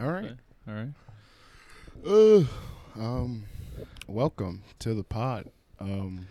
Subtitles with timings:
[0.00, 0.36] All right.
[0.68, 0.94] All right.
[2.06, 2.44] Uh,
[3.00, 3.44] um,
[4.06, 5.50] welcome to the pod.
[5.80, 6.28] Um,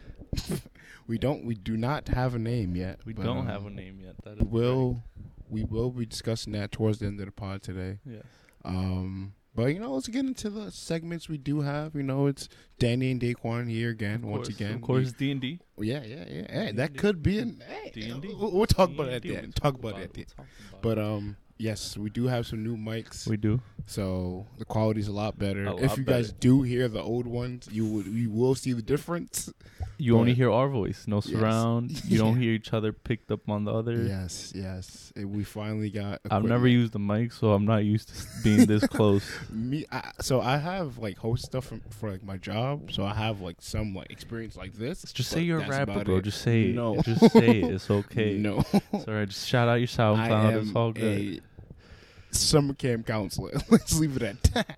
[1.07, 2.99] we don't, we do not have a name yet.
[3.05, 4.15] We but, don't um, have a name yet.
[4.23, 5.03] That is Will
[5.49, 7.99] we will be discussing that towards the end of the pod today.
[8.05, 8.23] Yes.
[8.65, 11.95] Um, but you know, let's get into the segments we do have.
[11.95, 12.47] You know, it's
[12.79, 14.75] Danny and Daquan here again, once again.
[14.75, 15.59] Of course, D and D.
[15.79, 16.65] Yeah, yeah, yeah.
[16.65, 16.99] Hey, that D&D.
[16.99, 17.63] could be an.
[17.67, 18.35] Hey, D&D.
[18.39, 19.55] we'll, we'll talk about it at D&D, the end.
[19.55, 20.33] Talk about it at the end.
[20.81, 23.27] But um, yes, we do have some new mics.
[23.27, 23.59] we do.
[23.85, 25.65] So the quality's a lot better.
[25.65, 28.73] A if lot you guys do hear the old ones, you would you will see
[28.73, 29.49] the difference.
[29.97, 31.25] You But- only hear our voice, no Yes.
[31.25, 32.03] surround.
[32.11, 34.03] You don't hear each other picked up on the other.
[34.03, 35.11] Yes, yes.
[35.15, 36.19] And we finally got.
[36.29, 38.13] I've never used the mic, so I'm not used to
[38.43, 39.23] being this close.
[39.49, 39.85] me.
[39.91, 42.91] I, so I have like host stuff for, for like my job.
[42.91, 45.03] So I have like some like experience like this.
[45.13, 46.17] Just say you're a rapper, bro.
[46.17, 46.23] it.
[46.25, 46.95] Just say No.
[46.99, 47.05] it.
[47.05, 47.71] Just say it.
[47.73, 48.37] It's okay.
[48.37, 48.63] No,
[48.93, 49.29] It's alright.
[49.29, 50.61] Just shout out your SoundCloud.
[50.61, 51.41] It's all good.
[52.31, 53.51] Summer camp counselor.
[53.69, 54.77] Let's leave it at that.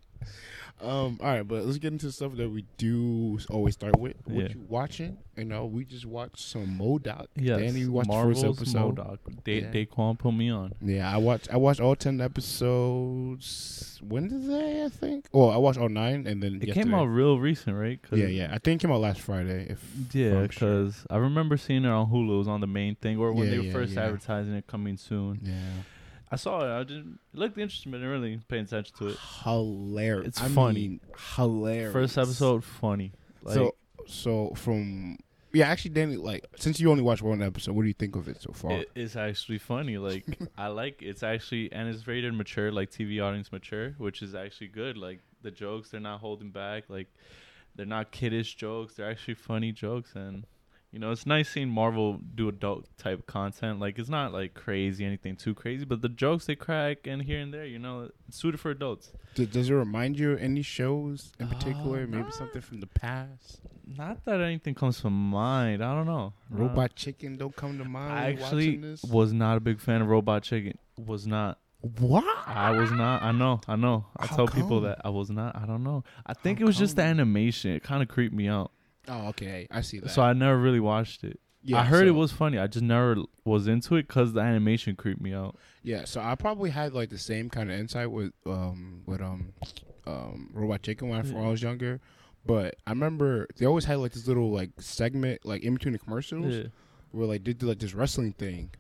[0.81, 4.15] Um, all right, but let's get into stuff that we do always start with.
[4.24, 4.48] What Yeah.
[4.54, 5.18] you watching?
[5.35, 7.26] You know, we just watched some MODOK.
[7.35, 7.59] Yes.
[7.59, 8.96] Danny watched Marvel's the first episode.
[8.96, 9.18] MODOK.
[9.43, 9.71] Da- Yeah.
[9.74, 10.71] Daquan put me on.
[10.82, 11.49] Yeah, I watched.
[11.54, 13.99] I watched all ten episodes.
[14.02, 15.26] Wednesday, I think.
[15.34, 16.84] Oh, I watched all nine, and then It yesterday.
[16.85, 18.02] came out real recent, right?
[18.02, 18.48] 'Cause- Yeah, yeah.
[18.54, 19.68] I think it came out last Friday.
[19.71, 20.48] If Yeah, I'm sure.
[20.48, 22.35] because I remember seeing it on Hulu.
[22.35, 24.04] It was on the main thing, or when Yeah, they were yeah, first yeah.
[24.05, 25.41] advertising it coming soon.
[25.43, 25.54] yeah,
[26.32, 26.80] I saw it.
[26.80, 27.20] I didn't.
[27.34, 29.18] It looked interesting, but I didn't really pay attention to it.
[29.44, 30.27] hilarious.
[30.27, 30.80] It's I funny.
[30.88, 30.99] mean,
[31.36, 31.94] hilarious.
[31.94, 33.13] First episode, funny.
[33.44, 35.18] Like, so, so from
[35.52, 38.27] yeah, actually, Danny, like since you only watched one episode, what do you think of
[38.27, 38.71] it so far?
[38.74, 39.98] it, it's actually funny.
[39.98, 40.26] Like
[40.58, 44.68] I like it's actually and it's rated mature, like TV audience mature, which is actually
[44.68, 44.98] good.
[44.98, 46.84] Like the jokes, they're not holding back.
[46.88, 47.08] Like
[47.76, 48.96] they're not kiddish jokes.
[48.96, 50.46] They're actually funny jokes, and
[50.91, 53.79] you know it's nice seeing Marvel do adult type content.
[53.79, 57.40] Like it's not like crazy, anything too crazy, but the jokes they crack and here
[57.40, 59.12] and there, you know, it's suited for adults.
[59.35, 62.07] D- does it remind you of any shows in Uh, particular?
[62.07, 62.29] Maybe nah.
[62.31, 63.62] something from the past.
[63.85, 65.84] Not that anything comes to mind.
[65.84, 66.34] I don't know.
[66.53, 68.14] Uh, Robot Chicken don't come to mind.
[68.14, 69.03] I actually this?
[69.03, 70.78] was not a big fan of Robot Chicken.
[70.97, 71.58] Was not.
[71.81, 72.25] what?
[72.46, 73.24] I was not.
[73.24, 73.62] I know.
[73.68, 74.06] I know.
[74.18, 75.56] I How tell people that I was not.
[75.56, 76.03] I don't know.
[76.25, 77.72] I think How it was just the animation.
[77.72, 78.72] It kind of creeped me out.
[79.08, 79.68] Oh, okay.
[79.72, 80.10] I see that.
[80.10, 81.40] So I never really watched it.
[81.64, 82.58] yeah, I heard it was funny.
[82.58, 83.16] I just never
[83.46, 85.56] was into it because the animation creeped me out.
[85.84, 89.54] Yeah, so I probably had like the same kind of insight with um with um
[90.06, 92.00] um Robot Chicken when I, when I was younger,
[92.46, 96.00] but I remember they always had like this little like segment like in between the
[96.00, 96.64] commercials Yeah.
[97.12, 98.72] where like they did like this wrestling thing.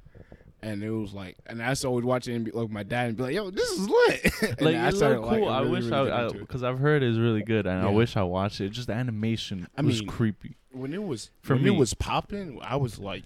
[0.61, 2.83] And it was like, and I used to always watch it and be like my
[2.83, 5.49] dad and be like, "Yo, this is lit." Like I it started, looked like, cool.
[5.49, 8.23] I really, wish really I because I've heard it's really good, and I wish I
[8.23, 8.69] watched it.
[8.71, 10.57] Just the animation I was mean, creepy.
[10.71, 11.69] when it was For when me.
[11.69, 13.23] it was popping, I was like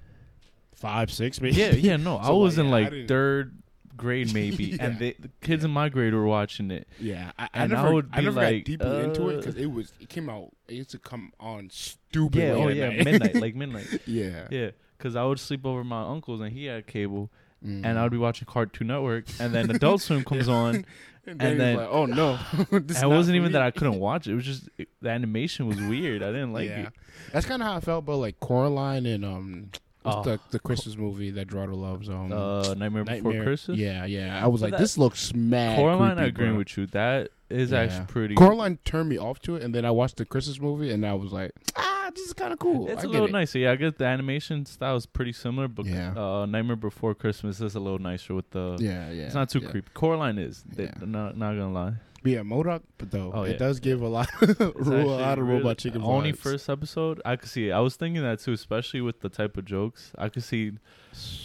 [0.76, 1.56] five, six, maybe.
[1.56, 1.96] Yeah, yeah.
[1.98, 3.58] No, I was like, in yeah, like third
[3.98, 4.78] grade maybe, Yeah.
[4.86, 6.88] and they, the kids in my grade were watching it.
[7.00, 9.38] Yeah, I, I And I never, would I never like, got deeply into it uh,
[9.38, 12.36] because it was, it came out, it used to come on stupid.
[12.40, 12.52] Yeah.
[12.54, 13.04] Oh yeah.
[13.04, 13.88] Midnight, like midnight.
[14.06, 17.30] yeah, Yeah, because I would sleep over my uncle's and he had cable,
[17.66, 17.86] Mm.
[17.86, 20.84] and I would be watching Cartoon Network, and then Adult Swim comes on.
[21.26, 22.38] and, and then, like, oh no,
[22.72, 23.54] this and it wasn't even me.
[23.54, 24.34] that I couldn't watch it.
[24.34, 26.22] It was just it, the animation was weird.
[26.24, 26.94] I didn't like yeah, it.
[27.32, 29.70] that's kind of how I felt about like Coraline and um,
[30.04, 30.24] what's Oh.
[30.24, 32.10] the the Christmas movie that Gerardo loves?
[32.10, 33.78] Um, Uh, Nightmare, Before Christmas.
[33.78, 34.44] Yeah, yeah.
[34.44, 35.78] I was But like, this looks mad.
[35.78, 36.58] Coraline, creepy, I agree bro.
[36.58, 36.86] with you.
[36.88, 37.80] That is Yeah.
[37.82, 38.36] actually pretty.
[38.36, 41.14] Coraline turned me off to it, and then I watched the Christmas movie, and I
[41.14, 42.88] was like, ah, this is kind of cool.
[42.90, 43.32] It's I a little it.
[43.32, 43.60] nicer.
[43.60, 46.14] Yeah, I guess the animation style is pretty similar, but Yeah.
[46.18, 48.78] uh, Nightmare Before Christmas is a little nicer with the.
[48.80, 49.24] Yeah, yeah.
[49.26, 49.70] It's not too yeah.
[49.70, 49.90] creepy.
[49.94, 50.64] Coraline is.
[50.64, 50.94] They- Yeah.
[51.06, 51.94] not not gonna lie.
[52.24, 53.58] But yeah, MODOK, but though Oh, it yeah.
[53.58, 56.02] does give a lot, It's a lot of really- robot chicken.
[56.02, 56.38] Only vibes.
[56.38, 57.72] first episode, I could see it.
[57.74, 60.14] I was thinking that too, especially with the type of jokes.
[60.18, 60.72] I could see.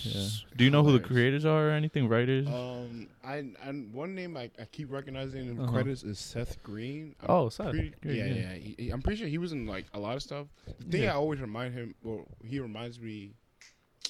[0.02, 0.26] Yeah.
[0.56, 2.08] Do you know who the creators are or anything?
[2.08, 2.46] Writers?
[2.46, 5.72] Um, I, I one name I, I keep recognizing in the Uh-huh.
[5.72, 7.16] credits is Seth Green.
[7.20, 8.34] I'm Oh, Seth pretty- Green, yeah, yeah.
[8.34, 8.52] yeah.
[8.54, 10.46] He, he- I'm pretty sure he was in like a lot of stuff.
[10.78, 11.12] The thing Yeah.
[11.12, 13.32] I always remind him, well, he reminds me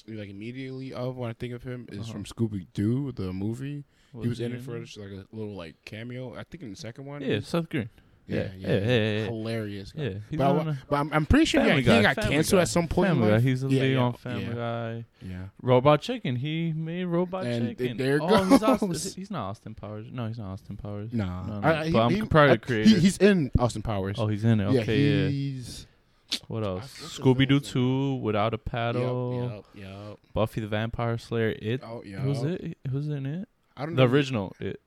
[0.07, 2.11] like immediately of when I think of him is Uh-huh.
[2.13, 3.85] from Scooby Doo, the movie.
[4.21, 6.35] He was in it for just like a little like cameo.
[6.35, 7.21] I think in the second one.
[7.21, 7.89] Yeah, Seth Green.
[8.27, 9.91] yeah, yeah, yeah, yeah, hilarious.
[9.91, 10.03] guy.
[10.03, 12.15] Yeah, But, I, on wa- a- but I'm, I'm pretty sure he, got- he got
[12.17, 12.61] canceled Guy.
[12.61, 13.09] at some point.
[13.09, 13.39] Family Guy.
[13.39, 15.05] He's a yeah, lead yeah, on Family yeah, Guy.
[15.21, 15.43] Yeah.
[15.63, 16.35] Robot Chicken.
[16.35, 17.97] He made Robot And Chicken.
[17.97, 19.15] there it oh, he's, Austin, goes.
[19.15, 20.07] he's not Austin Powers.
[20.11, 21.11] No, he's not Austin Powers.
[21.11, 21.67] Nah, No, no.
[21.67, 22.89] I- But I'm he- probably the creator.
[22.89, 24.17] he- he's in Austin Powers.
[24.19, 24.65] Oh, he's in it.
[24.81, 25.87] Okay, yeah, he's
[26.47, 27.17] What else?
[27.17, 30.19] Scooby Doo 2, Without a Paddle, Yep, yep, yep.
[30.35, 31.81] Buffy the Vampire Slayer, It.
[31.83, 32.19] Oh, yeah.
[32.19, 32.77] Who's it?
[32.91, 33.49] Who's in it?
[33.79, 34.11] I don't The know.
[34.13, 34.79] original It.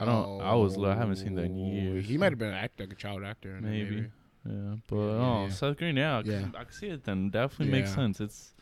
[0.00, 0.40] I don't.
[0.40, 0.78] I was.
[0.78, 2.06] I haven't seen that in Oh, years.
[2.06, 3.58] He might have been an actor, like a child actor.
[3.60, 3.90] Maybe.
[3.96, 4.06] maybe.
[4.48, 5.48] Yeah, but Yeah, yeah, oh, yeah.
[5.50, 5.96] Seth Green.
[5.96, 6.46] Yeah, I can, Yeah.
[6.60, 7.04] I can see it.
[7.04, 8.20] Then definitely makes sense.
[8.20, 8.54] It's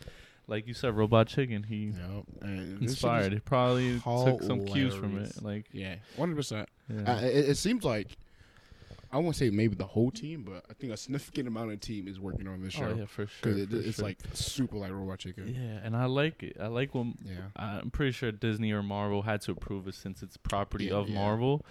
[0.49, 1.63] like you said, Robot Chicken.
[1.63, 2.25] He Yep.
[2.41, 3.33] And this shit is- inspired.
[3.35, 5.43] He probably took some cues from it.
[5.43, 6.69] Like Yeah, one hundred percent.
[6.89, 7.13] Yeah.
[7.17, 8.17] Uh, it seems like
[9.17, 11.87] I won't say maybe the whole team, but I think a significant amount of the
[11.87, 13.55] team is working on this oh, show oh yeah, for sure.
[13.55, 14.05] because it, it's sure.
[14.05, 15.49] like super like Robot Chicken.
[15.49, 16.59] yeah, and I like it.
[16.61, 17.37] I like when Yeah.
[17.57, 21.09] I'm pretty sure Disney or Marvel had to approve it since it's property Yeah, of
[21.09, 21.15] yeah.
[21.15, 21.65] Marvel.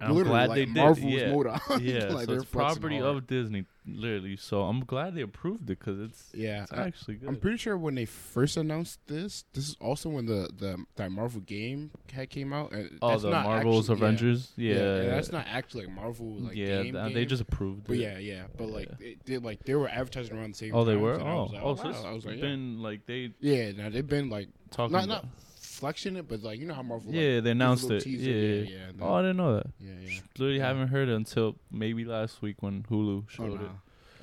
[0.00, 0.76] And I'm glad like, they did.
[0.76, 1.80] Marvel's yeah, MODOK.
[1.82, 2.14] yeah.
[2.14, 4.36] like, so it's property of Disney, literally.
[4.36, 7.28] So I'm glad they approved it because it's Yeah, it's I- actually good.
[7.28, 11.10] I'm pretty sure when they first announced this, this is also when the the that
[11.10, 12.72] Marvel game had came out.
[12.72, 14.06] and oh, the not Marvel's actually- yeah.
[14.06, 14.52] Avengers.
[14.56, 16.82] Yeah, and that's not actually like Marvel like yeah.
[16.82, 18.00] game, th- uh, they just approved But it.
[18.00, 18.42] yeah, yeah.
[18.56, 19.06] But like Yeah.
[19.08, 20.74] it did like they were advertising around the same.
[20.74, 21.20] Oh, they were.
[21.20, 23.72] I Oh, was like, oh, so it's I was like, been like they yeah.
[23.72, 25.24] Now they've been like talking not about.
[25.24, 25.32] not
[25.82, 27.12] flexing it, but like you know how Marvel.
[27.12, 28.00] yeah, like, they announced it.
[28.02, 28.76] teaser, yeah, yeah, yeah.
[28.78, 28.88] yeah.
[28.90, 29.66] and Oh, I didn't know that.
[29.80, 30.20] yeah, yeah.
[30.38, 30.66] Literally Yeah.
[30.68, 33.70] haven't heard it until maybe last week when Hulu Oh, showed it.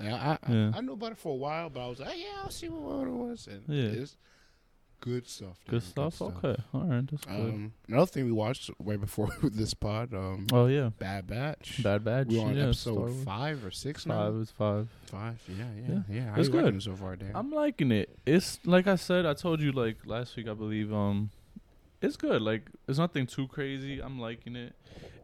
[0.01, 0.71] Yeah, I, I, Yeah.
[0.75, 3.06] I knew about it for a while, but I was like, yeah, I'll see what,
[3.07, 3.47] it was.
[3.47, 4.01] And Yeah.
[4.01, 4.15] it's
[5.01, 5.57] good stuff.
[5.67, 6.21] Good man, stuff.
[6.21, 7.35] Okay, all right, that's good.
[7.53, 11.81] Um, another thing we watched right before this pod, um, oh yeah, Bad Batch.
[11.83, 12.27] Bad Batch.
[12.27, 14.39] we on yeah, episode five or six Five now.
[14.41, 14.88] is five.
[15.06, 16.01] Five, yeah, yeah, Yeah.
[16.09, 16.31] yeah.
[16.33, 16.81] How It's good.
[16.83, 17.31] so far, Dan?
[17.35, 18.17] I'm liking it.
[18.25, 20.94] It's like I said, I told you like last week, I believe.
[20.94, 21.29] Um,
[22.01, 22.42] it's good.
[22.42, 24.00] Like it's nothing too crazy.
[24.00, 24.74] I'm liking it.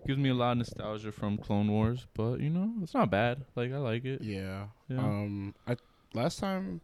[0.08, 3.44] Gives me a lot of nostalgia from Clone Wars, but you know, it's not bad.
[3.56, 4.22] Like I like it.
[4.22, 4.66] yeah.
[4.88, 5.00] Yeah.
[5.00, 5.78] Um, I
[6.14, 6.82] last time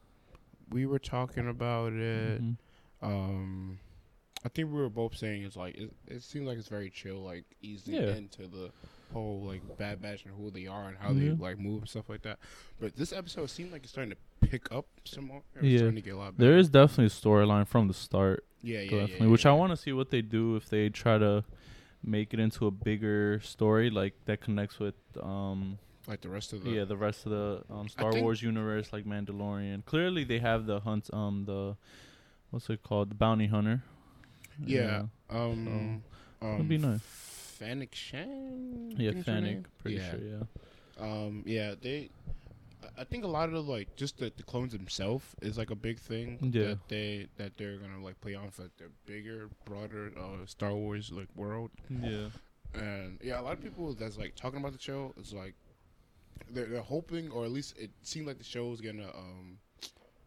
[0.72, 2.42] we were talking about it.
[2.42, 2.58] Mhm.
[3.04, 3.80] Um,
[4.44, 7.22] I think we were both saying it's like it, it seems like it's very chill,
[7.22, 8.16] like easing Yeah.
[8.16, 8.72] into the
[9.12, 11.20] whole like Bad Batch and who they are and how Mhm.
[11.20, 12.40] they like move and stuff like that.
[12.80, 15.44] But this episode seemed like it's starting to pick up some more.
[15.56, 15.78] It's Yeah.
[15.80, 16.50] starting to get a lot better.
[16.52, 19.52] There is definitely a storyline from the start, yeah, yeah, definitely, yeah, which yeah.
[19.52, 21.44] I want to see what they do if they try to
[22.04, 25.78] make it into a bigger story, like that connects with um
[26.08, 29.06] like the rest of the yeah the rest of the um Star Wars universe, like
[29.06, 29.86] Mandalorian.
[29.86, 31.76] Clearly, they have the hunt um the
[32.50, 33.84] what's it called the bounty hunter.
[34.66, 35.04] Yeah.
[35.30, 36.04] Um,
[36.40, 37.00] that'd um, be nice.
[37.62, 38.96] Fennec Shand.
[38.98, 39.66] Yeah, Fennec.
[39.80, 40.10] Pretty yeah.
[40.12, 40.20] sure.
[40.20, 40.44] Yeah.
[41.00, 42.10] Um, yeah, they.
[42.98, 45.76] I- think a lot of the like just the, the clones themselves is like a
[45.76, 46.70] big thing Yeah.
[46.70, 51.12] that they that they're gonna like play on for the bigger, broader uh, Star Wars
[51.12, 51.70] like world.
[51.90, 52.28] Yeah.
[52.74, 55.54] And yeah, a lot of people that's like talking about the show is like
[56.50, 59.58] they're they're hoping, or at least it seemed like the show is gonna um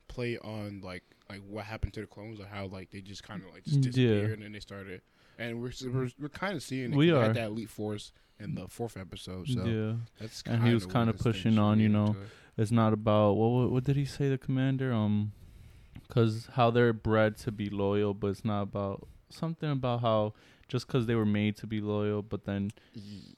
[0.09, 3.43] play on like like what happened to the clones or how like they just kind
[3.43, 3.83] of like just Yeah.
[3.83, 5.01] disappeared and then they started.
[5.39, 6.97] And we're we're, we're kind of seeing it.
[6.97, 7.23] We are.
[7.23, 9.95] had that elite force in the fourth episode, so yeah.
[10.21, 12.17] that's And he was kinda pushing on, you know,
[12.57, 12.63] it.
[12.63, 15.33] It's not about what, what what did he say the commander um
[16.09, 20.35] cuz how they're bred to be loyal but it's not about something about how
[20.69, 22.71] just cuz they were made to be loyal but then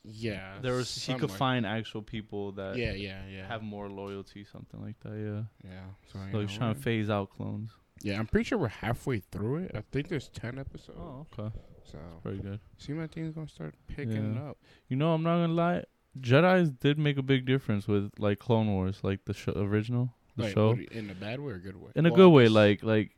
[0.04, 3.46] yeah, there was he could like- find actual people that Yeah, yeah, yeah.
[3.46, 5.84] have more loyalty something like that yeah yeah.
[6.12, 7.70] So, so he's trying to phase out clones
[8.02, 9.70] yeah, I'm pretty sure we're halfway through it.
[9.75, 10.98] I think there's ten episodes.
[11.00, 11.50] oh okay
[11.90, 14.50] So pretty good see my team's gonna start picking Yeah.
[14.50, 14.58] up.
[14.88, 15.84] you know I'm not to lie
[16.20, 20.44] Jedi's did make a big difference with like Clone Wars like the show, original the
[20.44, 21.90] Like, show you- in a bad way or good way?
[21.94, 23.10] in a Well, good way like like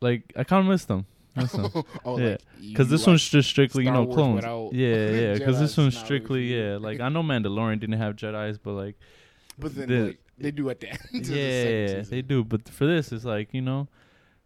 [0.00, 1.06] like I kind of miss them
[1.36, 1.70] Miss them.
[2.04, 2.30] oh, Yeah.
[2.30, 4.34] like, Because this like one's just strictly, you know, Wars clones.
[4.36, 5.34] without Yeah, yeah.
[5.34, 6.70] Because this one's strictly, really for you.
[6.72, 6.76] yeah.
[6.78, 8.96] Like I know Mandalorian didn't have Jedi's, but like,
[9.56, 10.98] But then the- like, they do at the end.
[11.14, 12.42] of the yeah, they do.
[12.42, 13.86] But for this, it's like you know,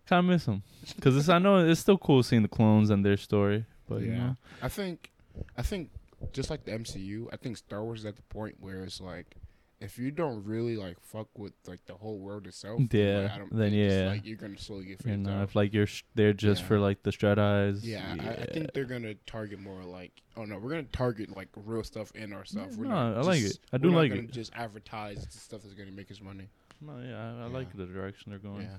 [0.06, 0.62] kind of miss them.
[0.97, 3.65] Because I know it's still cool seeing the clones and their story.
[3.89, 5.11] But you yeah, know, I think,
[5.59, 5.91] I think,
[6.33, 9.37] just like the MCU, I think Star Wars is at the point where it's like,
[9.81, 13.39] if you don't really like fuck with like the whole world itself, Yeah, like, I
[13.39, 14.08] don't, then it's yeah.
[14.08, 15.43] like you're gonna slowly get you phased know, out.
[15.43, 16.69] if like you're sh- they're just Yeah.
[16.69, 17.87] for like the Jedi's.
[17.87, 21.49] Yeah, I, I think they're gonna target more like, oh no, we're gonna target like
[21.55, 22.69] real stuff in our stuff.
[22.70, 23.58] Yeah, we're no, not I like it.
[23.75, 24.31] I do we're like gonna it.
[24.32, 26.49] Just advertise the stuff that's gonna make us money.
[26.81, 27.53] No, yeah, I, I Yeah.
[27.53, 28.63] like the direction they're going.
[28.63, 28.79] Yeah,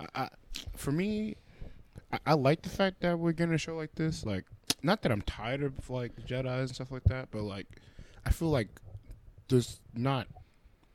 [0.00, 0.28] I, I,
[0.76, 1.36] for me,
[2.12, 4.24] I, I like the fact that we're getting a show like this.
[4.24, 4.44] Like,
[4.82, 7.66] not that I'm tired of like Jedi's and stuff like that, but like,
[8.26, 8.68] I feel like
[9.48, 10.26] there's not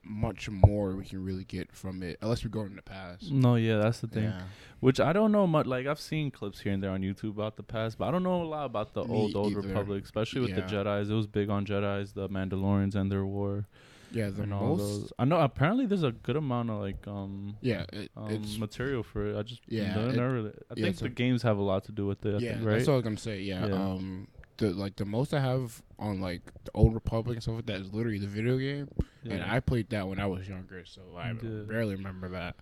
[0.10, 3.30] much more we can really get from it unless we go in the past.
[3.32, 4.24] No, yeah, that's the thing.
[4.24, 4.42] Yeah.
[4.80, 5.66] Which I don't know much.
[5.66, 8.24] Like I've seen clips here and there on YouTube about the past, but I don't
[8.24, 9.62] know a lot about the Me old old either.
[9.62, 11.10] Republic, especially with the Jedi's.
[11.10, 13.68] It was big on Jedi's, the Mandalorians and their war,
[14.12, 15.12] Yeah, the and most.
[15.20, 19.04] I know apparently there's a good amount of like um, Yeah, it, um it's material
[19.04, 19.38] for it.
[19.38, 20.52] I just Yeah, it- not really.
[20.72, 22.36] I yeah, think the a- games have a lot to do with it.
[22.36, 22.74] I yeah, think, right?
[22.78, 23.42] that's all I'm gonna say.
[23.42, 23.74] Yeah, Yeah.
[23.74, 27.66] um, the like the most I have on like the old Republic and stuff like
[27.68, 28.88] that is literally the video game,
[29.30, 31.64] and I played that when I was younger, so I Yeah.
[31.68, 32.56] barely remember that.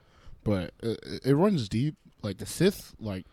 [0.43, 1.95] But it, it runs deep.
[2.21, 3.25] Like the Sith, like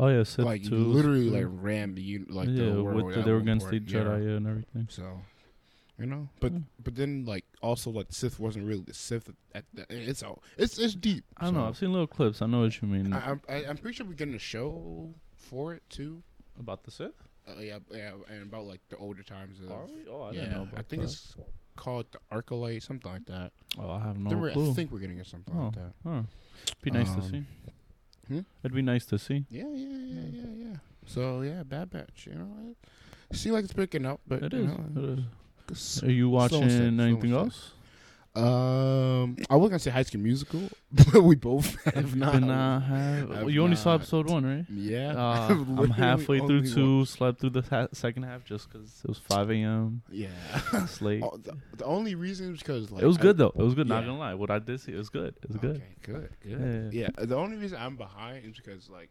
[0.00, 0.74] oh yeah, Sith like too.
[0.74, 4.22] literally like ram the like yeah, the world with the, they were against the Jedi
[4.22, 4.30] yeah.
[4.30, 4.86] yeah, and everything.
[4.90, 5.20] So,
[5.98, 6.58] you know, but Yeah.
[6.82, 10.78] but then like also like Sith wasn't really the Sith at the, it's all it's
[10.78, 11.24] it's deep.
[11.36, 11.66] I don't know.
[11.66, 12.40] I've seen little clips.
[12.42, 15.12] I know what you mean I, I'm I, I'm pretty sure we're getting a show
[15.36, 16.22] for it too.
[16.58, 17.12] about the Sith.
[17.48, 19.58] Uh, yeah, yeah, and about like the older times.
[19.60, 20.06] Of, Are we?
[20.10, 21.08] Oh, I yeah, didn't know about I think that.
[21.08, 21.34] it's
[21.76, 23.52] called the Acolyte, something like that.
[23.78, 24.70] Oh, I have I no think we're- clue.
[24.70, 25.80] I think we're getting it something like Oh.
[25.80, 25.92] that.
[26.08, 26.22] Huh.
[26.82, 27.44] Be nice to Um, see.
[28.28, 28.40] hmm?
[28.62, 29.46] It'd be nice to see.
[29.50, 30.76] Yeah, yeah, yeah, yeah, yeah.
[31.06, 32.26] So yeah, Bad Batch.
[32.30, 32.74] You know,
[33.30, 34.66] it seems like it's picking up, but It you is.
[34.66, 35.24] know, It is.
[36.02, 37.72] Are you watching and steady, slow and anything else?
[38.36, 40.60] Um, I was gonna say High School Musical,
[40.92, 42.34] but we both have not.
[42.84, 44.64] Have- I've you only saw episode one, right?
[44.70, 45.48] Yeah, Uh,
[45.78, 46.98] I'm halfway through two.
[46.98, 50.02] wa- Slept through the ha- second half just because it was 5 a.m.
[50.10, 50.28] Yeah,
[50.74, 51.22] It's late.
[51.24, 53.48] Oh, the, the only reason is because like it was I- good though.
[53.56, 53.88] It was good.
[53.88, 54.34] Not gonna lie.
[54.34, 55.34] What I did see, it was good.
[55.42, 55.82] It was good.
[56.02, 56.90] Good, good.
[56.92, 57.08] Yeah.
[57.18, 57.24] Yeah.
[57.26, 59.10] the only reason I'm behind is because like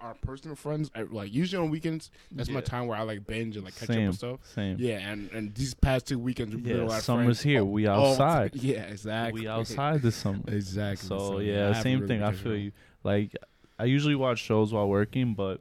[0.00, 3.56] our personal friends, I, like usually on weekends, that's my time where I like binge
[3.56, 4.40] and like catch up and stuff.
[4.54, 4.76] Same.
[4.78, 6.94] Yeah, and and these past two weekends, we've been with Yeah.
[6.94, 7.60] our Summer's friends here.
[7.60, 8.54] all- We all- outside.
[8.56, 9.42] yeah, exactly.
[9.42, 10.40] We outside this summer.
[10.48, 11.06] Exactly.
[11.08, 12.18] So I yeah, haven't same really thing.
[12.20, 12.72] been I feel you.
[13.04, 13.36] Like
[13.78, 15.60] I usually watch shows while working, but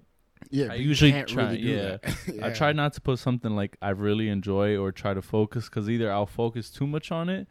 [0.50, 1.98] Yeah, I usually can't try- really do yeah.
[2.02, 2.44] that.
[2.44, 5.90] I try not to put something like I really enjoy or try to focus because
[5.90, 7.48] either I'll focus too much on it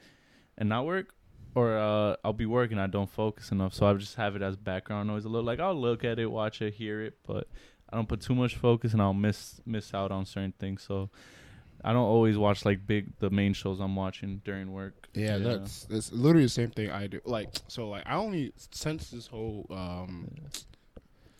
[0.58, 1.14] and not work,
[1.54, 3.74] or uh, I'll be working I don't focus enough.
[3.74, 5.46] So I just have it as background noise a little.
[5.46, 7.48] Like I'll look at it, watch it, hear it, but
[7.88, 10.82] I don't put too much focus and I'll miss miss out on certain things.
[10.82, 11.10] So
[11.82, 15.08] I don't always watch like big the main shows I'm watching during work.
[15.14, 17.20] Yeah, that's that's literally the same thing I do.
[17.24, 20.30] Like, so like I only since this whole um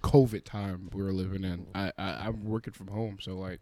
[0.02, 3.18] COVID time we are living in, I, I I'm working from home.
[3.20, 3.60] So like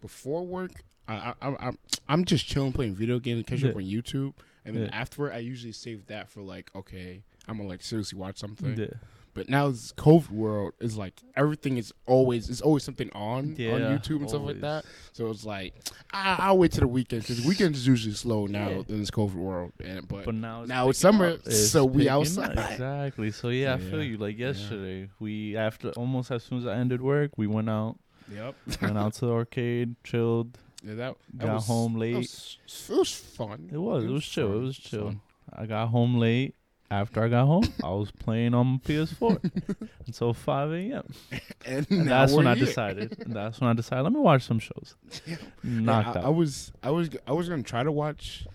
[0.00, 0.72] before work,
[1.08, 4.34] I, I I'm I'm I'm just chilling playing video games, catch up on YouTube,
[4.66, 4.90] and then Yeah.
[5.00, 8.76] afterward I usually save that for like okay, I'm gonna like seriously watch something.
[8.78, 8.86] Yeah.
[9.34, 13.72] But now this COVID world is like everything is always it's always something on Yeah,
[13.74, 14.86] on YouTube and stuff like that.
[15.12, 15.74] So it's like
[16.10, 18.82] I, I'll wait to the weekend because weekends is usually slow now Yeah.
[18.88, 19.72] in this COVID world.
[19.84, 21.26] And but, But now it's now it's summer.
[21.44, 22.18] It's so we picking up.
[22.20, 22.58] outside.
[22.72, 23.30] Exactly.
[23.30, 24.16] So yeah, I feel you.
[24.16, 27.98] Like yesterday, we after almost as soon as I ended work, we went out,
[28.32, 28.54] Yep.
[28.80, 30.58] went out to the arcade, chilled.
[30.86, 32.16] Yeah, that, that Got was- home late.
[32.16, 33.68] was- it was fun.
[33.72, 34.04] It was.
[34.04, 34.52] It was chill.
[34.56, 35.06] It was chill.
[35.06, 35.20] fun.
[35.52, 36.54] I got home late.
[36.88, 41.02] After I got home, I was playing on my PS4 until 5 a.m.
[41.66, 42.64] And, And that's when I here.
[42.66, 43.24] decided.
[43.26, 44.04] that's when I decided.
[44.04, 44.94] Let me watch some shows.
[45.26, 45.34] Yeah.
[45.64, 46.26] Knocked Yeah, I, out.
[46.26, 48.46] I was I was I was gonna try to watch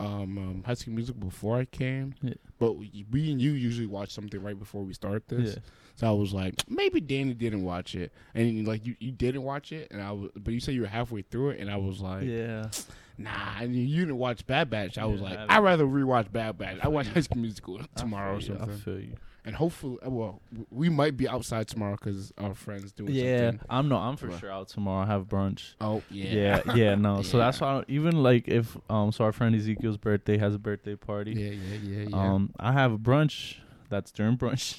[0.00, 2.34] um, um High School Music before I came, Yeah.
[2.58, 5.54] but we, we and you usually watch something right before we start this.
[5.54, 5.60] yeah.
[5.96, 9.70] So I was like, maybe Danny didn't watch it, and like you, you didn't watch
[9.72, 12.00] it, and I was, but you said you were halfway through it, and I was
[12.00, 12.70] like, Yeah.
[13.18, 14.96] nah, and you didn't watch Bad Batch.
[14.96, 15.38] I was Yeah, like.
[15.50, 16.78] I'd rather rewatch Bad Batch.
[16.82, 19.14] I watch High School Musical tomorrow or you, I something, feel you.
[19.50, 20.40] And hopefully, uh, well,
[20.70, 23.66] we might be outside tomorrow because our friends doing Yeah, something.
[23.68, 24.08] I'm not.
[24.08, 25.02] I'm for But- sure out tomorrow.
[25.02, 25.74] I have brunch.
[25.80, 27.22] Oh yeah, Yeah, yeah, no.
[27.22, 27.78] So that's Yeah.
[27.78, 31.32] why even like if um so our friend Ezekiel's birthday has a birthday party.
[31.32, 32.16] yeah, yeah, yeah, yeah.
[32.34, 33.56] Um I have a brunch
[33.88, 34.78] that's during brunch.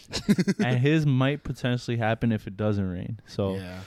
[0.65, 3.19] and his might potentially happen if it doesn't rain.
[3.27, 3.81] So yeah,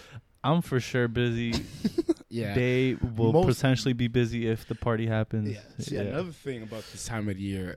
[0.44, 1.54] I'm for sure busy.
[2.28, 2.52] yeah.
[2.54, 5.48] They will Most- potentially be busy if the party happens.
[5.54, 5.60] Yeah.
[5.78, 7.76] See, another thing about this time of the year,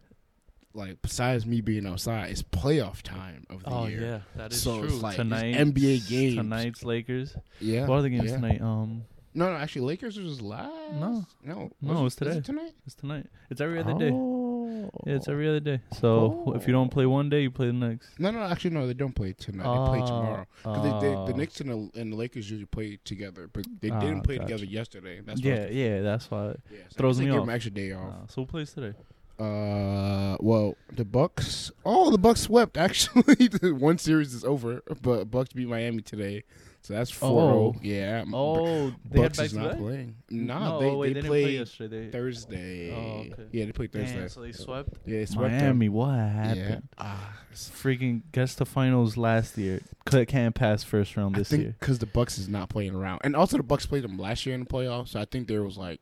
[0.77, 4.01] like besides me being outside, it's playoff time of the Oh year.
[4.01, 4.87] yeah, that is So true.
[4.87, 6.35] it's like tonight NBA games.
[6.35, 7.35] Tonight's Lakers.
[7.59, 7.87] Yeah.
[7.87, 8.35] What are the games yeah.
[8.37, 8.61] tonight?
[8.61, 9.03] Um,
[9.33, 10.71] No, no, actually, Lakers was last.
[10.93, 11.25] No.
[11.43, 12.37] no, No, it's it Is today.
[12.37, 12.73] it tonight?
[12.85, 13.25] it's tonight.
[13.49, 14.11] It's every other day.
[14.13, 14.89] Oh.
[15.05, 15.81] Yeah, it's every other day.
[15.99, 18.19] So if you don't play one day, you play the next.
[18.19, 18.85] No, no, actually, no.
[18.87, 19.63] They don't play tonight.
[19.63, 20.45] they play tomorrow.
[20.63, 21.25] 'Cause they, they, Oh.
[21.27, 24.35] the Knicks and the, and the Lakers usually play together, but they Ah, didn't play
[24.37, 24.47] gotcha.
[24.47, 25.21] together yesterday.
[25.25, 26.55] That's yeah, yeah, that's why.
[26.71, 27.45] yeah, so throws I guess they me off.
[27.45, 28.13] them extra day off.
[28.13, 28.93] Uh, so who plays today?
[29.39, 31.71] Uh, well, the Bucks.
[31.85, 32.77] Oh, the Bucks swept.
[32.77, 36.43] Actually, one series is over, but Bucks beat Miami today,
[36.81, 37.41] so that's four.
[37.41, 37.75] Oh.
[37.83, 38.23] Yeah.
[38.33, 39.77] Oh, they Bucks is not back?
[39.79, 40.15] playing.
[40.29, 42.09] Nah, no, they, wait, they, they, didn't played play yesterday.
[42.11, 42.91] Thursday.
[42.95, 43.43] Oh, okay.
[43.51, 44.19] Yeah, they played Thursday.
[44.19, 45.61] Damn, so they swept yeah, they swept them.
[45.77, 45.89] Miami.
[45.89, 46.29] What Yeah.
[46.29, 46.89] happened?
[46.97, 49.81] Ah, Freaking guess the finals last year.
[50.09, 51.75] C- Can't pass first round I this think year.
[51.79, 54.55] because the Bucks is not playing around, and also the Bucks played them last year
[54.55, 56.01] in the playoffs, so I think there was like like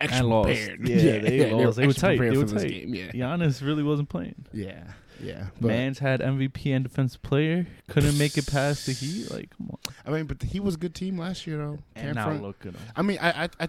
[0.00, 0.46] extra And lost.
[0.48, 0.88] prepared.
[0.88, 1.76] Yeah, they lost.
[1.76, 2.20] They were extra tight.
[2.20, 2.68] They were tight.
[2.68, 2.94] game.
[2.94, 4.46] Yeah, Giannis really wasn't playing.
[4.52, 4.84] yeah,
[5.22, 5.46] yeah.
[5.60, 7.66] But, Man's had MVP and defensive player.
[7.88, 9.30] Couldn't make it past the Heat.
[9.30, 9.78] Like, come on.
[10.06, 11.78] I mean, but he was a good team last year, though.
[11.94, 12.42] And Can't now front.
[12.42, 12.76] look at him.
[12.96, 13.68] I mean, I, I, I,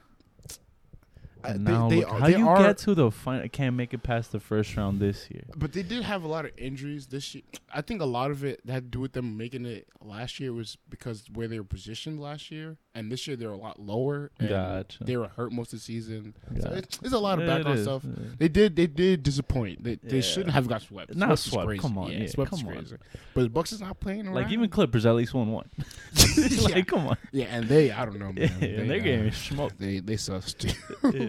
[1.43, 3.47] I And they, now they look, are, how they you are, get to the final?
[3.49, 5.43] Can't make it past the first round this year.
[5.55, 7.43] but they did have a lot of injuries this year.
[7.73, 10.51] I think a lot of it had to do with them making it last year
[10.53, 14.31] was because where they were positioned last year, and this year they're a lot lower.
[14.39, 15.03] And Gotcha.
[15.03, 16.33] They were hurt most of the season.
[16.59, 18.01] So it's, it's a lot of background stuff.
[18.39, 18.75] They did.
[18.75, 19.83] They did disappoint.
[19.83, 20.21] They, they Yeah.
[20.21, 21.13] shouldn't have got swept.
[21.15, 21.81] Not Swept swept, crazy.
[21.81, 22.87] come on, Yeah, yeah, swept come on.
[23.33, 24.35] But the Bucks is not playing around.
[24.35, 25.69] Like even Clippers at least won one.
[26.63, 26.81] like yeah.
[26.83, 27.17] come on.
[27.31, 27.91] yeah, and they.
[27.91, 28.51] I don't know, man.
[28.61, 29.77] Yeah, and their They, game uh, is smoked.
[29.79, 30.71] They they sus too.
[31.03, 31.27] Yeah.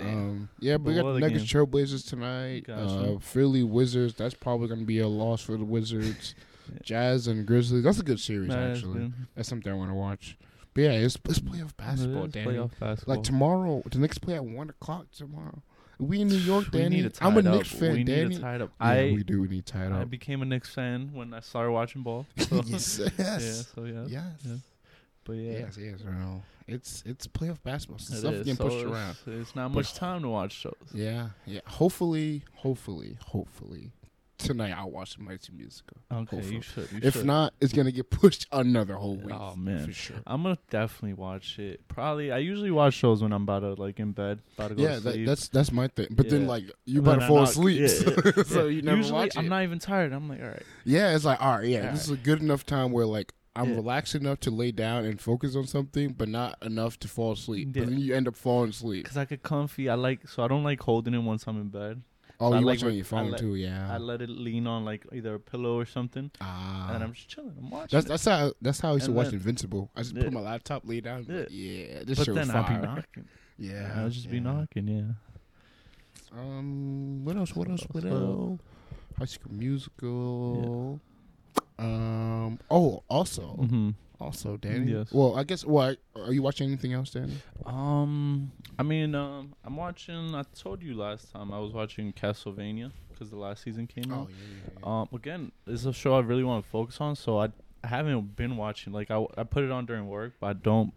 [0.00, 2.64] Um, yeah, but we got Nuggets Trailblazers tonight.
[2.66, 3.14] Gotcha.
[3.14, 4.14] Uh, Philly Wizards.
[4.14, 6.34] That's probably going to be a loss for the Wizards.
[6.82, 7.82] Jazz and Grizzlies.
[7.84, 9.12] That's a good series, Nah, actually.
[9.36, 10.38] That's something I want to watch.
[10.74, 12.52] But yeah, it's it's playoff basketball, It is Danny.
[12.56, 13.16] playoff basketball.
[13.16, 15.62] Like tomorrow, the Knicks play at one o'clock tomorrow.
[15.98, 17.02] We in New York, we Danny.
[17.02, 17.80] need to I'm a it Knicks up.
[17.80, 18.28] fan, we Danny.
[18.30, 18.70] need to tie it up.
[18.80, 19.42] Yeah, I we do.
[19.42, 20.10] We need tied I up.
[20.10, 22.26] became a Knicks fan when I started watching ball.
[22.38, 22.62] So.
[22.64, 23.08] yes, Yeah.
[23.18, 24.04] yes, So yeah.
[24.08, 24.54] yes, yeah.
[25.24, 25.58] But yeah.
[25.58, 26.00] yes, yes.
[26.02, 26.42] bro.
[26.66, 27.98] It's it's playoff basketball.
[27.98, 28.38] So it stuff is.
[28.46, 29.40] getting So pushed it's- around.
[29.40, 30.74] It's not But- much time to watch shows.
[30.94, 31.60] Yeah, yeah.
[31.66, 33.92] Hopefully, hopefully, hopefully
[34.38, 35.96] tonight I'll watch the Mighty Musical.
[36.10, 36.54] Okay, Hopefully.
[36.56, 36.90] you should.
[36.92, 37.26] You If should.
[37.26, 39.34] not, it's gonna get pushed another whole oh, week.
[39.38, 39.86] Oh, man.
[39.86, 40.16] for sure.
[40.26, 41.86] I'm gonna definitely watch it.
[41.88, 42.32] Probably.
[42.32, 44.94] I usually watch shows when I'm about to like in bed, about to go Yeah,
[44.96, 46.08] to that, that's that's my thing.
[46.10, 48.70] But then like you But better fall not- asleep, yeah, yeah, so yeah.
[48.70, 49.38] you never usually watch it.
[49.38, 50.12] I'm not even tired.
[50.12, 50.62] I'm like, all right.
[50.84, 51.90] yeah, it's like all right, yeah, Yeah.
[51.92, 53.76] this is a good enough time where like I'm Yeah.
[53.76, 57.68] relaxed enough to lay down and focus on something, but not enough to fall asleep.
[57.76, 57.82] Yeah.
[57.84, 59.04] But then you end up falling asleep.
[59.06, 59.90] Cause I get comfy.
[59.90, 62.02] I like so I don't like holding it once I'm in bed.
[62.40, 63.92] Oh, So I you like watch it on your I phone let- too, yeah.
[63.92, 67.28] I let it lean on like either a pillow or something, Ah, and I'm just
[67.28, 67.54] chilling.
[67.58, 67.96] I'm watching.
[67.96, 69.90] that's that's how that's how I used to watch then- Invincible.
[69.94, 70.24] I just Yeah.
[70.24, 73.28] put my laptop, lay down, yeah, yeah this but shit was then I'd be knocking.
[73.58, 74.88] Yeah, I'll just be knocking.
[74.88, 75.12] Yeah.
[76.36, 77.54] Um, what else?
[77.54, 77.82] What else?
[77.92, 78.58] What else?
[79.18, 81.00] High School Musical.
[81.78, 82.58] Um.
[82.70, 83.90] Oh, also, hmm
[84.22, 84.92] also, Danny.
[84.92, 85.12] Yes.
[85.12, 85.64] Well, I guess.
[85.64, 86.68] What are you watching?
[86.68, 87.36] Anything else, Danny?
[87.66, 90.34] Um, I mean, um, I'm watching.
[90.34, 94.28] I told you last time I was watching Castlevania because the last season came out.
[94.28, 97.38] Oh, yeah, yeah, Um, again, it's a show I really want to focus on, so
[97.38, 97.48] I,
[97.84, 98.92] I haven't been watching.
[98.92, 100.92] Like I, I put it on during work, but I don't.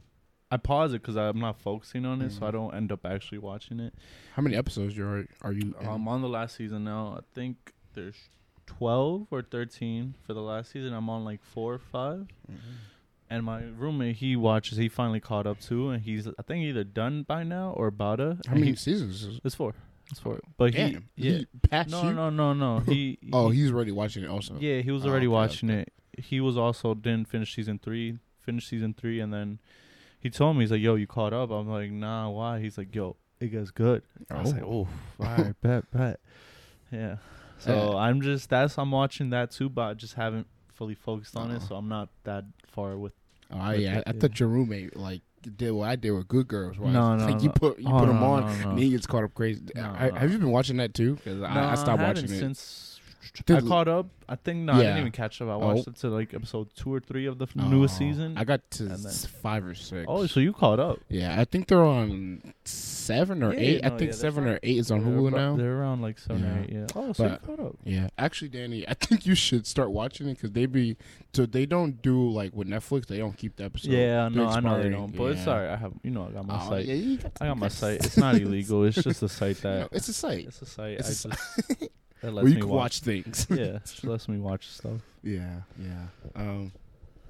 [0.51, 2.53] I pause it because I'm not focusing on it, so I Mhm.
[2.53, 3.94] don't end up actually watching it.
[4.36, 5.75] How many episodes you are are you?
[5.82, 5.88] in?
[5.88, 7.17] I'm on the last season now.
[7.17, 8.29] I think there's
[8.67, 10.94] twelve or thirteen for the last season.
[10.94, 12.27] I'm on like four or five.
[12.51, 12.58] Mhm.
[13.36, 14.77] And my roommate, he watches.
[14.77, 18.18] He finally caught up too, and he's I think either done by now or about
[18.18, 18.38] to.
[18.48, 19.24] How many he- seasons?
[19.24, 19.74] Is It's four.
[20.12, 20.39] It's four.
[20.58, 21.38] But Damn, he, yeah.
[21.86, 22.80] he no, no, no, no.
[22.86, 23.18] He.
[23.34, 24.30] Oh, he's already watching it.
[24.30, 25.82] Also, yeah, he was Oh, already okay, watching okay.
[26.13, 26.24] it.
[26.24, 28.20] He was also didn't finish season three.
[28.39, 29.60] Finished season three, and then
[30.20, 32.94] he told me he's like, "Yo, you caught up." I'm like, "Nah, why?" He's like,
[32.94, 34.88] "Yo, it gets good." I was like, "Oh,
[35.20, 36.19] all right, bet, bet."
[36.91, 37.17] Yeah.
[37.58, 37.98] So Yeah.
[37.98, 41.56] I'm just that's I'm watching that too, but I just haven't fully focused on it,
[41.56, 41.60] Uh-uh.
[41.67, 43.13] so I'm not that far with.
[43.51, 45.21] Oh With yeah, it, I, I thought your roommate like
[45.58, 46.77] did what I did with Good Girls.
[46.77, 46.91] Right?
[46.91, 48.69] No, no, like you put you Oh, put him no, on, no, no.
[48.71, 49.62] and he gets caught up crazy.
[49.75, 50.15] No, I, no.
[50.15, 51.15] Have you been watching that too?
[51.15, 52.39] Because I, I stopped haven't watching it.
[52.39, 52.94] since
[53.50, 54.08] I caught up.
[54.28, 54.82] I think no, I Yeah.
[54.84, 55.50] didn't even catch up.
[55.50, 55.91] I watched Oh.
[55.91, 58.36] it to like episode two or three of the newest season.
[58.38, 58.98] I got to then-
[59.43, 60.06] five or six.
[60.08, 61.00] oh, so you caught up?
[61.10, 63.84] yeah, I think they're on seven or Yeah, eight.
[63.84, 65.56] no, I think yeah, seven or eight is on Hulu about- now.
[65.58, 66.69] They're around like seven or eight.
[66.74, 66.88] Yeah.
[66.95, 67.76] Oh, so you caught up.
[67.84, 70.98] Yeah, actually, Danny, I think you should start watching it because they be
[71.34, 73.06] so they don't do like with Netflix.
[73.06, 73.91] They don't keep the episode.
[73.91, 75.15] yeah, no, I know they don't.
[75.15, 75.69] But it's alright.
[75.69, 76.86] I have, you know, I got my Oh, site.
[76.86, 78.04] yeah, you got, I got my site.
[78.06, 78.84] It's not illegal.
[78.86, 80.98] It's just a site No, that it's a site it's a site.
[81.00, 82.78] It's I a just that lets where you me can watch.
[82.80, 83.47] watch things.
[83.49, 85.01] yeah, it just lets me watch stuff.
[85.23, 86.71] yeah, yeah, um,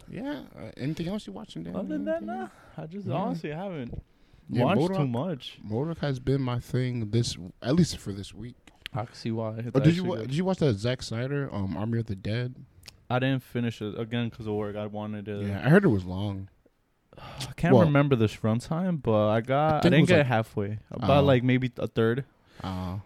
[0.10, 0.41] yeah.
[0.58, 1.76] Uh, anything else you watching, Danny?
[1.78, 2.48] Other than that, nah.
[2.78, 3.13] I just Yeah.
[3.15, 4.02] honestly haven't
[4.50, 5.58] Yeah, watched Modok- too much.
[5.67, 8.56] Modok has been my thing this at least for this week.
[8.93, 9.63] I can see why.
[9.74, 12.15] Oh, did you actually wa- did you watch that Zack Snyder um Army of the
[12.15, 12.56] Dead?
[13.10, 14.76] I didn't finish it again because of work.
[14.76, 15.41] I wanted to.
[15.45, 16.48] Yeah, I heard it was long.
[17.17, 19.74] I can't Well- remember this runtime, but I got.
[19.78, 20.80] I, think it didn't get like- halfway.
[20.91, 21.26] About Oh.
[21.26, 22.24] like maybe a third.
[22.63, 22.98] Uh,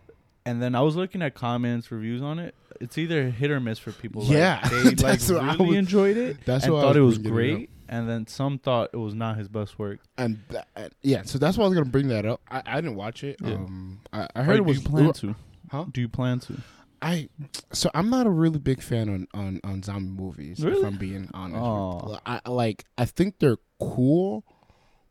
[0.50, 2.56] And then I was looking at comments, reviews on it.
[2.82, 4.24] It's either hit or miss for people.
[4.24, 4.72] Yeah, like,
[5.20, 7.56] they like really was- enjoyed it that's and what I thought it was bringing it
[7.58, 10.00] great, and then some thought it was not his best work.
[10.18, 12.42] and that, yeah, so that's why I was gonna bring that up.
[12.50, 13.38] I, I didn't watch it.
[13.42, 13.54] Yeah.
[13.56, 14.78] Um, I, I heard Or it was.
[14.78, 15.36] do you plan to?
[15.72, 15.86] Huh?
[15.92, 16.58] Do you plan to?
[17.02, 17.30] I
[17.72, 20.60] so I'm not a really big fan on on, on zombie movies.
[20.64, 20.80] Really?
[20.80, 22.20] If I'm being honest.
[22.26, 24.44] I I- like I think they're cool,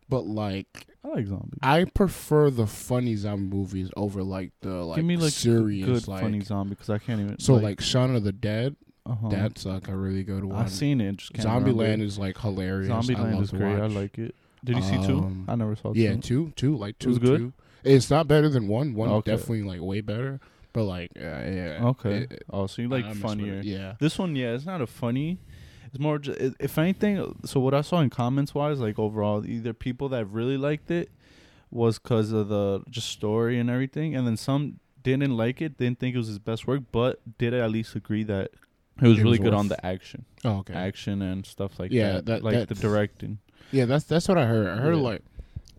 [0.08, 1.58] but like I like zombies.
[1.62, 6.08] I prefer the funny zombie movies over like the like Give me like serious good
[6.08, 6.22] like.
[6.22, 7.38] funny zombie because I can't even.
[7.38, 9.28] so like, Shaun of the Dead, uh-huh.
[9.28, 10.56] that's like a really good one.
[10.58, 11.16] I've seen it.
[11.16, 11.82] Just can't Zombie remember.
[11.84, 12.90] Land is like hilarious.
[12.90, 13.76] I Zombie Land is great.
[13.80, 14.34] I like it.
[14.64, 15.18] Did you see two?
[15.18, 16.20] Um, I never saw Yeah, two.
[16.20, 17.38] two, two, like two, was good?
[17.38, 17.52] two.
[17.84, 18.92] It's not better than one.
[18.94, 19.30] One Okay.
[19.30, 20.40] definitely like way better,
[20.72, 21.86] but like yeah, yeah.
[21.86, 22.16] Okay.
[22.18, 23.60] It- it- oh, so you like I with funnier?
[23.62, 23.94] Yeah.
[24.00, 25.38] This one, yeah, it's not a funny.
[25.90, 27.34] It's more, if anything.
[27.44, 31.10] So what I saw in comments wise, like overall, either people that really liked it
[31.70, 35.98] was because of the just story and everything, and then some didn't like it, didn't
[35.98, 38.50] think it was his best work, but did at least agree that
[39.00, 40.74] it was It really was good worth- on the action, Oh, okay.
[40.74, 42.26] action and stuff like Yeah, that.
[42.26, 43.38] that- like that- the directing.
[43.70, 44.66] Yeah, that's that's what I heard.
[44.66, 45.02] I heard Yeah.
[45.02, 45.22] like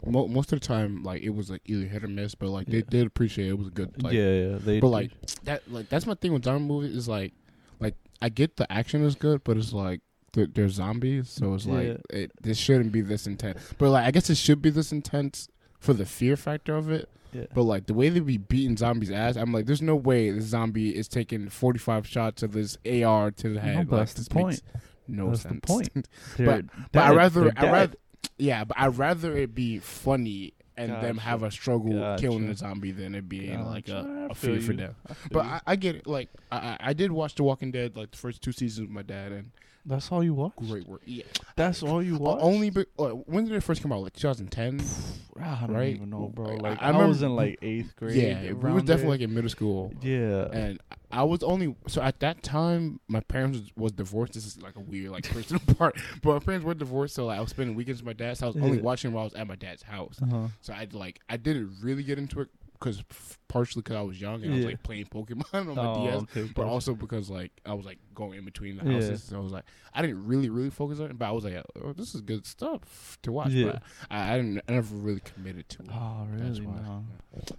[0.06, 2.68] mo- most of the time, like it was like either hit or miss, but like
[2.68, 2.84] they Yeah.
[2.90, 4.02] did appreciate it was a good.
[4.02, 4.80] Like, yeah, yeah, they.
[4.80, 5.12] but like
[5.44, 7.34] that, like that's my thing with zombie movies is like,
[7.80, 10.02] like I get the action is good, but it's like
[10.34, 11.98] they're, they're zombies, so it's like Yeah.
[12.10, 13.74] it this shouldn't be this intense.
[13.78, 15.48] But like I guess it should be this intense
[15.80, 17.10] for the fear factor of it.
[17.34, 17.46] yeah.
[17.54, 20.46] But like the way they be beating zombies' ass, I'm like, there's no way this
[20.46, 23.76] zombie is taking 45 shots of this AR to the head.
[23.90, 24.62] No, like, that's the point.
[25.08, 26.08] No That's the point.
[26.38, 27.96] but but I rather I rather
[28.38, 32.52] yeah, but I'd rather it be funny and them have a struggle killing Gotcha.
[32.52, 34.96] a zombie than it being like a, a, I a feel fear for them.
[35.08, 35.46] I But.
[35.46, 36.08] I, I get it.
[36.08, 38.96] Like I, I I did watch The Walking Dead like the first two seasons with
[38.96, 39.52] my dad, and
[39.90, 40.54] that's all you watch.
[40.58, 41.02] great work.
[41.06, 41.24] Yeah,
[41.56, 42.40] That's all you O- watch.
[42.42, 44.02] only be, uh, when did it first come out?
[44.02, 44.80] Like 2010.
[45.42, 45.96] I don't right?
[45.96, 46.48] even know, bro.
[46.52, 48.16] I- Like I I, remember- was in like eighth grade.
[48.16, 49.94] Yeah, we around was definitely like in middle school.
[50.02, 50.48] yeah.
[50.52, 50.80] And
[51.12, 54.34] I was only so at that time my parents was, was divorced.
[54.34, 57.38] This is like a weird like personal part, but my parents were divorced, so like,
[57.40, 58.38] I was spending weekends with my dad.
[58.38, 60.20] So I was only watching while I was at my dad's house.
[60.22, 60.48] uh-huh.
[60.62, 62.50] So I like I didn't really get into it
[62.80, 63.04] because
[63.50, 64.70] partially because I was young and I was Yeah.
[64.72, 66.70] like playing Pokemon on my Oh, DS, okay, but gotcha.
[66.70, 68.94] also because like I was like going in between the Yeah.
[68.94, 69.24] houses.
[69.24, 71.62] So I was like I didn't really really focus on it, but I was like,
[71.84, 73.50] oh, this is good stuff to watch.
[73.52, 73.72] Yeah.
[73.74, 75.90] But I, I didn't I never really committed to it.
[75.92, 76.72] Oh, That's really?
[76.72, 76.82] why.
[76.82, 77.06] No.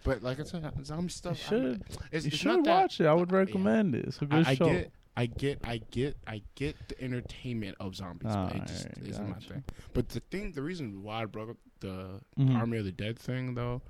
[0.04, 1.38] But like I said, zombie You stuff.
[1.52, 1.82] I'm- should.
[2.12, 3.06] It's, You it's should not that, watch it.
[3.06, 3.36] I would yeah.
[3.38, 4.06] recommend it.
[4.06, 4.66] It's a good I, I show.
[4.66, 9.08] get, I get, I get, I get the entertainment of zombies, but it just Alright,
[9.08, 9.48] isn't my gotcha.
[9.54, 9.64] thing.
[9.92, 12.54] But the thing, the reason why I brought up the Mhm.
[12.56, 13.82] Army of the Dead thing though,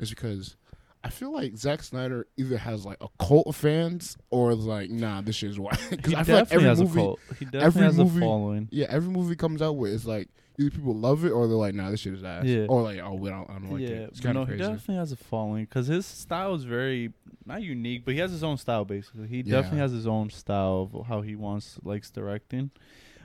[0.00, 0.56] is because
[1.04, 5.20] I feel like Zack Snyder either has like a cult of fans or like, nah,
[5.20, 5.72] this shit is why.
[5.90, 7.20] Because I feel like every has movie, a cult.
[7.38, 8.68] He definitely every has movie- a following.
[8.72, 11.74] yeah, every movie comes out with is like either people love it or they're like,
[11.74, 12.66] nah, this shit is ass, Yeah.
[12.68, 14.08] or like, oh, we don't, I don't like yeah, it.
[14.10, 17.12] It's kind no, of he definitely has a following because his style is very
[17.44, 18.84] not unique, but he has his own style.
[18.86, 19.56] Basically, he Yeah.
[19.56, 22.70] definitely has his own style of how he wants likes directing,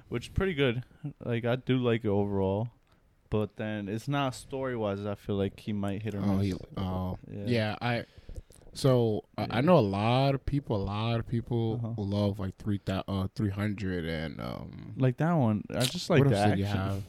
[0.09, 0.83] which is pretty good.
[1.23, 2.69] Like I do like it overall,
[3.29, 5.05] but then it's not story wise.
[5.05, 6.47] I feel like he might hit or Oh, miss.
[6.47, 7.43] he, oh, Yeah.
[7.45, 7.75] yeah.
[7.81, 8.05] I.
[8.73, 10.75] So I- I know a lot of people.
[10.77, 11.93] A lot of people Uh-huh.
[12.01, 14.93] love like three uh, three hundred and um.
[14.97, 15.63] like that one.
[15.75, 17.03] I just like what the else did you have?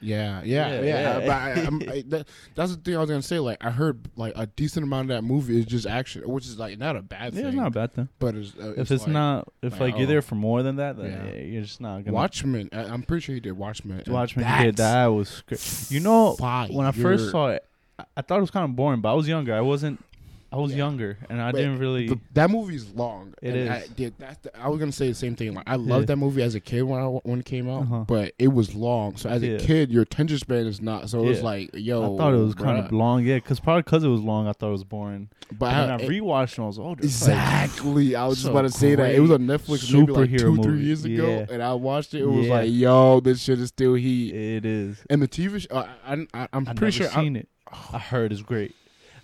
[0.00, 1.18] Yeah, yeah, Yeah, yeah.
[1.18, 1.18] yeah.
[1.20, 3.38] But I, I'm, I, that, that's the thing I was gonna say.
[3.38, 6.58] Like I heard like a decent amount of that movie is just action, which is
[6.58, 7.48] like not a bad Yeah, thing.
[7.48, 8.08] it's not a bad thing.
[8.18, 10.06] But it's, uh, if it's like, not, if like, like, you're oh.
[10.06, 12.68] there for more than that, then you're just not gonna Watchmen.
[12.72, 14.02] I, I'm pretty sure he did Watchmen.
[14.06, 14.44] Watchmen.
[14.44, 15.90] that's Yeah, that was great.
[15.90, 16.68] You know, fire.
[16.68, 17.64] when I first saw it,
[17.98, 19.54] I, I thought it was kind of boring, but I was younger.
[19.54, 20.04] I wasn't.
[20.50, 20.78] I was Yeah.
[20.78, 22.08] younger, and I But didn't really.
[22.08, 23.34] The, that movie's long.
[23.42, 24.12] It and I, is.
[24.18, 25.52] that's the, I was gonna say the same thing.
[25.52, 26.06] Like I loved Yeah.
[26.06, 28.04] that movie as a kid when I, when it came out, Uh-huh.
[28.08, 29.16] but it was long.
[29.16, 29.52] So as Yeah.
[29.52, 31.10] a kid, your attention span is not.
[31.10, 33.82] So it was like, yo, I thought it was kind of long, yeah, because probably
[33.82, 35.28] because it was long, I thought it was boring.
[35.58, 38.16] But then I it- rewatched and I was, oh, this like- exactly.
[38.16, 40.56] I was just so about to say that it was on Netflix maybe like superhero
[40.56, 42.22] two, three years ago, and I watched it.
[42.22, 44.34] It was like, yo, this shit is still heat.
[44.34, 44.96] it is.
[45.10, 47.20] And the TV show, I, I, I, I'm I've pretty never sure.
[47.20, 47.48] I, seen it.
[47.92, 48.74] I heard it's great,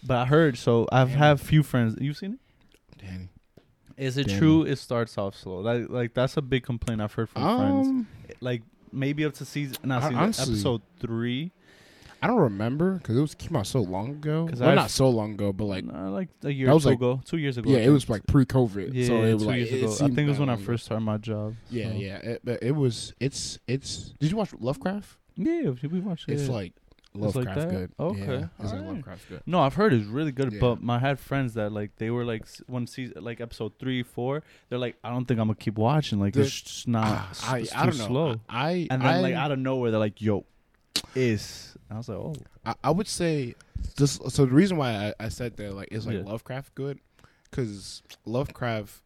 [0.06, 1.18] but I heard so I've Damn.
[1.18, 1.96] have few friends.
[2.00, 2.98] You've seen it?
[2.98, 3.28] Danny.
[3.96, 4.38] Is it Damn.
[4.38, 4.62] true?
[4.64, 5.62] It starts off slow.
[5.62, 7.88] That like that's a big complaint I've heard from friends.
[7.88, 8.06] Um,
[8.40, 8.62] Like
[8.92, 11.52] maybe up to season, not season, honestly- episode three.
[12.22, 14.48] I don't remember because it was came out so long ago.
[14.50, 16.98] Well, I've- not so long ago, but like, uh, like a year was two like-
[16.98, 17.68] ago, two years ago.
[17.70, 18.94] yeah, it was like pre-COVID.
[18.94, 20.06] Yeah, so it two was like years ago.
[20.06, 21.54] I think it was when I first started my job.
[21.68, 21.96] Yeah, so.
[21.96, 23.12] yeah, it, but it was.
[23.20, 24.14] It's it's.
[24.20, 25.18] Did you watch Lovecraft?
[25.36, 26.32] Yeah, we watched it.
[26.34, 26.72] It's like
[27.16, 27.92] It's like good.
[28.00, 28.86] Okay, yeah, it's like alright.
[28.88, 29.42] Lovecraft good.
[29.46, 30.58] No, I've heard it's really good, Yeah.
[30.60, 34.42] but I had friends that like they were like one season, like episode three, four.
[34.68, 36.18] They're like, I don't think I'm gonna keep watching.
[36.18, 37.04] Like The- it's just not.
[37.06, 38.06] Ah, I it's I too don't know.
[38.06, 38.40] slow.
[38.48, 40.44] I And then I, like out of nowhere, they're like, Yo,
[41.14, 41.76] is.
[41.90, 42.34] I was like, Oh,
[42.66, 43.54] I, I would say
[43.96, 46.22] just so the reason why I, I said that like is like Yeah.
[46.24, 46.98] Lovecraft good
[47.50, 49.02] because Lovecraft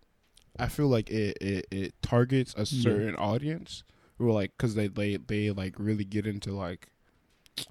[0.59, 3.85] I feel like it, it it targets a certain audience
[4.17, 6.89] who are like because they they they like really get into like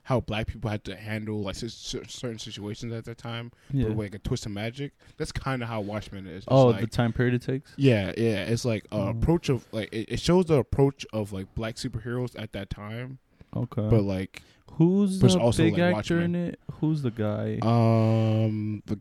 [0.03, 3.87] how black people had to handle like cer- cer- certain situations at that time yeah.
[3.87, 4.93] with like a twist of magic.
[5.17, 6.37] That's kind of how Watchmen is.
[6.37, 7.73] It's oh, like, the time period it takes.
[7.77, 8.43] Yeah, yeah.
[8.43, 9.21] It's like a Mhm.
[9.21, 13.19] approach of like it, it shows the approach of like black superheroes at that time,
[13.55, 13.87] Okay.
[13.89, 14.41] but like
[14.73, 16.35] Who's but the also, big like, actor Watchmen.
[16.35, 16.59] in it?
[16.73, 17.57] Who's the guy?
[17.63, 18.99] um the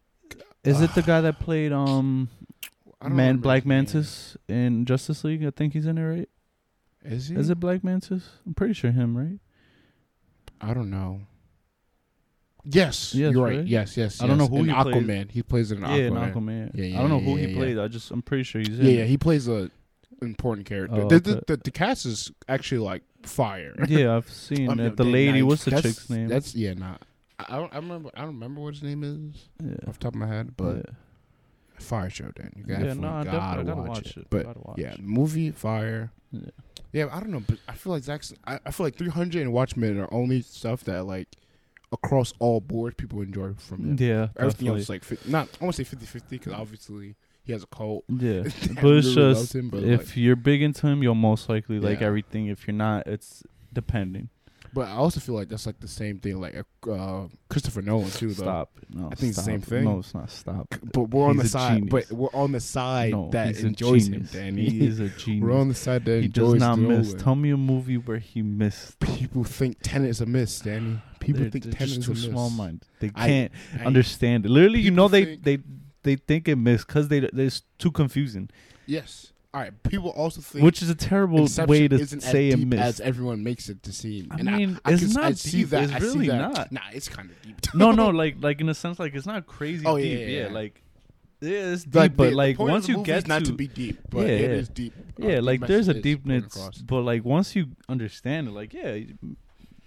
[0.64, 2.29] Is it the guy that played um
[3.07, 3.85] Man Black name.
[3.85, 5.44] Mantis in Justice League?
[5.44, 6.29] I think he's in it, right?
[7.05, 7.37] Is he?
[7.37, 8.20] Is it Black Manta?
[8.46, 9.38] I'm pretty sure him, right?
[10.61, 11.21] I don't know.
[12.69, 13.59] Yes, Yes, you're right.
[13.59, 13.66] right?
[13.66, 14.21] Yes, yes.
[14.21, 14.95] I don't know who in he plays.
[14.95, 15.31] Aquaman.
[15.31, 16.07] He plays in yeah, Aquaman.
[16.07, 16.71] in Aquaman.
[16.75, 17.59] Yeah, yeah, I don't know yeah, who yeah, he yeah.
[17.59, 17.79] plays.
[17.79, 18.87] I just I'm pretty sure he's in.
[18.87, 18.97] Yeah, it.
[18.99, 19.05] yeah.
[19.05, 19.71] He plays a
[20.21, 21.03] important character.
[21.03, 21.40] Oh, the, the, okay.
[21.47, 23.75] the the cast is actually like fire.
[23.88, 24.97] yeah, I've seen I mean, it.
[24.97, 26.29] The lady, nah, what's the that's- chick's name?
[26.29, 26.97] That's yeah, nah.
[27.38, 27.73] I I don't.
[27.73, 28.11] I remember.
[28.14, 29.88] I don't remember what his name is yeah.
[29.88, 30.83] off the top of my head, but yeah.
[31.79, 32.31] fire show.
[32.35, 34.16] Then you Yeah, no, I gotta, definitely gotta watch, watch it.
[34.16, 34.27] it.
[34.31, 36.11] But watch yeah, movie fire.
[36.33, 36.40] Yeah.
[36.92, 38.33] Yeah, I don't know, but I feel like Zack's.
[38.46, 41.29] I, I feel like 300 and Watchmen are only stuff that like
[41.92, 43.96] across all boards people enjoy from him.
[43.99, 44.68] Yeah, Everything definitely.
[44.70, 45.49] else is like fi- not.
[45.61, 48.05] I want to say 50 50 because obviously he has a cult.
[48.09, 51.49] Yeah, but it's really just him, but, if like- you're big into him, you'll most
[51.49, 52.07] likely like Yeah.
[52.07, 52.46] everything.
[52.46, 54.31] If you're not, it's depending.
[54.77, 56.55] But I also feel like that's like the same thing, like
[56.87, 58.35] uh, Christopher Nolan too.
[58.35, 58.43] Though.
[58.43, 58.79] Stop.
[58.91, 59.85] No, I think it's the same thing.
[59.85, 60.29] No, it's not.
[60.29, 60.75] Stop.
[60.93, 61.75] But we're on He's the side.
[61.77, 61.91] genius.
[61.91, 64.69] But we're on the side no, that enjoys him, Danny.
[64.69, 65.43] He is a genius.
[65.49, 67.07] we're on the side that he enjoys does not miss.
[67.07, 67.25] Nolan.
[67.25, 69.01] Tell me a movie where he missed.
[69.01, 71.01] People think Tenet is a miss, Danny.
[71.21, 72.25] People they're, think they're Tenet is too a miss.
[72.25, 72.83] small mind.
[73.01, 74.51] They can't I- understand it.
[74.51, 75.57] Literally, you know they they
[76.03, 78.51] they think it missed because they it's too confusing,
[78.85, 79.33] Yes.
[79.57, 79.83] All right.
[79.85, 82.83] People also think which is a terrible way to isn't say as deep missed.
[82.83, 84.29] as everyone makes it to seem.
[84.31, 85.71] I and mean, I, I it's can, not I see deep.
[85.71, 85.85] that.
[85.85, 86.53] It's I see really that.
[86.53, 86.73] not.
[86.73, 87.57] Nah, it's kind of deep.
[87.75, 90.19] no, no, like like in a sense, like it's not crazy Oh, deep.
[90.19, 90.53] yeah, Yeah, yeah.
[90.53, 90.83] like
[91.40, 94.27] yeah, it's deep, Like, but like once you get not to, to be deep, but
[94.27, 94.57] Yeah, it yeah.
[94.59, 94.92] is deep.
[95.23, 98.51] Uh, yeah, like there's a message is going deepness, but like once you understand it,
[98.51, 98.99] like yeah,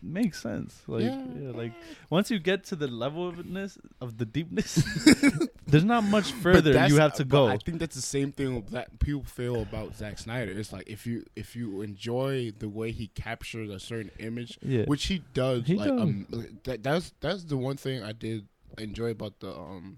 [0.01, 0.81] makes sense.
[0.87, 1.23] Like Yeah.
[1.39, 1.51] yeah.
[1.51, 1.73] like
[2.09, 4.75] once you get to the level of itness of the deepness,
[5.67, 7.47] there's not much further you have to go.
[7.47, 10.51] I think that's the same thing that people feel about Zack Snyder.
[10.51, 14.85] It's like if you if you enjoy the way he captures a certain image, yeah,
[14.85, 16.01] which he does, He like does.
[16.01, 16.27] um,
[16.63, 19.97] that that's that's the one thing I did enjoy about the um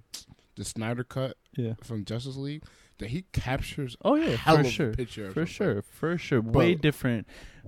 [0.56, 1.74] the Snyder cut yeah.
[1.84, 2.64] from Justice League
[3.02, 6.40] that he captures Oh yeah, for sure, picture for sure, for sure.
[6.42, 7.28] way different,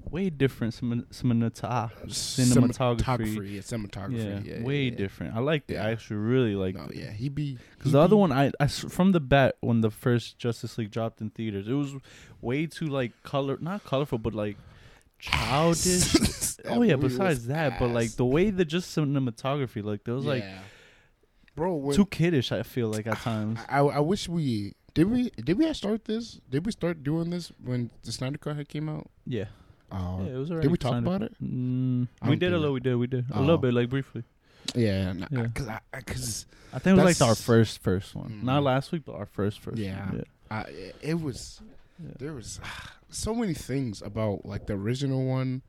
[0.09, 0.73] way different.
[0.75, 2.97] Cinematography, cinematography.
[2.97, 5.35] cinematography, yeah, cinematography, Yeah, yeah, way yeah, different.
[5.35, 5.73] I like it.
[5.73, 5.87] Yeah.
[5.87, 8.51] I actually really like No, yeah, he be Because he the other be- one, I
[8.67, 11.95] from the bat when the first Justice League dropped in theaters, it was
[12.41, 14.57] way too like color, not colorful, but like
[15.19, 16.15] childish.
[16.65, 16.95] Oh yeah.
[16.95, 20.45] Besides that, but like the way the just cinematography, like there was like
[21.55, 22.51] bro, when, too kiddish.
[22.51, 23.59] I feel like at times.
[23.67, 26.39] I, I wish we did we did we start this?
[26.49, 29.09] Did we start doing this when the Snyder Cut had came out?
[29.25, 29.45] Yeah,
[29.91, 30.33] Uh, yeah.
[30.33, 30.65] It was already.
[30.67, 31.35] did we talk kinda- about it?
[31.43, 32.73] Mm, we did a little.
[32.73, 32.95] We did.
[32.95, 33.41] We did a Oh.
[33.41, 34.23] little bit, like briefly.
[34.75, 35.43] Yeah, Yeah.
[35.43, 38.39] because I, because I think it was like our first first one.
[38.41, 38.43] Mm.
[38.43, 39.77] Not last week, but our first first.
[39.77, 40.05] Yeah.
[40.09, 40.23] One.
[40.49, 40.65] I,
[41.01, 41.61] it was
[42.03, 42.11] Yeah.
[42.19, 42.59] there was
[43.09, 45.61] so many things about like the original one,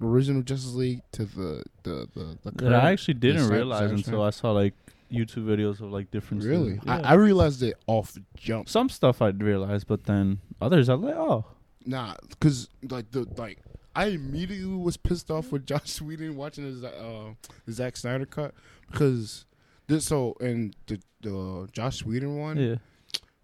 [0.00, 3.94] the original Justice League to the the the, the That I actually didn't realize Snyder
[3.94, 4.74] until I saw like
[5.10, 6.44] YouTube videos of like different.
[6.44, 6.80] really.
[6.84, 6.96] Yeah.
[7.04, 8.68] I, I realized it off jump.
[8.68, 11.14] Some stuff I'd realized, but then others I like.
[11.14, 11.44] Oh,
[11.86, 13.58] Nah, because like the like
[13.96, 17.34] I immediately was pissed off with Josh Sweden watching Za- uh,
[17.66, 18.54] the Zack Snyder cut
[18.90, 19.46] because
[19.86, 22.74] this so in the the Joss Whedon one, yeah,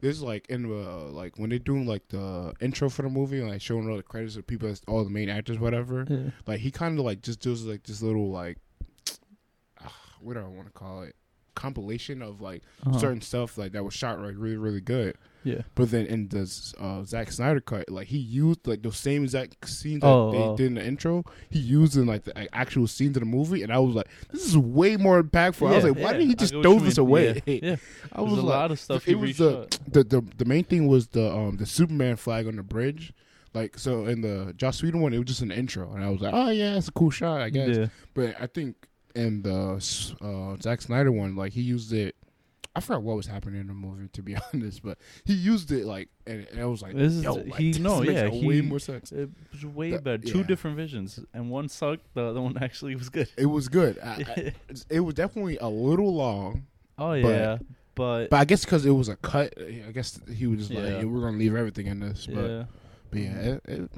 [0.01, 3.41] this is like in the like when they're doing like the intro for the movie
[3.41, 6.07] and like showing all the credits of people, as all the main actors, whatever.
[6.09, 6.31] yeah.
[6.47, 8.59] Like he kind of like just does like this little like
[9.81, 11.17] ah, what do I want to call it
[11.57, 12.99] compilation of like Uh-huh.
[12.99, 15.17] certain stuff like that was shot like really really good.
[15.43, 15.63] Yeah.
[15.77, 16.41] But then in the
[16.81, 20.39] uh, Zack Snyder cut, like he used like those same exact scenes that Oh, they
[20.39, 20.57] oh.
[20.57, 21.25] did in the intro.
[21.51, 24.09] He used in like the like, actual scenes of the movie, and I was like,
[24.33, 26.19] "This is way more impactful." I was like, "Why yeah.
[26.19, 27.07] did he just throw this mean.
[27.07, 27.77] away?" Yeah, yeah.
[28.13, 30.45] I There's was a like, lot of stuff it he was the, the the the
[30.45, 33.13] main thing was the um the Superman flag on the bridge.
[33.55, 36.21] Like so in the Joss Whedon one, it was just an intro, and I was
[36.21, 37.87] like, "Oh yeah, it's a cool shot, I guess." Yeah.
[38.15, 38.75] But I think
[39.17, 42.15] in the uh, Zack Snyder one, like he used it.
[42.75, 45.87] I forgot what was happening in the movie, to be honest, but he used it
[45.87, 48.57] like, and, and I was like, This is- "Yo, like, he- this no, yeah, way
[48.57, 50.19] he- more sense." It was way That- better.
[50.23, 50.45] Two yeah.
[50.47, 52.13] different visions, and one sucked.
[52.13, 53.29] The other one actually was good.
[53.39, 53.99] It was good.
[54.01, 54.53] I, I,
[54.91, 56.67] it was definitely a little long,
[56.99, 57.57] oh yeah,
[57.95, 60.85] but, but I guess because it was a cut, I guess he was just like,
[60.85, 60.99] Yeah.
[60.99, 62.65] "Yeah, "We're gonna leave everything in this." But, yeah.
[63.11, 63.91] but yeah, it, it,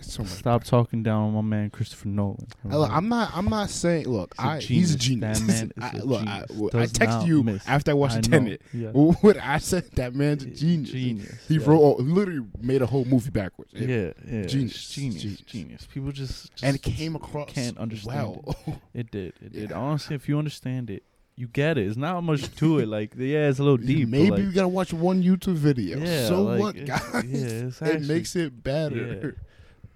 [0.00, 0.24] so.
[0.24, 2.46] Stop talking down on my man Christopher Nolan.
[2.64, 3.30] Look, I'm not.
[3.34, 4.06] I'm not saying.
[4.08, 5.40] Look, He's a I, he's a genius.
[5.40, 5.40] genius.
[5.40, 6.74] That man is I, a look, genius.
[6.74, 7.68] I, I text you miss.
[7.68, 8.20] after I watched I.
[8.20, 8.62] Tenet.
[8.72, 8.90] Yeah.
[8.94, 10.90] What I said, that man's a genius.
[10.90, 11.46] Genius.
[11.48, 11.66] He yeah.
[11.66, 13.72] wrote, literally made a whole movie backwards.
[13.74, 15.40] It- Yeah, yeah, Genius, genius, genius.
[15.40, 18.80] genius, People just, just and it came across can't understand well.
[18.94, 19.34] It did.
[19.40, 19.70] It did.
[19.70, 19.76] Yeah.
[19.78, 21.02] Honestly, if you understand it,
[21.36, 21.86] you get it.
[21.86, 22.88] It's not much to it.
[22.88, 24.08] Like, yeah, it's a little deep.
[24.08, 25.98] Maybe like, you gotta watch one YouTube video.
[25.98, 27.24] yeah, so like, what, guys?
[27.26, 29.36] Yeah, it's it makes it better.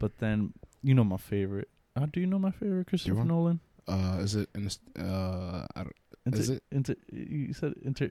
[0.04, 1.70] But then, you know my favorite.
[1.96, 3.28] Uh, do you know my favorite Christopher want?
[3.28, 3.60] Nolan?
[3.88, 4.50] Uh, is it?
[4.54, 4.66] In
[5.02, 5.96] uh, I don't.
[6.26, 6.62] Inter, Is it?
[6.70, 8.10] Inter, you said inter,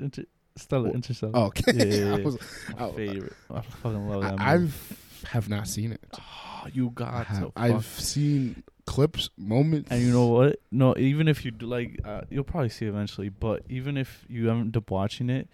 [0.00, 0.24] inter,
[0.56, 1.32] Stella, Well, Interstellar.
[1.34, 1.72] Oh, okay.
[1.74, 2.38] Yeah, yeah, I was,
[2.78, 3.32] my oh, favorite.
[3.50, 4.30] I fucking love that.
[4.30, 4.42] movie.
[4.42, 6.00] I, I've have not seen it.
[6.18, 7.52] Oh, you got have, to.
[7.56, 10.60] I've seen clips, moments, And you know what?
[10.72, 13.28] No, even if you do, like, uh, you'll probably see eventually.
[13.28, 15.50] But even if you end up watching it,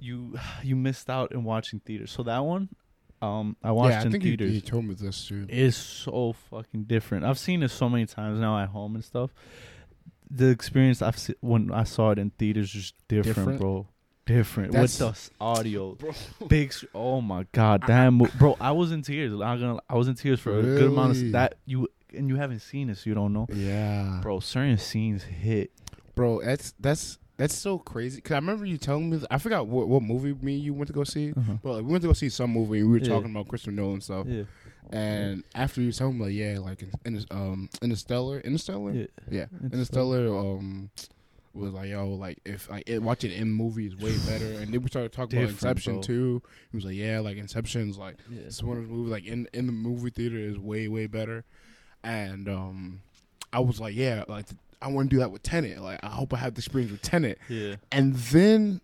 [0.00, 2.06] you you missed out in watching theater.
[2.06, 2.70] So that one,
[3.22, 4.52] um, I watched yeah, I in think theaters.
[4.52, 5.46] you told me this too.
[5.48, 7.24] is so fucking different.
[7.24, 9.30] I've seen it so many times now at home and stuff.
[10.30, 13.60] The experience I've se- when I saw it in theaters is different, Different?
[13.60, 13.86] bro.
[14.24, 16.12] Different That's- with the audio, Bro.
[16.48, 16.72] big.
[16.94, 18.56] Oh my god, damn, bro!
[18.60, 19.32] I was in tears.
[19.32, 19.80] I'm gonna.
[19.90, 21.56] I was in tears for a good amount of that.
[21.66, 24.38] You and you haven't seen it, so you don't know, Yeah, bro.
[24.40, 25.72] Certain scenes hit.
[26.14, 26.40] bro.
[26.40, 28.20] That's that's that's so crazy.
[28.20, 29.20] Cause I remember you telling me.
[29.30, 31.32] I forgot what, what movie me and you went to go see.
[31.32, 31.54] Uh-huh.
[31.62, 33.12] But like, we went to go see some movie and we were Yeah.
[33.14, 34.26] talking about Christopher Nolan stuff.
[34.28, 34.44] Yeah,
[34.90, 39.06] And after you tell him like, yeah, like in, in um Interstellar, Interstellar, Yeah.
[39.30, 40.28] yeah, Interstellar.
[40.28, 40.90] Um,
[41.54, 44.58] was like, yo, like if like it, watching in movie is way better.
[44.60, 46.02] And then we started talking about Inception bro.
[46.02, 46.42] too.
[46.70, 48.40] He was like, yeah, like Inception's like Yeah.
[48.46, 51.44] it's one of those movies like in in the movie theater is way way better.
[52.04, 53.02] And um,
[53.52, 54.46] I was like, yeah, like
[54.82, 55.80] I want to do that with Tenet.
[55.80, 57.38] Like I hope I have the experience with Tenet.
[57.48, 57.76] Yeah.
[57.90, 58.80] And then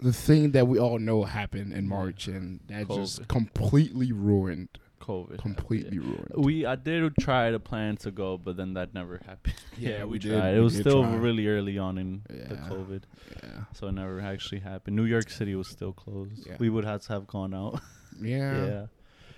[0.00, 4.68] the thing that we all know happened in March, and that just completely ruined,
[5.00, 5.38] COVID.
[5.38, 6.32] completely ruined.
[6.36, 9.54] We I did try to plan to go, but then that never happened.
[9.78, 10.32] Yeah, we did.
[10.32, 10.52] tried.
[10.52, 11.14] We It was did still try.
[11.16, 13.02] really early on in the COVID,
[13.42, 14.96] Yeah, so it never actually happened.
[14.96, 16.46] New York City was still closed.
[16.46, 16.56] Yeah.
[16.58, 17.80] We would have to have gone out.
[18.20, 18.86] yeah, yeah.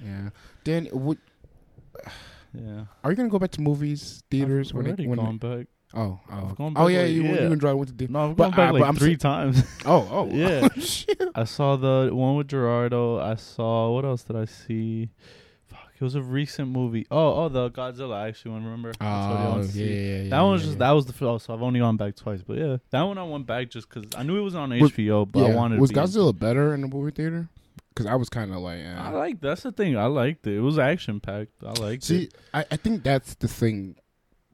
[0.04, 0.28] yeah.
[0.64, 1.18] Then, what
[2.54, 2.86] Yeah.
[3.04, 5.66] are you gonna go back to movies, theaters I've when already it, when gone back.
[5.94, 7.32] Oh oh oh back yeah like- you yeah.
[7.42, 8.12] you and Drive went to.
[8.12, 9.62] No, I've But gone back I- but like I'm three times.
[9.86, 10.68] Oh oh Yeah.
[10.78, 11.22] Shit.
[11.34, 13.18] I saw the one with Gerardo.
[13.18, 15.10] I saw what else did I see?
[15.66, 17.06] Fuck, it was a recent movie.
[17.10, 18.14] Oh, oh, the Godzilla.
[18.14, 18.92] I actually to remember.
[19.00, 19.84] I told you I Oh yeah, see.
[19.84, 20.30] yeah, yeah.
[20.30, 21.46] That one was yeah, just that was the first.
[21.46, 24.08] So I've only gone back twice, but yeah, that one I went back just because
[24.16, 25.80] I knew it was on Was- HBO, but I wanted.
[25.80, 27.48] Was to be Godzilla better in the movie theater?
[27.90, 28.94] Because I was kind of like, eh.
[28.96, 29.96] I like that's the thing.
[29.98, 30.56] I liked it.
[30.56, 31.50] It was action packed.
[31.66, 32.34] I liked see, it.
[32.54, 33.96] I, I think that's the thing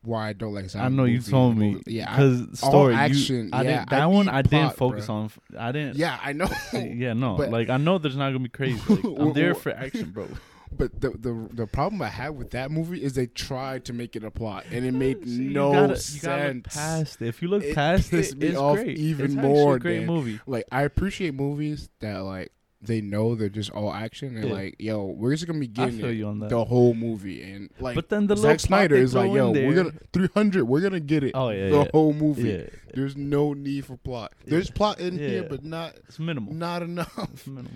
[0.04, 0.74] why I don't like.
[0.76, 1.80] I know you told me.
[1.86, 3.90] Yeah, because story you- action, I yeah, didn't.
[3.90, 5.10] That I one I didn't focus bruh.
[5.10, 5.30] on.
[5.58, 5.96] I didn't.
[5.96, 6.48] yeah, I know.
[6.72, 7.36] Yeah, no.
[7.36, 8.80] But- like I know there's not gonna be crazy.
[8.88, 10.28] Like, I'm there for action, bro.
[10.76, 14.16] But the the the problem I had with that movie is they tried to make
[14.16, 16.16] it a plot, and it made See, you no gotta, sense.
[16.16, 17.28] You gotta look past it.
[17.28, 18.98] If you look It past me it's off great.
[18.98, 20.40] even It's more a great movie.
[20.48, 22.50] like I appreciate movies that like
[22.86, 24.52] they know they're just all action and Yeah.
[24.54, 26.50] like yo we're just gonna be getting it you on that.
[26.50, 29.92] the whole movie and like but then the Zack Snyder is like yo we're gonna
[30.12, 31.88] 300 we're gonna get it Oh yeah, the yeah.
[31.92, 32.62] whole movie yeah.
[32.94, 36.52] there's no need for plot there's plot in here but not It's minimal.
[36.54, 37.70] not enough It's minimal.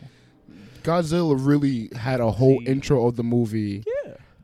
[0.83, 3.93] Godzilla really had a whole intro of the movie Yeah.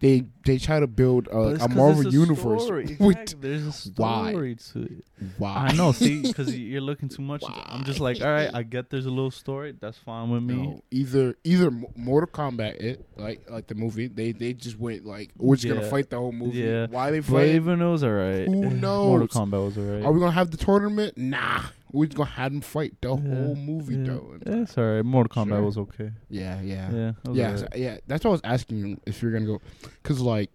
[0.00, 3.38] They they try to build a, a Marvel a universe Exactly.
[3.40, 4.30] There's a Why?
[4.30, 5.04] story to it.
[5.38, 5.92] wow I know.
[5.92, 7.42] See, because you're looking too much.
[7.48, 9.74] I'm just like, all right, I get there's a little story.
[9.78, 10.54] That's fine with me.
[10.54, 15.30] No, either either Mortal Kombat it like like the movie they they just went like
[15.40, 16.58] oh, we're just gonna fight the whole movie.
[16.58, 16.86] Yeah.
[16.90, 17.48] Why they fight?
[17.48, 18.46] even it was alright.
[18.46, 19.08] Who knows?
[19.08, 19.28] Mortal?
[19.28, 20.04] Kombat was alright.
[20.04, 21.16] Are we gonna have the tournament?
[21.16, 21.62] Nah,
[21.94, 24.04] we're just gonna have them fight the Yeah, whole movie yeah.
[24.04, 24.36] though.
[24.46, 25.04] Yeah, it's alright.
[25.04, 25.62] Mortal Kombat Sure.
[25.62, 26.10] was okay.
[26.28, 27.58] Yeah, yeah, Yeah, it was yeah, alright.
[27.60, 27.96] so- yeah.
[28.06, 29.60] That's what I was asking you if you're gonna go,
[30.02, 30.50] because like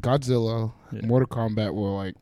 [0.00, 1.06] Godzilla, Yeah.
[1.06, 2.14] Mortal Kombat were like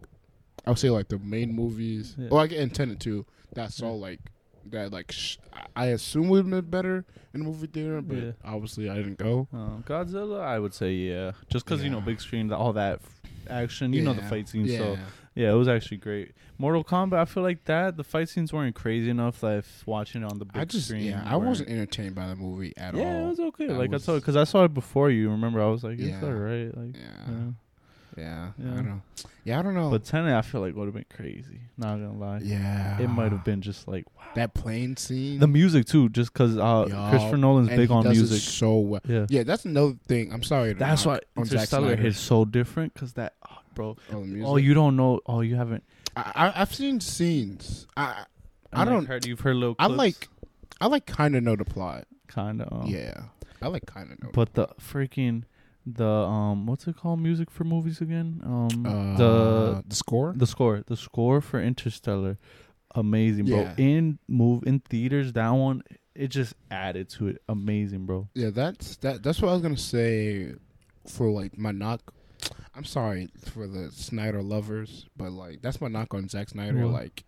[0.67, 2.15] I would say like the main movies.
[2.19, 2.29] Yeah.
[2.31, 3.25] Or like intended to.
[3.55, 4.01] That saw Yeah.
[4.03, 4.21] like
[4.67, 5.39] that like sh-
[5.75, 8.33] I assume would have been better in the movie theater, but Yeah.
[8.45, 9.49] obviously I didn't go.
[9.53, 12.05] Uh, Godzilla, I would say yeah, just because you know Yeah.
[12.05, 14.29] big screen, all that f- action, you know the Yeah.
[14.29, 14.77] fight scenes.
[14.77, 14.99] So
[15.41, 15.53] Yeah.
[15.53, 16.33] it was actually great.
[16.59, 19.41] Mortal Kombat, I feel like that the fight scenes weren't crazy enough.
[19.41, 22.29] That if watching it on the big I just screen, yeah, I wasn't entertained by
[22.29, 23.07] the movie at Yeah, all.
[23.07, 23.69] Yeah, it was okay.
[23.69, 25.31] I like was- I told, because I saw it before you.
[25.31, 26.25] Remember, I was like, it's Yeah.
[26.25, 26.77] alright.
[26.77, 27.33] Like, yeah.
[27.33, 27.51] yeah.
[28.17, 28.73] yeah, Yeah.
[28.73, 29.03] I don't.
[29.45, 29.91] Yeah, I don't know.
[29.91, 31.61] But Tenet, I feel like would have been crazy.
[31.79, 34.25] Not gonna lie, yeah, it might have been just like wow.
[34.35, 35.39] that plane scene.
[35.39, 36.11] the music too.
[36.11, 38.43] Just because uh, Yo, Christopher Nolan's big on music.
[38.43, 39.01] so well.
[39.09, 39.27] Yeah.
[39.31, 40.33] Yeah, that's another thing.
[40.33, 40.75] I'm sorry.
[40.75, 42.93] That's why knock Interstellar hits so different.
[42.93, 43.35] Because that,
[43.75, 43.97] bro.
[44.13, 44.43] Oh, the.
[44.45, 45.21] Oh, you don't know.
[45.27, 45.85] Oh, you haven't.
[46.17, 47.87] I, I, I've seen scenes.
[47.97, 48.25] I,
[48.73, 49.77] I like, don't- Heard you've heard little.
[49.79, 50.29] I like,
[50.81, 52.07] I like kind of know the plot.
[52.27, 52.89] kind of.
[52.89, 53.23] Yeah,
[53.63, 54.31] I like kind of know.
[54.33, 55.45] But the freaking
[55.87, 58.41] the um what's it called music for movies again?
[58.45, 60.35] Um uh, the the score.
[60.37, 62.37] the score the score for Interstellar
[62.95, 63.61] amazing bro.
[63.63, 63.75] Yeah.
[63.79, 65.83] In move in theaters that one
[66.15, 68.29] it just added to it amazing bro.
[68.35, 69.23] Yeah, that's that.
[69.23, 70.53] That's what I was gonna say
[71.07, 72.13] for like my knock.
[72.81, 76.87] I'm sorry for the Snyder lovers, but like that's my knock on Zack Snyder.
[76.87, 76.95] What?
[76.95, 77.25] Like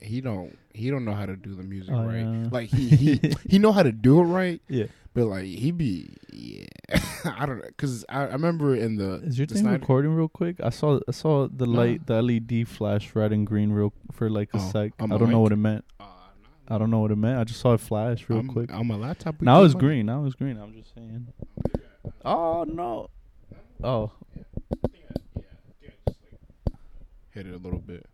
[0.00, 2.18] he don't he don't know how to do the music Oh, right.
[2.20, 2.48] yeah.
[2.52, 4.84] Like he he he know how to do it right, Yeah.
[5.12, 6.66] but like he be yeah.
[7.24, 10.14] I don't know because I, I remember in the Is your the thing Snyder- recording
[10.14, 10.60] real quick?
[10.62, 11.72] I saw I saw the No.
[11.80, 14.92] light the LED flash red and green real for like a Oh, sec.
[15.00, 15.84] I on my don't know what it meant.
[15.98, 16.04] Uh,
[16.68, 17.40] I don't know what it meant.
[17.40, 18.72] I just saw it flash real I'm- quick.
[18.72, 19.42] on my laptop.
[19.42, 20.06] Now it's green.
[20.06, 20.56] Now it's green.
[20.58, 21.26] I'm just saying.
[22.24, 23.10] Oh no.
[23.82, 24.12] Oh
[27.34, 28.06] Hit it a little bit.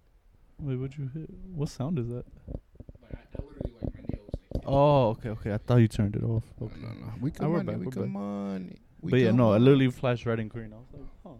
[0.60, 1.28] wait, what'd you hit?
[1.54, 2.24] What sound is that?
[2.46, 4.30] Like, I, I literally like my nails.
[4.54, 5.52] Like, Oh, okay, okay.
[5.54, 6.44] I thought you turned it off.
[6.60, 6.76] no, Okay.
[6.80, 7.12] no, no.
[7.20, 7.66] We come we're on.
[7.66, 8.74] back, We we're come on.
[9.00, 9.64] We but yeah, no, it on.
[9.64, 10.72] literally flashed red and green.
[10.72, 11.30] I was like, huh.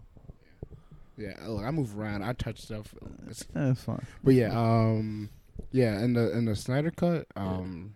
[1.17, 2.23] Yeah, look, I move around.
[2.23, 2.93] I touch stuff.
[3.29, 4.05] It's Yeah, it's fine.
[4.23, 5.29] But yeah, um,
[5.71, 7.93] yeah, in the in the Snyder cut, um,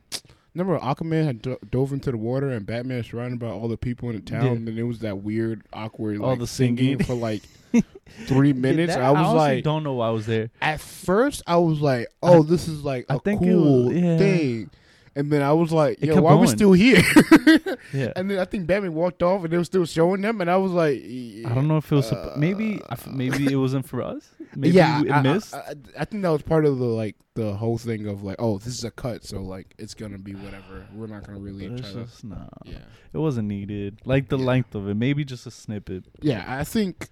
[0.56, 4.10] remember Aquaman had do- dove into the water and Batman surrounded by all the people
[4.10, 4.52] in the town, Yeah.
[4.52, 7.04] and it was that weird, awkward, All like the singing singing.
[7.06, 7.42] for like
[8.28, 8.94] three minutes.
[8.94, 10.50] That- I was honestly like, don't know why I was there.
[10.62, 14.18] at first, I was like, oh, this is like I a cool was- yeah.
[14.18, 14.70] thing.
[15.16, 16.58] And then I was like, It "Yo, kept why are we going.
[16.58, 17.02] still here?"
[17.94, 18.12] Yeah.
[18.16, 20.58] and then I think Batman walked off, and they were still showing them, and I
[20.58, 23.56] was like, I don't know if it was suppo- uh, maybe I f- maybe it
[23.56, 24.28] wasn't for us.
[24.56, 25.54] Maybe yeah, it I, I- missed.
[25.54, 28.38] I, I, I think that was part of the like the whole thing of like,
[28.40, 30.86] oh, this is a cut, so like it's gonna be whatever.
[30.96, 32.04] We're not gonna really But try it's to.
[32.06, 32.78] just, nah, Yeah,
[33.14, 34.02] it wasn't needed.
[34.06, 34.46] Like the Yeah.
[34.46, 36.06] length of it, maybe just a snippet.
[36.22, 36.44] yeah.
[36.48, 37.10] I think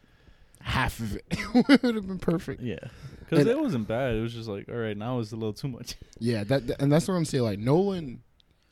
[0.62, 1.26] half of it
[1.84, 2.62] would have been perfect.
[2.62, 2.78] Yeah,
[3.32, 4.16] because it wasn't bad.
[4.16, 5.96] It was just like, all right, now it's a little too much.
[6.20, 7.44] Yeah, that, that- and that's what I'm saying.
[7.44, 8.22] Like Nolan,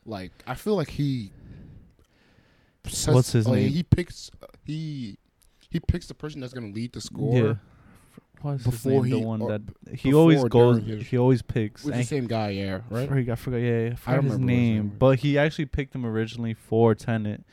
[0.06, 1.32] like I feel like he.
[2.86, 3.70] sets- What's his like, name?
[3.72, 4.30] He picks
[4.66, 5.18] he
[5.70, 7.36] he picks the person that's gonna lead the score.
[7.36, 7.54] Yeah.
[8.42, 9.06] What's his Before name?
[9.06, 9.62] he- the one that
[9.98, 10.82] he always goes.
[10.84, 11.84] his- he always picks.
[11.84, 13.10] With the same guy, yeah, I right?
[13.10, 13.58] forgot, I forgot.
[13.58, 14.96] Yeah, yeah, I forgot don't his remember his name, name.
[15.00, 17.44] but he actually picked him originally for Tenet,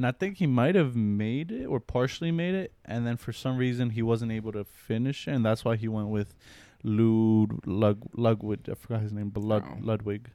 [0.00, 3.32] and I think he might have made it or partially made it, and then for
[3.34, 6.34] some reason he wasn't able to finish it, and that's why he went with
[6.82, 8.60] Lud Lug, Ludwig.
[8.70, 9.76] I forgot his name, but Lud, Oh.
[9.82, 10.30] Ludwig,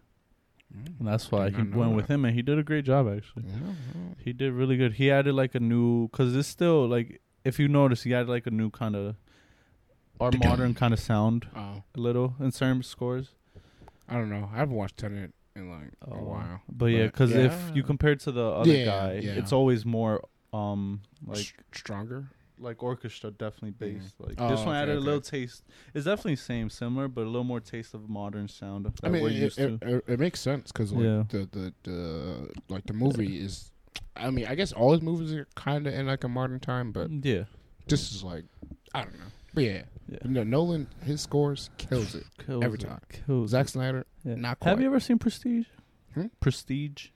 [0.71, 0.99] Mm.
[0.99, 3.45] and that's why he went with him, and he did a great job actually.
[3.47, 3.73] Yeah.
[4.23, 4.93] He did really good.
[4.93, 8.45] He added like a new because it's still like if you notice, he added like
[8.45, 9.15] a new kind of
[10.19, 13.33] our modern kind of sound Oh, a little in certain scores.
[14.07, 14.49] I don't know.
[14.53, 16.23] I haven't watched Tenet in like a Oh.
[16.23, 16.61] while.
[16.69, 19.31] But yeah, But, because if you compare it to the other Yeah, guy, yeah.
[19.33, 22.29] it's always more um like S- stronger.
[22.59, 24.15] like orchestra definitely based.
[24.19, 25.63] Like Oh, this one okay, added a little taste.
[25.93, 29.23] It's definitely same similar, but a little more taste of modern sound that I mean,
[29.23, 31.23] we're it, used it, it, it makes sense because like Yeah.
[31.29, 33.71] the, the the like the movie is.
[34.17, 36.91] I mean, I guess all his movies are kind of in like a modern time,
[36.91, 37.43] but yeah,
[37.87, 38.45] this is like
[38.93, 39.25] I don't know.
[39.53, 40.17] But yeah, yeah.
[40.25, 42.25] no, Nolan his scores kills it.
[42.45, 42.99] Kills every it, time.
[43.25, 43.67] Kills Zack.
[43.69, 44.35] Snyder, Yeah.
[44.35, 45.67] not Have you ever seen Prestige?
[46.13, 46.27] Hmm?
[46.39, 47.09] Prestige.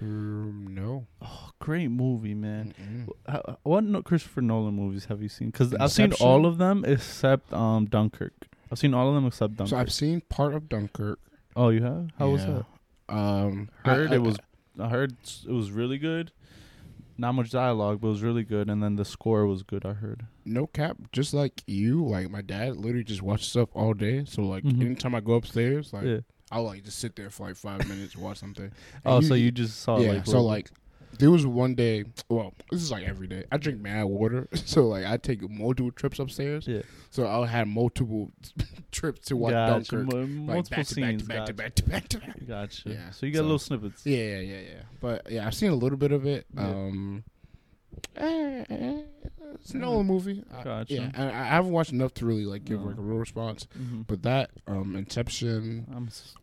[0.00, 1.06] um, no.
[1.22, 2.72] Oh, great movie, man.
[2.80, 3.08] Mm-mm.
[3.26, 5.50] How- What no- Christopher Nolan movies have you seen?
[5.50, 8.46] Because I've seen all of them except um Dunkirk.
[8.70, 9.70] I've seen all of them except Dunkirk.
[9.70, 11.18] So I've seen part of Dunkirk.
[11.56, 12.10] oh, you have?
[12.18, 12.62] How was Yeah.
[13.08, 13.14] that?
[13.14, 14.36] Um, I- Heard I- it was.
[14.78, 16.30] I heard it was really good.
[17.20, 18.70] Not much dialogue, but it was really good.
[18.70, 19.84] And then the score was good.
[19.84, 20.26] I heard.
[20.44, 20.96] no cap.
[21.12, 24.24] Just like you, like my dad, literally just watch stuff all day.
[24.24, 24.80] So like Mhm.
[24.82, 26.20] anytime I go upstairs, like yeah.
[26.50, 28.70] I'll like just sit there for like five minutes watch something.
[29.04, 30.12] Oh, so you just saw yeah.
[30.12, 30.70] like so like
[31.18, 32.04] there was one day.
[32.28, 33.44] Well, this is like every day.
[33.50, 36.66] I drink mad water, so like I take multiple trips upstairs.
[36.68, 36.82] Yeah.
[37.10, 38.30] So I'll have multiple
[38.92, 39.96] trips to watch Gotcha.
[39.96, 40.12] Dunkirk.
[40.14, 41.22] Mu- Like multiple back to back scenes.
[41.22, 41.54] to back to gotcha.
[41.54, 42.46] back to back to back.
[42.46, 42.90] Gotcha.
[42.90, 44.04] Yeah, So you got so- little snippets.
[44.06, 44.82] Yeah, yeah, yeah, yeah.
[45.00, 46.46] But yeah, I've seen a little bit of it.
[46.54, 46.66] Yeah.
[46.68, 47.24] Um,
[48.18, 49.02] eh,
[49.54, 50.44] it's an old movie.
[50.52, 52.86] I- yeah, I I haven't watched enough to really like give No.
[52.88, 53.66] like a real response.
[53.78, 54.02] Mm-hmm.
[54.02, 55.86] But that, um, Inception,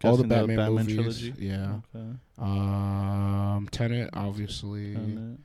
[0.03, 1.33] all the guessing Batman, movies, trilogy.
[1.37, 1.79] yeah.
[1.95, 2.07] Okay.
[2.37, 4.95] Um, Tenet, obviously.
[4.95, 5.39] And,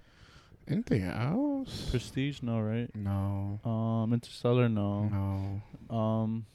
[0.69, 1.87] Anything else?
[1.89, 2.89] uh, Prestige, no, right?
[2.95, 5.61] No, Um, Interstellar, no.
[5.91, 5.97] no.
[5.97, 6.47] Um,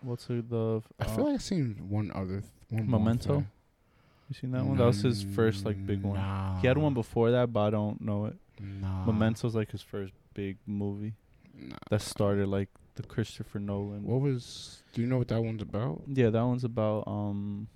[0.00, 2.40] what's the, the I uh, feel like I've seen one other.
[2.40, 3.44] th- One Memento?
[4.30, 4.78] you seen that one?
[4.78, 6.16] That was his first like big one.
[6.18, 8.36] Nah, He had one before that, but I don't know it.
[8.60, 11.14] Nah, Memento's like his first big movie
[11.54, 11.76] Nah.
[11.90, 14.04] that started like the Christopher Nolan.
[14.04, 14.82] What was?
[14.92, 16.02] Do you know what that one's about?
[16.06, 17.68] Yeah, that one's about um,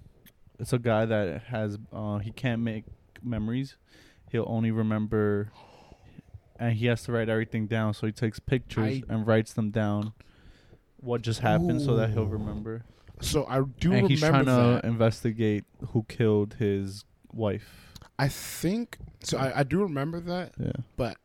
[0.58, 2.84] it's a guy that has uh he can't make
[3.22, 3.76] memories.
[4.30, 5.52] He'll only remember,
[6.58, 7.94] and he has to write everything down.
[7.94, 10.12] So he takes pictures I- and writes them down.
[10.98, 12.84] What just happened, so that he'll remember.
[13.20, 17.92] So I do and remember he's trying to investigate who killed his wife.
[18.18, 19.38] I think so.
[19.38, 21.16] I, I do remember that, Yeah, but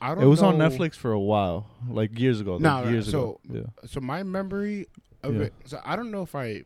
[0.00, 0.22] I don't.
[0.24, 2.54] it was on Netflix for a while, like years ago.
[2.56, 3.64] Like No, years so- ago.
[3.82, 3.86] Yeah.
[3.88, 4.86] So my memory
[5.22, 5.42] of Yeah.
[5.42, 5.54] it.
[5.64, 6.62] So I don't know if I.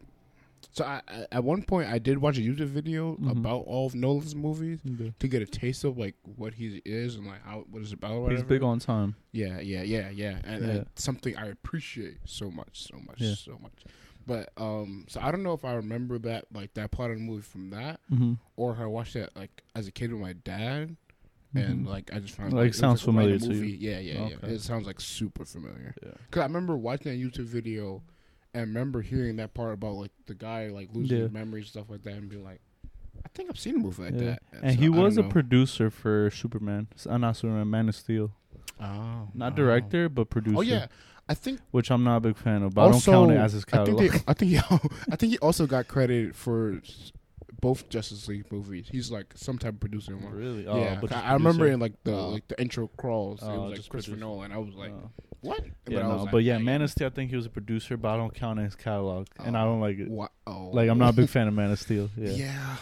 [0.74, 3.30] So I, I- at one point I did watch a YouTube video Mhm.
[3.32, 4.80] about all of Nolan's movies
[5.18, 8.30] to get a taste of like what he is and like how what it's about.
[8.30, 9.16] He's big on time.
[9.32, 10.84] Yeah, yeah, yeah, yeah, and, and Yeah.
[10.96, 13.34] something I appreciate so much, so much, Yeah.
[13.34, 13.72] so much.
[14.26, 17.22] But um, so I don't know if I remember that like that part of the
[17.24, 18.34] movie from that, Mm-hmm.
[18.56, 20.96] or I watched that like as a kid with my dad,
[21.54, 23.76] and like I just found Like, it sounds a random familiar to movie.
[23.80, 24.48] Yeah, yeah, yeah.
[24.50, 25.94] It sounds like super familiar.
[26.02, 26.12] Yeah.
[26.30, 28.02] Cause I remember watching that YouTube video,
[28.54, 31.22] and remember hearing that part about like the guy like losing Yeah.
[31.24, 32.60] his memories stuff like that, and being like,
[33.24, 34.20] I think I've seen a movie like Yeah.
[34.20, 34.42] that.
[34.62, 35.28] And so he was a know.
[35.28, 36.86] producer for Superman.
[37.08, 38.32] Uh, not Superman, Man of Steel.
[38.80, 40.56] oh, Not director, but producer.
[40.58, 40.86] Oh yeah,
[41.28, 43.40] I think Which I'm not a big fan of, but also, I don't count it
[43.42, 44.10] as his I think, catalog.
[44.12, 44.58] they, I think he,
[45.12, 46.80] I think he also got credit for
[47.60, 48.88] both Justice League movies.
[48.90, 50.16] He's like some type of producer.
[50.16, 50.32] one.
[50.32, 50.66] really?
[50.66, 52.28] Oh, yeah, but just I remember in like the Oh.
[52.30, 54.26] like the intro crawls, it Oh, was like just Christopher producer.
[54.34, 54.52] Nolan.
[54.52, 55.10] I was like, Oh.
[55.42, 55.60] what?
[55.88, 56.58] yeah, I no, like, but yeah.
[56.58, 57.06] Man of Steel.
[57.06, 59.62] I think he was a producer, but I don't count it as catalog, and I
[59.62, 59.66] Oh.
[59.66, 60.08] don't like it.
[60.10, 60.32] What?
[60.46, 62.10] Oh, Like I'm not a big fan of Man of Steel.
[62.16, 62.76] Yeah, Yeah,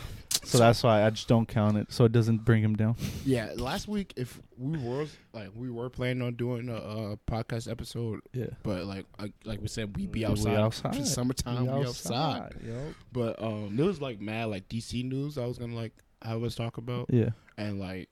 [0.45, 2.97] So that's why I just don't count it, so it doesn't bring him down.
[3.25, 7.71] Yeah, last week if we were like we were planning on doing a, a podcast
[7.71, 8.47] episode, Yeah.
[8.63, 10.51] but like like, like we said, we be outside.
[10.53, 10.87] We outside.
[10.89, 11.01] outside.
[11.03, 12.55] It's summertime, we, outside.
[12.67, 12.95] Yo.
[13.13, 15.37] But um, there was like mad like DC news.
[15.39, 17.31] I was gonna like have us talk about, Yeah.
[17.57, 18.09] and like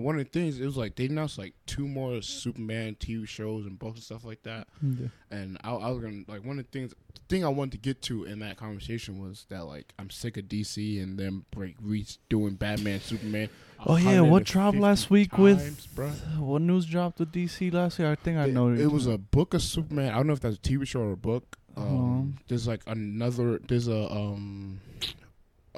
[0.00, 3.66] one of the things it was like they announced like two more Superman TV shows
[3.66, 4.68] and books and stuff like that.
[4.82, 5.08] yeah.
[5.30, 7.78] And I, I was gonna like one of the things the thing I wanted to
[7.78, 11.76] get to in that conversation was that like I'm sick of DC and them like
[11.82, 13.48] redoing Batman, Superman.
[13.86, 16.38] Oh, yeah, what dropped last week with- times, bruh.
[16.38, 18.10] What news dropped with DC last year?
[18.10, 18.72] I think I It- know.
[18.72, 20.10] It, was a book of Superman.
[20.12, 21.56] I don't know if that's a TV show or a book.
[21.76, 23.58] Um, Um, there's like another.
[23.60, 24.80] There's a um.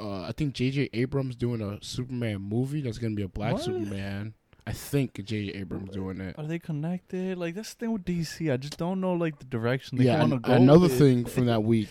[0.00, 0.90] Uh, I think J.J.
[0.94, 3.62] Abrams doing a Superman movie that's gonna be a black What?
[3.62, 4.34] Superman.
[4.66, 5.58] I think J.J.
[5.58, 6.36] Abrams doing it.
[6.38, 7.36] Are they connected?
[7.38, 8.52] Like that's the thing with DC.
[8.52, 10.52] I just don't know like the direction they Yeah, want to go.
[10.52, 11.88] another thing from that week,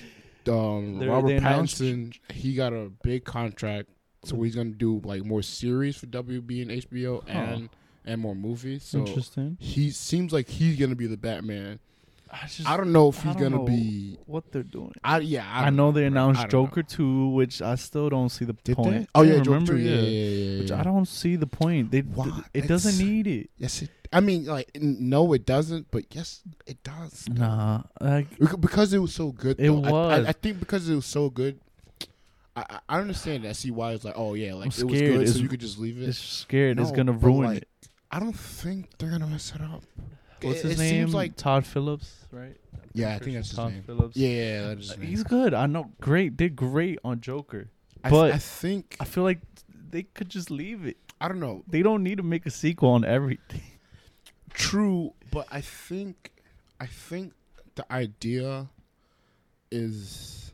[0.47, 3.89] um, Robert Pattinson he got a big contract,
[4.23, 7.37] so he's gonna do like more series for WB and HBO Huh.
[7.37, 7.69] and
[8.05, 8.83] and more movies.
[8.83, 9.57] So Interesting.
[9.59, 11.79] he seems like he's gonna be the Batman.
[12.31, 14.17] I just I don't know if I he's gonna be.
[14.25, 14.93] what they're doing.
[15.03, 16.67] I yeah, I, I, know they announced don't know.
[16.67, 18.91] Joker two, which I still don't see the Did point.
[18.91, 19.07] they?
[19.15, 19.71] Oh yeah, Joker remember?
[19.73, 19.79] two.
[19.79, 20.51] Yeah, yeah, yeah.
[20.51, 20.71] yeah, Which.
[20.71, 21.91] I don't see the point.
[21.91, 22.43] They Why?
[22.53, 23.49] it doesn't need it.
[23.57, 27.27] Yes, it, I mean, like, no, it doesn't, but yes, it does.
[27.29, 28.27] Nah, like
[28.59, 29.59] because it was so good.
[29.59, 29.83] It though.
[29.83, 30.25] I- was.
[30.25, 31.59] I, I think because it was so good.
[32.55, 33.49] I, I I understand that.
[33.49, 35.17] I see why it's like, oh yeah, like I'm it was scared.
[35.17, 36.09] good, so you could just leave it.
[36.09, 36.79] it's scared.
[36.79, 37.67] it's gonna ruin like, it.
[38.11, 39.83] I don't think they're gonna mess it up.
[40.43, 41.03] What's it, his it name?
[41.05, 42.55] Seems like Todd Phillips, right?
[42.93, 43.83] Yeah, I think sure that's his Todd name.
[43.83, 44.17] Phillips.
[44.17, 45.07] yeah, yeah, yeah, that's his Uh, name.
[45.09, 45.53] He's good.
[45.53, 45.91] I know.
[46.01, 46.37] Great.
[46.37, 47.69] Did great on Joker.
[48.03, 49.39] I, but- I think I feel like
[49.91, 50.97] they could just leave it.
[51.21, 51.63] I don't know.
[51.67, 53.61] They don't need to make a sequel on everything.
[54.53, 56.31] True, but I think
[56.79, 57.33] I think
[57.75, 58.67] the idea
[59.71, 60.48] is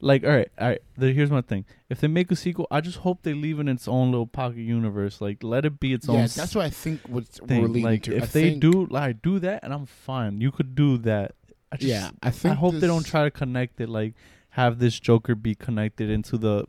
[0.00, 0.80] Like, all right, all right.
[0.96, 1.64] The, here's my thing.
[1.88, 4.26] If they make a sequel, I just hope they leave it in its own little
[4.28, 5.20] pocket universe.
[5.20, 6.22] Like, let it be its own yeah.
[6.22, 7.00] own That's what I think.
[7.08, 7.62] What we're thing.
[7.66, 8.16] leading Like, to.
[8.16, 10.40] if I they think- do, like, do that, and I'm fine.
[10.40, 11.34] You could do that.
[11.72, 13.88] I just, yeah, I think I hope they don't try to connect it.
[13.88, 14.14] Like,
[14.50, 16.64] have this Joker be connected into the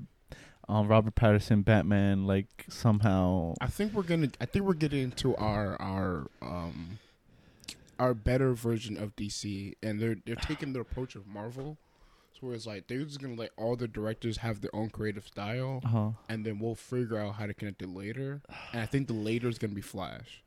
[0.67, 2.25] um, Robert Pattinson Batman.
[2.25, 3.53] Like, somehow.
[3.61, 4.29] I think we're gonna.
[4.41, 6.97] I think we're getting into our our um
[7.99, 11.77] our better version of DC, and they're they're taking the approach of Marvel.
[12.41, 15.81] Where it's like they're just gonna let all the directors have their own creative style,
[15.83, 16.11] Uh-huh.
[16.29, 18.41] and then we'll figure out how to connect it later.
[18.73, 20.41] And I think the later is gonna be Flash.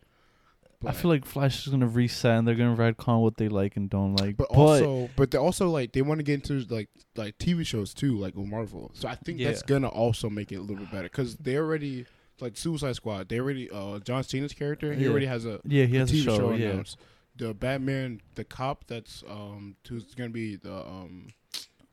[0.84, 3.88] I feel like Flash is gonna reset, and they're gonna retcon what they like and
[3.88, 4.36] don't like.
[4.36, 7.94] but also, but they also like they want to get into like like TV shows
[7.94, 8.90] too, like with Marvel.
[8.94, 12.06] So I think that's gonna also make it a little bit better because they already
[12.40, 13.28] like Suicide Squad.
[13.28, 14.92] They already uh John Cena's character.
[14.92, 15.10] He Yeah.
[15.10, 16.36] already has a yeah, he has a TV show.
[16.38, 16.96] show yeah, announced.
[17.36, 21.28] The Batman, the cop that's um who's gonna be the um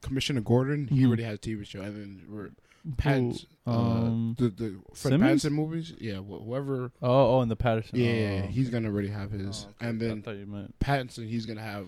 [0.01, 0.87] Commissioner Gordon.
[0.87, 1.07] He Mhm.
[1.07, 2.49] already has a TV show, and then we're
[2.95, 5.43] Pattinson, Who, uh, um, the the Fred Simmons?
[5.43, 5.93] Pattinson movies.
[5.99, 6.91] Yeah, wh- whoever.
[7.01, 7.89] oh, oh, and the Pattinson.
[7.93, 8.47] Yeah, oh.
[8.47, 9.87] he's gonna already have his, Oh, okay.
[9.89, 10.79] and I then thought you meant.
[10.79, 11.87] Pattinson, he's gonna have,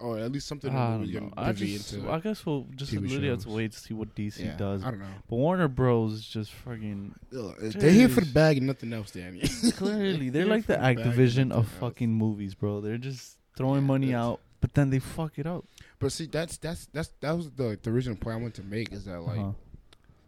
[0.00, 1.30] or at least something I don't know.
[1.36, 2.10] I just, into.
[2.10, 3.54] I guess we'll just TV literally have to shows.
[3.54, 4.82] wait to see what DC yeah, does.
[4.82, 5.06] I don't know.
[5.28, 8.32] But Warner Bros is just fucking Ugh, They're here for the Jeez.
[8.32, 9.40] bag and nothing else, Danny.
[9.76, 11.68] clearly they're Here like for the bag Activision nothing of else.
[11.80, 12.80] fucking movies, bro.
[12.80, 15.66] They're just throwing Yeah, money that's- out, but then they fuck it up.
[16.00, 18.92] But see, that's that's that's that was the the original point I wanted to make
[18.92, 19.52] is that like Uh-huh.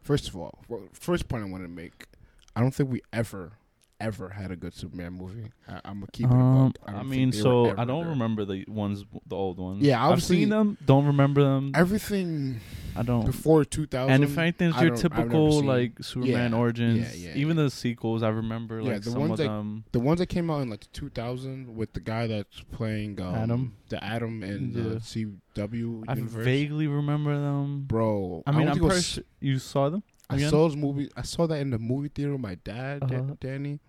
[0.02, 0.58] First of all,
[0.92, 2.06] first point I want to make,
[2.56, 3.52] I don't think we ever,
[4.02, 5.50] ever had a good Superman movie.
[5.68, 6.32] I, I'm gonna keep it.
[6.32, 6.94] Um, buck.
[6.94, 8.10] I, mean, so I don't good.
[8.10, 9.82] remember the ones, the old ones.
[9.84, 10.76] Yeah, I've seen them.
[10.84, 11.72] Don't remember them.
[11.74, 12.60] everything
[12.94, 13.24] I don't.
[13.24, 14.10] before 2000.
[14.12, 17.36] And if anything's I your don't- I've never typical like Superman Yeah, origins, yeah, yeah,
[17.36, 17.62] even yeah.
[17.64, 19.84] the sequels, I remember Yeah, like the some ones of that- them.
[19.92, 23.74] the ones that came out in like 2000 with the guy that's playing um, Adam?
[23.88, 24.82] the Adam and Yeah.
[24.82, 27.84] the CW I universe, vaguely remember them.
[27.86, 28.42] bro.
[28.46, 30.02] I mean, went I'm to pretty s- sure you saw them.
[30.30, 31.10] I saw those movie.
[31.14, 33.34] I saw that in the movie theater with my dad, Uh-huh.
[33.38, 33.80] Danny.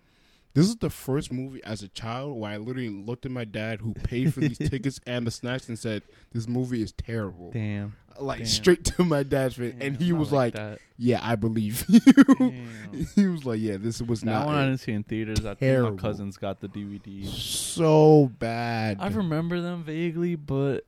[0.54, 3.80] This is the first movie as a child where I literally looked at my dad,
[3.80, 6.02] who paid for these tickets and the snacks, and said,
[6.32, 7.96] "This movie is terrible." Damn.
[8.20, 8.46] Like Damn.
[8.46, 10.78] straight to my dad's face, and he was like, that.
[10.96, 12.00] "Yeah, I believe you."
[13.16, 15.44] He was like, "Yeah, this was That not one I didn't see in theaters.
[15.44, 17.26] I think my cousins got the DVD.
[17.26, 20.86] so bad." I remember them vaguely, but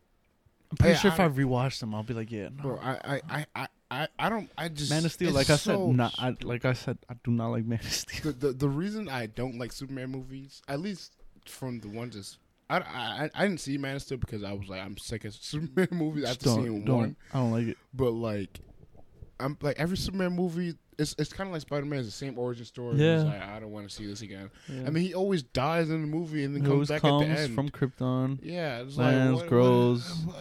[0.71, 2.63] I'm pretty sure if I- I rewatch them, I'll be like, yeah, no.
[2.63, 4.51] Bro, I, I, I, I, I, don't.
[4.59, 7.31] I just Man of Steel, like I said, not, I, like I said, I do
[7.31, 8.33] not like Man of Steel.
[8.33, 11.13] the, the the reason I don't like Superman movies, at least
[11.47, 14.69] from the ones that's I, I I didn't see Man of Steel because I was
[14.69, 17.17] like I'm sick of Superman movies Just after seeing one.
[17.33, 17.79] I don't like it.
[17.95, 18.59] But like,
[19.39, 20.75] I'm like every Superman movie.
[20.99, 22.01] It's it's kind of like Spider Man.
[22.01, 22.97] It's the same origin story.
[22.97, 23.23] Yeah.
[23.23, 24.51] Like I don't want to see this again.
[24.67, 24.85] Yeah.
[24.87, 27.29] I mean, he always dies in the movie and then It comes back comes at
[27.37, 27.55] the end.
[27.55, 28.41] from Krypton.
[28.43, 30.11] yeah, it's lands, like what, grows.
[30.25, 30.35] What,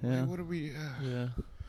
[0.00, 0.24] what, Yeah.
[0.24, 0.70] what are we?
[0.70, 0.74] Uh,
[1.04, 1.28] Yeah,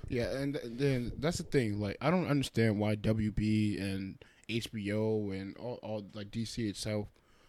[0.10, 1.80] Yeah, and then that's the thing.
[1.80, 4.18] Like, I don't understand why WB and
[4.50, 7.08] HBO and all, all like DC itself,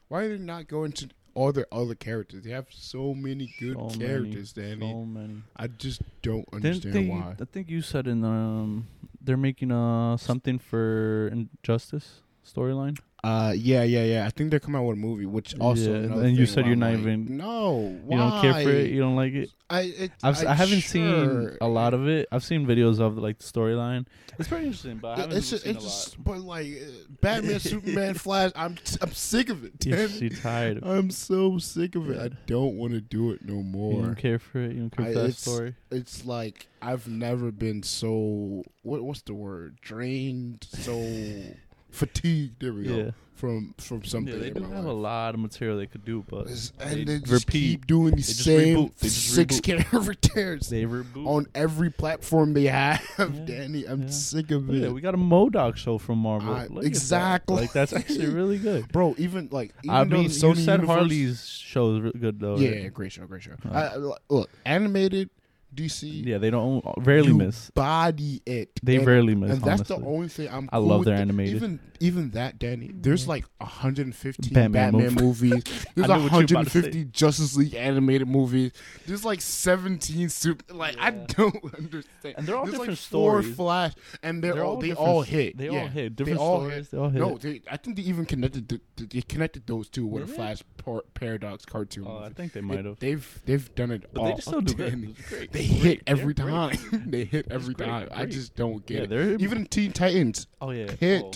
[0.08, 2.44] why are they not going to all their other characters?
[2.44, 4.90] They have so many good So many, characters, Danny.
[4.92, 5.42] So many.
[5.56, 7.08] I just don't understand they?
[7.08, 7.34] why.
[7.40, 8.86] I think you said in um,
[9.20, 12.98] they're making uh something for Injustice storyline.
[13.22, 14.26] Uh, yeah, yeah, yeah.
[14.26, 15.92] I think they're coming out with a movie, which also.
[15.92, 18.14] Yeah, and you said you're not like, even- No, why?
[18.16, 18.90] You don't care for it.
[18.90, 19.50] You don't like it.
[19.68, 22.26] I, it, I've s- I haven't seen a lot of it.
[22.32, 24.06] I've seen videos of like the storyline.
[24.38, 25.92] It's pretty interesting, but I haven't It's just, seen it's a lot.
[25.92, 26.90] just, but like uh,
[27.20, 28.50] Batman, Superman, Flash.
[28.56, 29.72] I'm, I'm sick of it.
[29.86, 30.18] You're, Danny.
[30.18, 30.78] you're tired.
[30.78, 32.18] Of I'm so sick of it.
[32.18, 33.92] I don't want to do it no more.
[34.00, 34.72] You don't care for it.
[34.72, 35.74] You don't care I- for that it's- story.
[35.92, 39.78] It's like I've never been so what what's the word?
[39.82, 40.92] Drained, so
[41.90, 42.60] fatigued.
[42.60, 42.96] There we go.
[42.96, 43.10] Yeah.
[43.34, 44.34] From from something.
[44.34, 47.08] Yeah, they do have a lot of material they could do, but It's- they and
[47.08, 47.60] they just repeat.
[47.70, 48.96] keep doing the same reboot.
[48.98, 49.62] They just six reboot.
[49.90, 51.26] characters They reboot.
[51.26, 53.00] on every platform they have.
[53.18, 54.08] Yeah, Danny, I'm yeah.
[54.10, 54.74] sick of it.
[54.82, 56.52] yeah, we got a MODOK show from Marvel.
[56.52, 56.84] I- at that.
[56.84, 57.56] exactly.
[57.56, 58.92] Like that's actually really good.
[58.92, 62.40] Bro, even like even I mean, the you said universe- Harley's show is re- good
[62.40, 62.58] though.
[62.58, 62.82] Yeah, right?
[62.82, 63.52] yeah, great show, great show.
[63.72, 65.30] I- look, animated
[65.74, 66.26] DC.
[66.26, 67.70] Yeah, they don't rarely you miss.
[67.70, 68.70] Body it.
[68.82, 69.52] They And- rarely miss.
[69.52, 69.96] And that's honestly.
[69.98, 70.68] the only thing I'm.
[70.72, 71.56] I cool love their the- animated.
[71.56, 72.90] Even even that, Danny.
[72.94, 75.48] There's like 115 Batman Batman, movie.
[75.50, 75.64] movies.
[75.94, 78.72] There's I knew what you were about to 150 Justice League animated movies.
[79.06, 80.72] There's like 17 super.
[80.74, 82.34] Like I don't understand.
[82.38, 83.56] And they're all There's different like four stories.
[83.56, 83.92] Flash,
[84.22, 85.58] and they're, They're all, all they all hit.
[85.58, 85.82] They yeah.
[85.82, 86.74] all hit different they all stories.
[86.76, 86.90] Hit.
[86.90, 87.20] They all hit.
[87.20, 88.68] No, they, I think they even connected.
[88.68, 90.36] The, the- they connected those two with Did a?
[90.36, 92.04] Flash par- paradox cartoon.
[92.06, 92.98] Oh, I think they might have.
[92.98, 94.26] They've they've done it But all.
[94.28, 94.90] they just still do good.
[94.90, 95.14] Danny.
[95.18, 95.52] It's great.
[95.66, 96.76] They hit every time.
[97.06, 98.08] they hit every time.
[98.12, 99.42] I just don't get Yeah, it.
[99.42, 100.90] Even Teen Titans Oh yeah.
[100.92, 101.30] hit, Oh.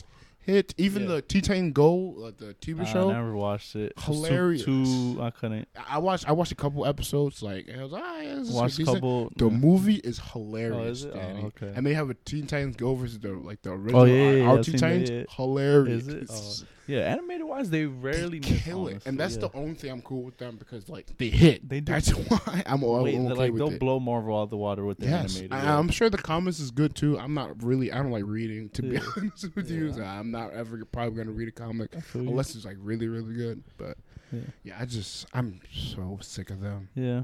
[0.44, 0.74] Hit.
[0.78, 1.08] Even Yeah.
[1.16, 3.10] the Teen Titan Go, uh, the TV I show.
[3.10, 3.92] I never watched it.
[3.92, 4.64] It too- Hilarious.
[4.64, 6.28] Too, I couldn't I watched.
[6.28, 7.42] I watched a couple episodes.
[7.42, 9.30] Like and I was like, ah, yeah, is a couple.
[9.36, 9.56] The yeah.
[9.56, 11.12] movie is hilarious, is it?
[11.14, 11.72] Oh, okay.
[11.74, 14.44] And they have a Teen Titans Go versus the like the original Oh, yeah, yeah,
[14.48, 15.26] our Teen Titans.
[15.36, 16.02] Hilarious.
[16.02, 16.22] Is it?
[16.24, 19.72] It's- Yeah, animated wise, they rarely they miss, kill it, honestly, and that's the only
[19.72, 21.66] thing I'm cool with them because like they hit.
[21.66, 21.90] They do.
[21.94, 23.80] That's why I'm, all Wait, okay like with they'll it.
[23.80, 25.52] blow Marvel out of the water with the Yes, animated.
[25.54, 27.18] I, I'm sure the comics is good too.
[27.18, 27.90] I'm not really.
[27.90, 29.94] I don't like reading to be honest with you.
[29.94, 32.28] So I'm not ever probably gonna read a comic I feel you.
[32.30, 33.62] unless it's like really really good.
[33.78, 33.96] But
[34.32, 34.40] Yeah.
[34.64, 36.88] yeah, I just I'm so sick of them.
[36.94, 37.22] Yeah,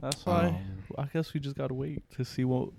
[0.00, 0.46] that's why.
[0.48, 2.70] Um, I guess we just gotta wait to see what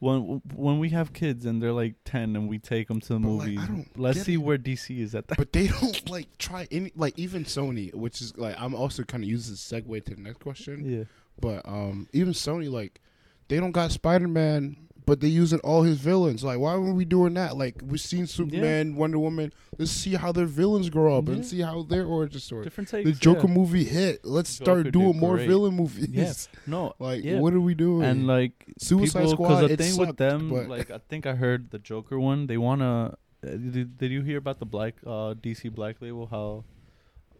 [0.00, 3.18] when when we have kids and they're like ten and we take them to the
[3.20, 3.86] But, like, movies.
[3.96, 4.38] Let's see it.
[4.38, 5.38] where DC is at that.
[5.38, 9.22] but they don't like try any like even Sony, which is like I'm also kind
[9.24, 10.84] of using this segue to the next question.
[10.84, 11.04] yeah,
[11.40, 13.00] But um even Sony like
[13.48, 14.76] they don't got Spider Man.
[15.06, 16.42] But they're using all his villains.
[16.42, 17.58] Like, why were we doing that?
[17.58, 19.52] Like, we've seen Superman, Wonder Woman.
[19.78, 22.64] Let's see how their villains grow up and see how their origin story.
[22.64, 23.04] different takes.
[23.10, 23.54] The Joker yeah.
[23.54, 24.24] movie hit.
[24.24, 25.48] Let's Joker start doing more great.
[25.48, 26.08] villain movies.
[26.10, 26.32] Yeah.
[26.66, 27.38] No, Like, yeah.
[27.38, 28.04] what are we doing?
[28.04, 29.60] and like Suicide people, Squad.
[29.68, 32.46] the thing sucked, with them, like I think I heard the Joker one.
[32.46, 33.16] They wanna.
[33.46, 36.26] Uh, did, did you hear about the black uh, DC Black Label?
[36.26, 36.64] How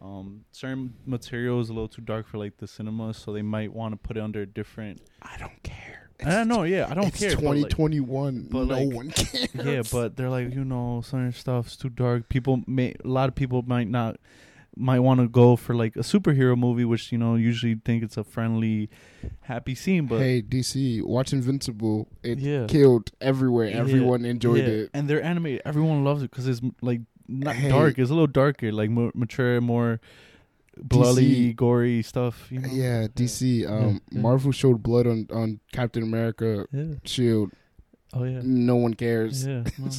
[0.01, 3.73] um, certain material is a little too dark for like the cinema, so they might
[3.73, 5.01] want to put it under a different.
[5.23, 6.04] I don't care.
[6.23, 6.63] I don't know.
[6.63, 7.31] Yeah, I don't it's care.
[7.31, 8.47] like, 2021.
[8.51, 9.47] but, no like, one cares.
[9.53, 12.29] yeah, but they're like, you know, certain stuff's too dark.
[12.29, 14.17] People may a lot of people might not
[14.77, 18.17] might want to go for like a superhero movie, which you know usually think it's
[18.17, 18.89] a friendly,
[19.41, 20.05] happy scene.
[20.05, 22.07] But hey, DC, watch Invincible.
[22.23, 22.65] It Yeah.
[22.67, 23.69] killed everywhere.
[23.69, 24.89] Yeah, Everyone enjoyed yeah, it.
[24.93, 25.61] and they're animated.
[25.65, 27.69] Everyone loves it because it's like not Hey.
[27.69, 27.97] dark.
[27.97, 29.99] It's a little darker, like more mature, more
[30.77, 32.51] bloody, gory stuff.
[32.51, 32.69] You know?
[32.71, 33.69] Yeah, DC.
[33.69, 34.21] Um, yeah.
[34.21, 36.95] Marvel showed blood on on Captain America yeah.
[37.03, 37.51] Shield.
[38.13, 38.41] Oh yeah.
[38.43, 39.45] No one cares.
[39.45, 39.63] Yeah.
[39.79, 39.91] No.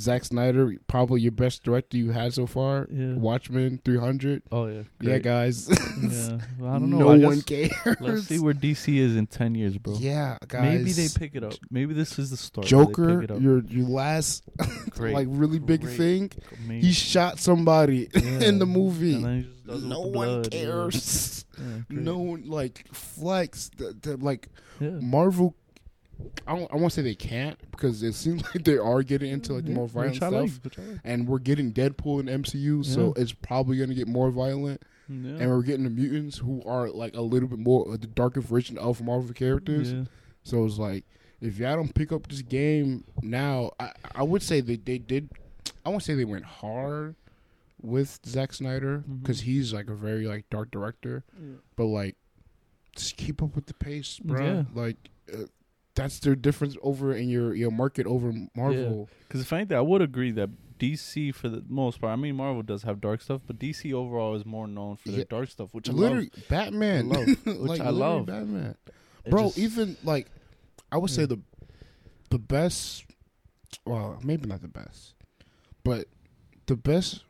[0.00, 2.88] Zack Snyder, probably your best director you had so far.
[2.90, 3.14] Yeah.
[3.14, 4.42] Watchmen 300.
[4.50, 4.82] Oh yeah.
[5.00, 5.68] Yeah, guys.
[6.00, 6.38] Yeah.
[6.58, 6.98] Well, I don't know.
[7.00, 7.96] No I one guess- cares.
[8.00, 9.94] Let's see where DC is in ten years, bro.
[9.98, 10.62] Yeah, guys.
[10.78, 11.54] Maybe they pick it up.
[11.70, 12.66] Maybe this is the start.
[12.66, 13.40] Joker, pick it up.
[13.42, 14.44] your your last
[14.98, 15.96] like really big Great.
[15.96, 16.30] thing.
[16.64, 16.80] Amazing.
[16.82, 18.40] He shot somebody Yeah.
[18.40, 19.14] in the movie.
[19.16, 21.44] And then he just does it with No one blood, cares.
[21.58, 22.00] Yeah, great.
[22.00, 23.70] No one like flex.
[23.76, 24.48] The, the, like
[24.80, 24.90] Yeah.
[25.00, 25.54] Marvel.
[26.46, 29.66] I I won't say they can't because it seems like they are getting into like
[29.66, 31.00] Yeah, more violent stuff, like, which I like.
[31.04, 34.82] and we're getting Deadpool in MCU, so it's probably gonna get more violent.
[35.08, 35.38] Yeah.
[35.40, 38.40] And we're getting the mutants who are like a little bit more of the darker
[38.40, 39.92] version of Marvel characters.
[39.92, 40.04] Yeah.
[40.44, 41.04] So it's like
[41.40, 45.28] if y'all don't pick up this game now, I I would say they they did.
[45.84, 47.16] I won't say they went hard
[47.82, 51.24] with Zack Snyder because he's like a very like dark director,
[51.76, 52.16] but like
[52.94, 54.44] just keep up with the pace, bro.
[54.44, 54.62] Yeah.
[54.74, 54.96] Like
[55.32, 55.44] uh,
[56.00, 59.08] that's their difference over in your your market over Marvel.
[59.26, 62.36] Because the fact that I would agree that DC, for the most part, I mean
[62.36, 65.16] Marvel does have dark stuff, but DC overall is more known for Yeah.
[65.16, 67.28] their dark stuff, which I literally, Batman, I love.
[67.46, 68.26] like Which I love.
[68.26, 68.74] Batman,
[69.24, 69.44] It bro.
[69.44, 70.28] just- even like
[70.90, 71.38] I would say the
[72.30, 73.04] the best.
[73.84, 75.14] Well, maybe not the best,
[75.84, 76.06] but
[76.66, 77.24] the best,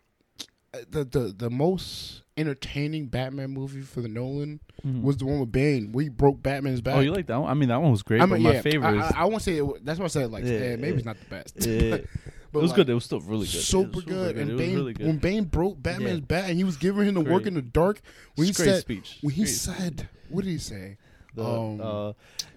[0.73, 5.03] uh, the the the most entertaining Batman movie for the Nolan Mhm.
[5.03, 6.97] was the one with Bane, We broke Batman's back.
[6.97, 7.51] Oh, you like that one?
[7.51, 8.21] I mean, that one was great.
[8.23, 9.09] I but mean, my favorite I.
[9.09, 10.31] I, I won't say it, that's what I said.
[10.31, 10.95] Like, Yeah, yeah, maybe yeah.
[10.97, 11.55] it's not the best.
[11.67, 11.91] Yeah.
[12.53, 12.89] but it was like, good.
[12.91, 13.63] It was still really good.
[13.63, 14.39] Super good.
[14.39, 15.07] And Bane, really good.
[15.07, 16.25] when Bane broke Batman's Yeah.
[16.27, 18.01] back, and he was giving him the work in the dark.
[18.37, 19.19] When he great said, speech.
[19.21, 20.97] when he Great said, what did he say?
[21.35, 22.13] The, um, uh,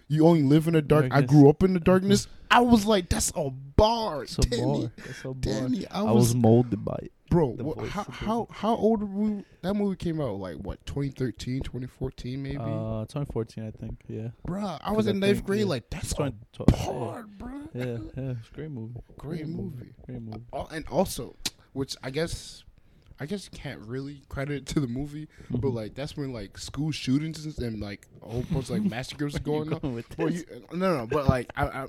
[0.08, 1.08] You only live in the dark.
[1.12, 2.28] I grew up in the darkness.
[2.52, 4.64] I was like, that's a bar, it's a Danny.
[4.64, 4.92] bar.
[4.98, 5.34] It's a bar.
[5.40, 7.12] Danny, I I was, was molded by it.
[7.30, 7.56] Bro.
[7.56, 9.44] the what- how how how old were we?
[9.62, 12.58] That movie came out like what 2013, 2014 maybe.
[12.58, 14.04] Uh, 2014, I think.
[14.08, 14.30] Yeah.
[14.46, 15.60] bro I was in ninth think, grade.
[15.62, 15.66] yeah.
[15.66, 17.00] Like that's a 2012.
[17.00, 17.68] bar, bruh.
[17.74, 17.84] Yeah,
[18.24, 19.00] yeah, it's great movie.
[19.18, 19.94] Great movie.
[20.06, 20.44] Great movie.
[20.54, 21.36] Al- and also,
[21.74, 22.64] which I guess,
[23.20, 25.74] I guess you can't really credit it to the movie, but Mhm.
[25.74, 29.36] like that's when like school shootings and- and like a whole bunch of like massacres
[29.38, 29.94] are going You on.
[29.96, 30.44] with Well, this?
[30.52, 31.88] you, no, no, but like I, I I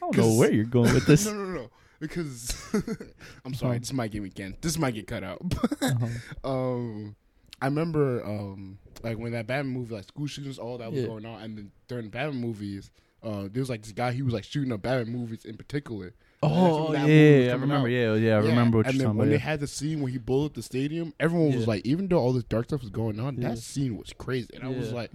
[0.00, 1.26] don't know where you're going with this.
[1.26, 1.70] no, no, no,
[2.08, 2.54] because
[3.44, 3.78] I'm sorry, Uh-huh.
[3.80, 4.56] this might get me again.
[4.60, 5.40] This might get cut out.
[5.82, 6.48] Uh-huh.
[6.50, 7.16] um,
[7.62, 11.06] I remember um like when that Batman movie, like school shootings, all that was Yeah.
[11.08, 12.90] going on, and then during the Batman movies,
[13.22, 16.14] uh, there was like this guy he was like shooting up Batman movies in particular.
[16.42, 17.86] Oh, yeah, when that movie was yeah, I remember.
[17.88, 17.90] out.
[17.90, 19.24] Yeah, yeah, I remember what and then when about.
[19.26, 19.38] they yeah.
[19.38, 22.34] had the scene where he blew up the stadium, everyone was like, even though all
[22.34, 23.48] this dark stuff was going on, Yeah.
[23.50, 25.10] that scene was crazy, and I was like,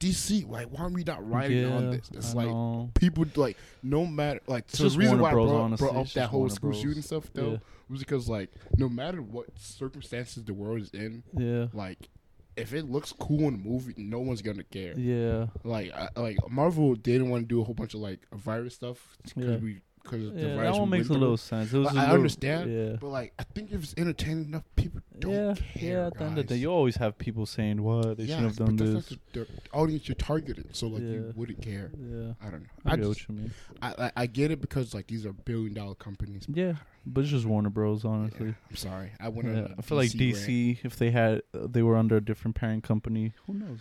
[0.00, 2.10] DC, like, why are we not writing on this?
[2.12, 2.90] It's I like know.
[2.94, 5.88] people like no matter like It's so the reason Warner why Bros, I brought, honestly.
[5.88, 6.82] brought up that whole Warner school Bros.
[6.82, 7.58] shooting stuff though Yeah.
[7.88, 12.08] was because like no matter what circumstances the world is in, Yeah, like
[12.56, 14.98] if it looks cool in a movie, no one's gonna care.
[14.98, 18.74] yeah, Like I, like Marvel didn't want to do a whole bunch of like virus
[18.74, 19.56] stuff because Yeah.
[19.58, 20.56] we because the yeah.
[20.62, 21.72] That one makes a little sense.
[21.72, 24.62] It was Like, I little- understand, Yeah, But like I think if it's entertaining enough,
[24.76, 25.98] people don't yeah, care.
[25.98, 26.06] yeah.
[26.06, 28.44] At the end of the day, you always have people saying, "What they Yeah, should
[28.44, 31.08] have done this." the, audience you're targeting, so like Yeah.
[31.08, 31.90] you wouldn't care.
[31.98, 32.68] Yeah, I don't know.
[32.84, 33.50] I, I get just what you mean.
[33.82, 36.44] I, I I get it because like these are billion dollar companies.
[36.48, 38.04] Yeah, but it's just Warner Bros.
[38.04, 39.10] Honestly, I'm sorry.
[39.20, 39.68] I went yeah.
[39.78, 40.20] I feel like rant.
[40.36, 43.32] DC, if they had, uh, they were under a different parent company.
[43.46, 43.80] Who knows?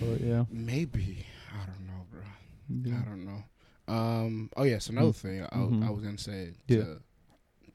[0.00, 2.22] But yeah, Maybe I don't know, bro.
[2.98, 3.44] I don't know.
[3.88, 4.50] Um.
[4.56, 5.16] Oh yes, another Mm.
[5.16, 5.86] thing I, Mhm.
[5.86, 6.76] I was gonna say Yeah.
[6.84, 7.00] to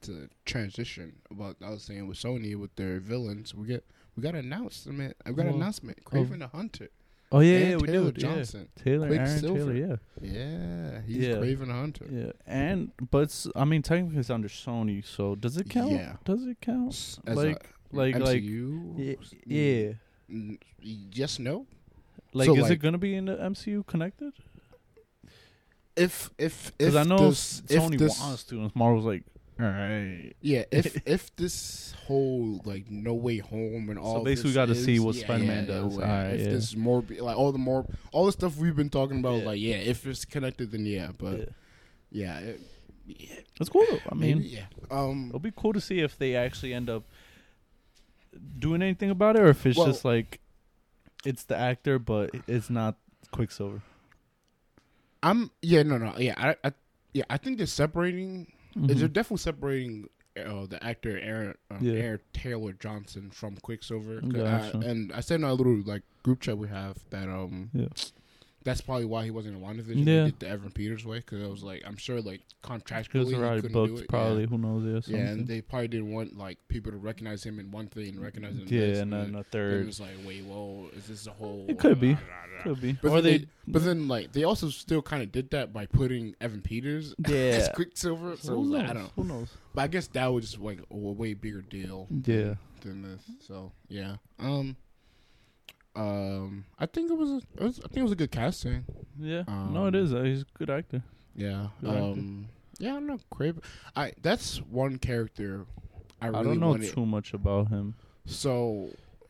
[0.02, 3.54] to transition about I was saying with Sony with their villains.
[3.54, 3.84] We get
[4.16, 5.16] we got an announcement.
[5.26, 6.04] I got an announcement.
[6.04, 6.88] Kraven the Hunter.
[7.32, 8.22] Oh yeah, and yeah, we Taylor did.
[8.22, 8.34] Yeah.
[8.36, 8.68] Johnson.
[8.76, 9.58] Taylor, Aaron Quicksilver.
[9.58, 9.96] Taylor, yeah.
[10.20, 11.34] Yeah, he's Yeah.
[11.36, 12.06] Kraven the Hunter.
[12.12, 15.92] Yeah, and but it's, I mean, technically it's under Sony, so does it count?
[15.92, 16.16] Yeah.
[16.24, 16.92] Does it count?
[16.92, 18.94] S- As Like, a like, like, MCU.
[18.98, 20.36] yeah, Mm, yeah.
[20.36, 21.66] mm, Yes, no.
[22.34, 24.34] Like, So, is like- it gonna be in the MCU connected?
[25.96, 29.22] If if if Because I know this, Sony this, wants to, and Marvel's like,
[29.60, 30.32] all right.
[30.40, 34.74] Yeah, if if this whole like No Way Home and all so basically we gotta
[34.74, 35.96] see what yeah, Spider-Man yeah, does.
[35.96, 36.52] yeah, Alright, if yeah.
[36.52, 39.60] this is more like all the more all the stuff we've been talking about, like
[39.60, 41.50] yeah, if it's connected, then yeah, but
[42.10, 42.38] yeah.
[42.40, 42.60] it,
[43.06, 43.86] yeah That's cool.
[43.88, 44.00] Though.
[44.10, 47.04] I maybe, mean, yeah, um, it'll be cool to see if they actually end up
[48.58, 50.40] doing anything about it, or if it's Well- just like
[51.24, 52.96] it's the actor, but it's not
[53.30, 53.82] Quicksilver.
[55.24, 56.72] I'm yeah, no, no, yeah, I, I
[57.12, 58.52] yeah, I think they're separating.
[58.76, 58.88] Mhm.
[58.98, 60.08] They're definitely separating.
[60.36, 61.92] Uh, the actor Aaron uh, Yeah.
[62.00, 64.20] Aaron Taylor Johnson from Quicksilver.
[64.20, 64.78] Gotcha.
[64.78, 67.86] I- and I said in our little like group chat we have that um Yeah.
[68.64, 70.06] That's probably why he wasn't in WandaVision.
[70.06, 70.24] Yeah.
[70.24, 73.28] They did the Evan Peters way because I was like, I'm sure like contractually Because
[73.30, 74.08] he already couldn't do booked, it.
[74.08, 74.46] probably.
[74.46, 75.06] Who knows?
[75.08, 75.26] Yeah, Yeah.
[75.28, 78.54] and they probably didn't want like people to recognize him in one thing and recognize
[78.54, 78.66] him.
[78.66, 79.86] in yeah, and then a then it third.
[79.86, 81.66] was like, wait, whoa, is this a whole?
[81.68, 82.14] It could be.
[82.14, 82.62] Blah, blah.
[82.74, 82.92] Could be.
[83.02, 85.72] But or then they, they, but then like they also still kind of did that
[85.72, 87.68] by putting Evan Peters as yeah.
[87.74, 88.36] Quicksilver.
[88.38, 88.80] So it Who was knows?
[88.80, 89.10] like, I don't know.
[89.16, 89.48] Who knows?
[89.74, 92.06] But I guess that was just like a way bigger deal.
[92.24, 92.54] Yeah.
[92.82, 93.20] Than this.
[93.40, 94.16] So yeah.
[94.38, 94.76] Um.
[95.96, 96.64] Um.
[96.78, 97.30] I think it was.
[97.30, 98.84] A, it was I think it was a good casting.
[99.18, 99.44] Yeah.
[99.46, 100.12] Um, no, it is.
[100.12, 101.02] Uh, he's a good actor.
[101.36, 101.68] Yeah.
[101.80, 102.02] Good actor.
[102.02, 102.48] Um.
[102.78, 102.90] Yeah.
[102.90, 103.18] I don't know.
[103.32, 103.62] Kraven.
[103.94, 104.12] I.
[104.22, 105.66] That's one character.
[106.20, 106.92] I I, really don't know wanted.
[106.92, 107.94] too much about him.
[108.26, 108.88] So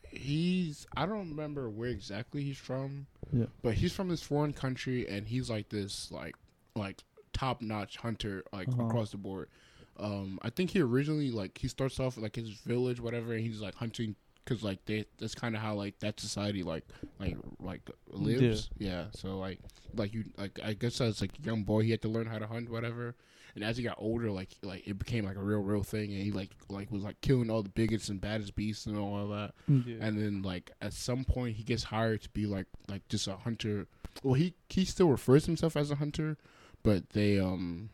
[0.09, 0.87] he's.
[0.95, 3.05] I don't remember where exactly he's from.
[3.31, 3.45] Yeah.
[3.61, 6.35] But he's from this foreign country, and he's like this, like,
[6.75, 7.03] like
[7.33, 8.85] top notch hunter, like Uh-huh.
[8.85, 9.49] across the board.
[9.97, 13.61] Um, I think he originally like he starts off like his village, whatever, and he's
[13.61, 14.15] like hunting
[14.45, 16.85] because like they that's kind of how like that society like
[17.19, 18.69] like like lives.
[18.77, 19.05] Yeah.
[19.11, 19.59] So like
[19.95, 22.37] like you like I guess as like a young boy he had to learn how
[22.39, 23.15] to hunt, whatever.
[23.55, 26.21] And as he got older, like like it became like a real real thing, and
[26.21, 29.29] he like like was like killing all the biggest and baddest beasts and all of
[29.29, 29.53] that.
[29.67, 29.95] Yeah.
[30.01, 33.37] And then like at some point he gets hired to be like like just a
[33.37, 33.87] hunter.
[34.23, 36.37] Well, he he still refers to himself as a hunter,
[36.83, 37.89] but they um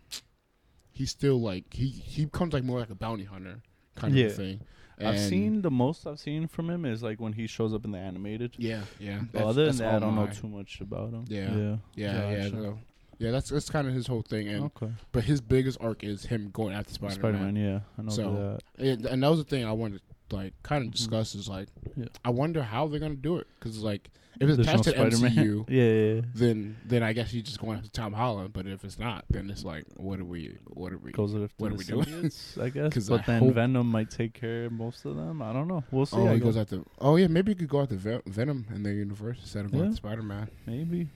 [0.91, 3.62] he still like he he becomes like more like a bounty hunter
[3.95, 4.26] kind Yeah.
[4.28, 4.62] of thing.
[5.04, 7.86] I've And- seen the most I've seen from him is like when he shows up
[7.86, 8.54] in the animated.
[8.58, 9.22] yeah yeah.
[9.32, 11.26] But other than that, I all don't know too much about him.
[11.28, 11.56] Yeah.
[11.56, 11.76] Yeah.
[11.95, 12.43] Yeah yeah.
[12.43, 12.56] Gotcha.
[12.56, 12.80] So,
[13.20, 14.47] Yeah, that's that's kind of his whole thing.
[14.47, 14.91] And okay.
[15.12, 17.20] but his biggest arc is him going after Spider Man.
[17.20, 17.56] Spider Man.
[17.56, 18.88] Yeah, I know So- that.
[18.88, 21.68] And, and that was the thing I wanted to like kind of discuss is like
[21.95, 22.06] Yeah.
[22.24, 25.32] I wonder how they're gonna do it because like if it's There's attached to Spider-Man.
[25.32, 26.21] MCU, yeah, yeah, yeah.
[26.34, 28.53] then then I guess he's just going to Tom Holland.
[28.53, 30.57] But if it's not, then it's like what are we?
[30.67, 31.11] What are we?
[31.11, 32.32] Goes What are we doing?
[32.61, 33.09] I guess.
[33.09, 35.41] But I then Venom might take care of most of them.
[35.41, 35.84] I don't know.
[35.91, 36.17] We'll see.
[36.17, 36.82] oh, I he goes after.
[36.99, 39.84] Oh yeah, maybe he could go after Ve- Venom in their universe instead of going
[39.84, 39.89] Yeah.
[39.89, 40.49] after Spider Man.
[40.65, 41.07] Maybe.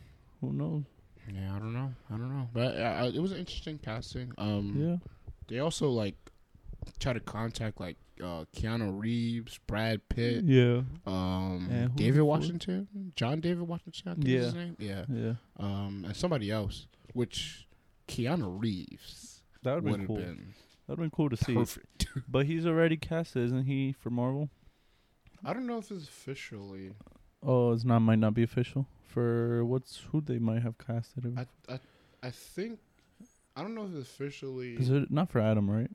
[0.41, 0.83] Who knows?
[1.33, 1.91] Yeah, I don't know.
[2.11, 2.47] I don't know.
[2.53, 4.31] But uh, it was an interesting casting.
[4.37, 4.97] Um, Yeah.
[5.47, 6.15] They also like
[6.99, 10.81] try to contact like uh, Keanu Reeves, Brad Pitt, Yeah.
[11.05, 12.27] um, David the fuck?
[12.27, 14.11] Washington, John David Washington.
[14.11, 14.39] I think Yeah.
[14.39, 14.75] his name.
[14.79, 15.05] Yeah.
[15.09, 15.33] Yeah.
[15.57, 17.67] Um, and somebody else, which
[18.07, 20.15] Keanu Reeves That would would be have cool.
[20.17, 20.53] been
[20.87, 21.57] That'd been cool to see.
[22.29, 24.49] But he's already cast, isn't he, for Marvel?
[25.43, 26.91] I don't know if it's officially.
[27.43, 27.99] Oh, it's not.
[27.99, 31.37] Might not be official for what's who they might have casted him.
[31.39, 31.79] I I
[32.23, 32.79] I think
[33.55, 35.89] I don't know if it's officially Is it not for Adam, right?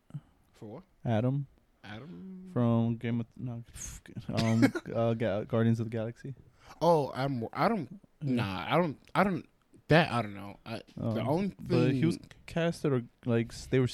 [0.52, 1.46] for what Adam
[1.84, 3.64] Adam from Game of no,
[4.34, 6.34] um, uh, Ga- Guardians of the Galaxy.
[6.82, 7.46] Oh, I'm.
[7.52, 7.88] I don't.
[8.22, 8.34] Yeah.
[8.34, 8.96] Nah, I don't.
[9.14, 9.44] I don't.
[9.88, 10.56] That I don't know.
[10.64, 11.56] I, the Um, only thing.
[11.62, 13.88] but he was casted or like they were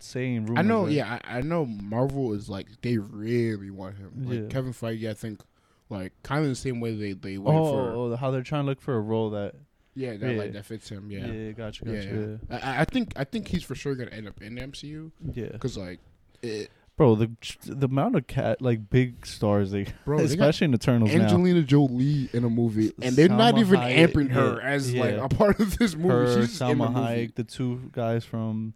[0.00, 0.58] saying rumors.
[0.58, 0.84] I know.
[0.84, 0.92] right?
[0.92, 1.64] Yeah, I, I know.
[1.64, 4.24] Marvel is like they really want him.
[4.26, 4.46] Like Yeah.
[4.48, 5.40] Kevin Feige, I think,
[5.88, 7.90] like kind of the same way they they went Oh, for.
[8.12, 9.54] oh, how they're trying to look for a role that
[9.94, 10.38] Yeah, that yeah.
[10.38, 11.10] like that fits him.
[11.10, 11.52] yeah, Yeah.
[11.52, 12.58] gotcha, Yeah, gotcha, yeah.
[12.62, 15.44] I, I think I think he's for sure gonna end up in the MCU yeah.
[15.44, 15.52] yeah.
[15.52, 16.00] because like,
[16.42, 17.30] it, Bro, the
[17.64, 21.22] the amount of cat like big stars they, bro, they got especially in Eternals now.
[21.22, 25.14] Angelina Jolie in a movie, and they're not even Hayek, amping her yeah, as like
[25.14, 26.08] a part of this movie.
[26.08, 27.00] Her, She's in the Salma movie.
[27.06, 28.74] Hayek, the two guys from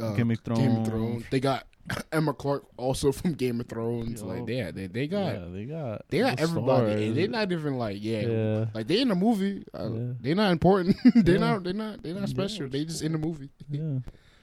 [0.00, 0.60] uh, Game of Thrones.
[0.60, 1.24] Game of Thrones.
[1.30, 1.66] They got
[2.12, 4.22] Emma Clark also from Game of Thrones.
[4.22, 4.28] Yo.
[4.28, 6.86] Like yeah, they they got yeah, they got they got the everybody.
[6.92, 7.02] stars.
[7.02, 8.64] And they're not even like yeah, Yeah.
[8.74, 9.64] like they in the movie.
[9.74, 10.12] Uh, Yeah.
[10.20, 10.96] They're not important.
[11.16, 11.40] they're Yeah.
[11.40, 11.64] not.
[11.64, 12.00] They're not.
[12.00, 12.66] They're not special.
[12.66, 12.70] Yeah.
[12.70, 13.50] They just in the movie.
[13.68, 13.98] Yeah.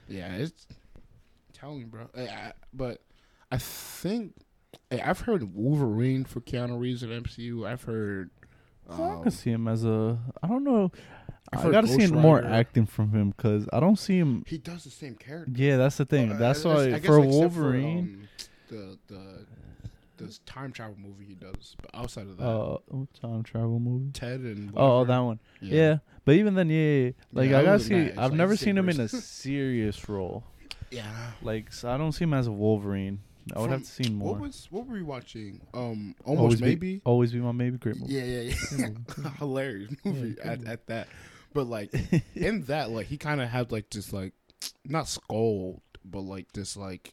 [0.08, 0.66] Yeah, it's
[1.54, 2.10] telling you, bro.
[2.14, 3.00] I, I, but
[3.54, 4.34] I think
[4.90, 7.66] I've heard Wolverine for Keanu Reeves in MCU.
[7.66, 8.30] I've heard.
[8.90, 10.18] I Um, can see him as a.
[10.42, 10.90] I don't know.
[11.52, 14.42] I've I gotta see Ghost more acting from him because I don't see him.
[14.46, 15.52] he does the same character.
[15.54, 16.32] Yeah, that's the thing.
[16.32, 17.98] Uh, that's I- I why guess for Wolverine.
[17.98, 18.28] um,
[18.68, 19.46] the the
[20.16, 24.10] this time travel movie he does, but outside of that, uh, what time travel movie?
[24.12, 25.38] Ted and Oh, that one.
[25.60, 25.98] Yeah.
[26.24, 26.76] but even then, yeah,
[27.06, 27.10] yeah.
[27.32, 28.10] like Yeah, I gotta see.
[28.10, 30.44] I've like never seen him in a serious role.
[30.90, 31.32] yeah.
[31.42, 33.20] Like so I don't see him as a Wolverine.
[33.54, 34.32] I would have to From- see more.
[34.32, 35.60] What was what were we watching?
[35.74, 37.02] Um, almost Always Be- maybe.
[37.04, 38.14] Always be my maybe great movie.
[38.14, 39.30] Yeah, yeah, yeah.
[39.38, 41.08] Hilarious movie good at, at that.
[41.52, 41.92] But like
[42.34, 44.32] in that, like he kind of had like just like
[44.84, 47.12] not scold, but like this like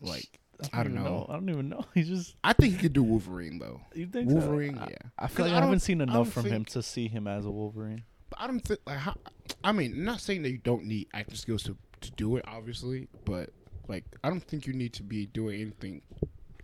[0.00, 0.38] like
[0.72, 1.26] I don't even know.
[1.28, 1.84] I don't even know.
[1.94, 3.80] He just I think he could do Wolverine though.
[3.94, 4.36] you think so?
[4.36, 4.96] Wolverine, I- yeah.
[5.18, 6.82] I 'Cause feel like I I, haven't seen I enough don't from him think- to
[6.82, 8.02] see him as a Wolverine.
[8.30, 9.16] But I don't think like how.
[9.64, 12.44] I mean, I'm not saying that you don't need acting skills to to do it,
[12.46, 13.50] obviously, but
[13.88, 16.02] like I don't think you need to be doing anything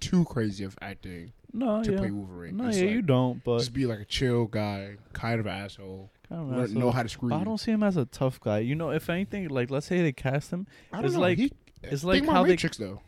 [0.00, 1.98] too crazy of acting No, to yeah.
[1.98, 2.56] play Wolverine.
[2.58, 3.42] No, It's yeah, like, you don't.
[3.42, 6.80] But just be like a chill guy, kind of asshole, kind of asshole.
[6.80, 7.30] know how to screw.
[7.30, 8.58] But I don't see him as a tough guy.
[8.58, 10.66] You know, if anything, like let's say they cast him.
[10.92, 11.20] I don't it's know.
[11.20, 11.52] like- he,
[11.82, 13.00] it's like how they- Matrix though.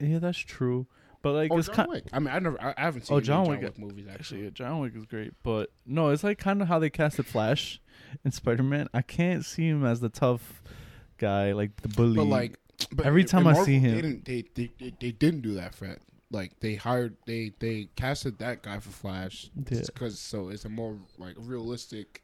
[0.00, 0.86] Yeah, that's true.
[1.22, 1.90] But like Or it's John kind.
[1.90, 2.04] Wick.
[2.12, 3.78] I mean, I never, I, I haven't oh, seen Oh, any John John Wick- Wick
[3.78, 4.42] movies Actually, actually.
[4.44, 7.80] yeah, John Wick is great, but no, it's like kind of how they casted Flash
[8.24, 8.88] in Spider Man.
[8.94, 10.62] I can't see him as the tough
[11.18, 12.16] guy, like the bully.
[12.16, 12.58] But like,
[12.92, 15.54] but Every time I Marvel, see him- they didn't, they, they, they, they didn't do
[15.54, 15.96] that for
[16.30, 19.80] like they hired they they casted that guy for Flash Yeah.
[19.86, 22.22] because so it's a more like realistic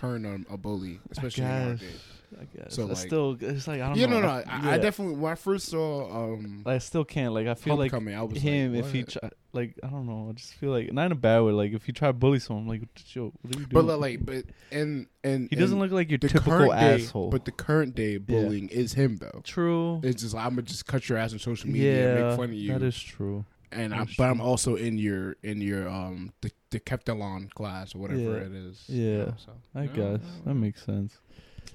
[0.00, 2.00] turn on a bully, I especially guess, nowadays.
[2.40, 2.74] I guess.
[2.76, 4.20] So, It's like- still, it's like I don't Yeah, know.
[4.20, 4.42] no, no.
[4.46, 7.34] I, I definitely when I first saw um I still can't.
[7.34, 10.28] Like I feel like I was him like, if he try, like I don't know.
[10.30, 11.50] I just feel like not in a bad way.
[11.52, 12.82] Like if you try to bully someone, like
[13.14, 14.00] yo, what are you but doing?
[14.00, 17.30] like but and and he doesn't and look like your typical current day, asshole.
[17.30, 19.40] But the current day bullying is him though.
[19.42, 20.00] true.
[20.04, 22.52] It's just I'm gonna just cut your ass on social media and make fun of
[22.54, 22.72] you.
[22.72, 23.44] that is true.
[23.72, 27.94] And I, that's but I'm also in your in your um the the Decathlon class
[27.94, 28.46] or whatever Yeah.
[28.46, 28.84] it is.
[28.88, 29.04] Yeah.
[29.04, 31.18] you know, so I guess that makes sense.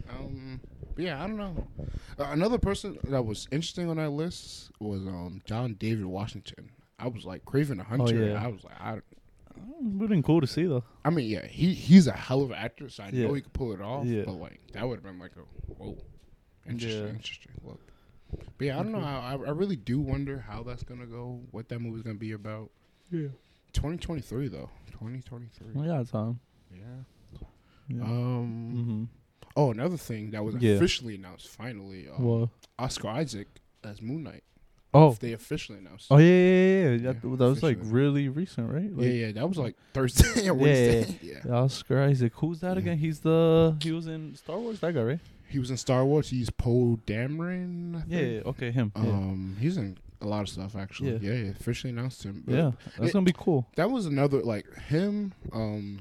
[0.09, 0.59] Um,
[0.95, 1.67] but yeah, I don't know.
[2.19, 6.69] Uh, another person that was interesting on that list was um John David Washington.
[6.99, 8.23] I was like Kraven the Hunter.
[8.23, 8.43] Oh, yeah.
[8.43, 8.93] I was like, I,
[9.81, 10.83] Would have been cool to see though.
[11.03, 13.27] I mean, yeah, he he's a hell of an actor, so I Yeah.
[13.27, 14.05] know he could pull it off.
[14.05, 14.23] Yeah.
[14.25, 15.97] But like that would have been like a whoa,
[16.67, 17.79] interesting, interesting look.
[18.57, 18.99] But yeah, I don't know.
[18.99, 21.41] I I really do wonder how that's gonna go.
[21.51, 22.69] What that movie's gonna be about.
[23.11, 23.27] Yeah.
[23.73, 24.69] 2023 though.
[24.91, 25.67] 2023.
[25.73, 26.39] We got time.
[26.73, 27.39] Yeah.
[27.89, 28.01] Yeah.
[28.03, 28.73] Um.
[28.75, 29.03] mm-hmm.
[29.57, 30.73] Oh, another thing that was Yeah.
[30.73, 32.07] officially announced finally.
[32.09, 33.47] Um, well, Oscar Isaac
[33.83, 34.43] as Moon Knight.
[34.93, 35.11] Oh.
[35.19, 36.07] they officially announced.
[36.09, 36.89] Oh yeah, yeah, yeah.
[36.91, 36.97] yeah.
[37.11, 38.83] That, Yeah, that was like really recent, right?
[38.89, 41.19] yeah, Like, yeah, that was like Thursday or Yeah, Wednesday.
[41.45, 42.31] Yeah, Oscar Isaac.
[42.35, 42.79] Who's that Yeah.
[42.79, 42.97] again?
[42.97, 44.79] He's the he was in Star Wars.
[44.79, 45.19] That guy, right?
[45.47, 46.29] He was in Star Wars.
[46.29, 47.95] He's Poe Dameron.
[47.95, 48.17] I Yeah.
[48.19, 48.33] think.
[48.43, 48.91] yeah, Okay, him.
[48.95, 49.01] Yeah.
[49.03, 51.11] Um, he's in a lot of stuff actually.
[51.13, 51.31] Yeah.
[51.33, 52.43] Yeah, yeah, officially announced him.
[52.45, 53.67] But yeah, that's it- gonna be cool.
[53.75, 55.33] that was another like him.
[55.53, 55.99] Um,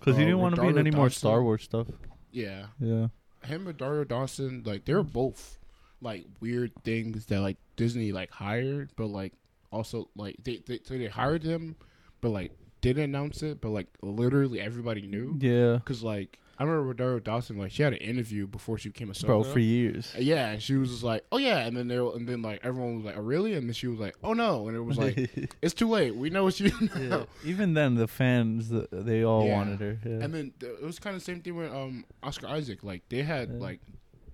[0.00, 1.86] Cause he uh, didn't want to be in any more Star Wars stuff.
[2.30, 3.08] yeah, Yeah.
[3.44, 5.58] him and Rosario Dawson, like they're both
[6.02, 9.32] like weird things that like Disney like hired, but like
[9.72, 11.76] also like they they so they hired him,
[12.20, 12.52] but like
[12.82, 15.74] didn't announce it, but like literally everybody knew Yeah.
[15.76, 19.26] because like I remember Rosario Dawson like she had an interview before she became a
[19.26, 19.52] Bro, Ahsoka.
[19.52, 20.14] for years.
[20.18, 22.96] yeah, and she was just like, "Oh yeah," and then they and then like everyone
[22.96, 25.16] was like, "Oh really?" And then she was like, "Oh no," and it was like,
[25.62, 26.14] "It's too late.
[26.16, 27.48] We know what you know." yeah.
[27.50, 29.56] Even then, the fans, th- they all Yeah.
[29.56, 29.98] wanted her.
[30.04, 30.24] Yeah.
[30.24, 32.82] And then th- it was kind of the same thing with um Oscar Isaac.
[32.82, 33.80] Like they had like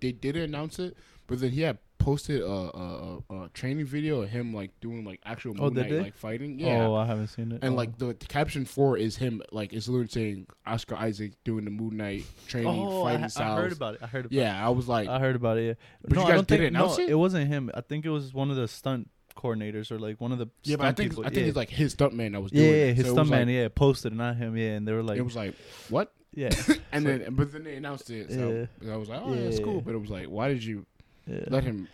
[0.00, 0.96] they didn't announce it,
[1.26, 5.04] but then he had posted a a, a, a training video of him like doing
[5.04, 6.00] like actual Oh, Moon did Knight they?
[6.00, 6.58] like fighting.
[6.58, 6.86] Yeah.
[6.86, 7.60] Oh, I haven't seen it.
[7.62, 7.76] and Oh.
[7.76, 11.70] like the, the caption for is him like it's literally saying Oscar Isaac doing the
[11.70, 13.60] Moon Knight training oh, I, fighting I styles.
[13.60, 14.00] heard about it.
[14.02, 14.36] I heard about it.
[14.36, 15.08] yeah, I was like.
[15.08, 15.66] I heard about it.
[15.66, 15.74] Yeah.
[16.02, 17.10] But no, you I guys don't didn't announce no, it?
[17.10, 17.70] it wasn't him.
[17.72, 20.76] I think it was one of the stunt coordinators or like one of the yeah,
[20.76, 21.24] but I think people.
[21.24, 21.46] I think yeah.
[21.48, 22.94] it's like his stuntman that was yeah, doing yeah, it.
[22.96, 25.18] his So it was stuntman, like- yeah, posted, not him, yeah, and they were like,
[25.18, 25.54] it was like
[25.88, 26.12] what?
[26.34, 26.50] yeah,
[26.92, 28.30] And then but then they announced it.
[28.32, 29.64] So I was like, oh, yeah, it's Yeah.
[29.64, 29.80] cool.
[29.82, 30.84] But it was like, why did you
[31.26, 31.44] yeah.
[31.48, 31.88] let him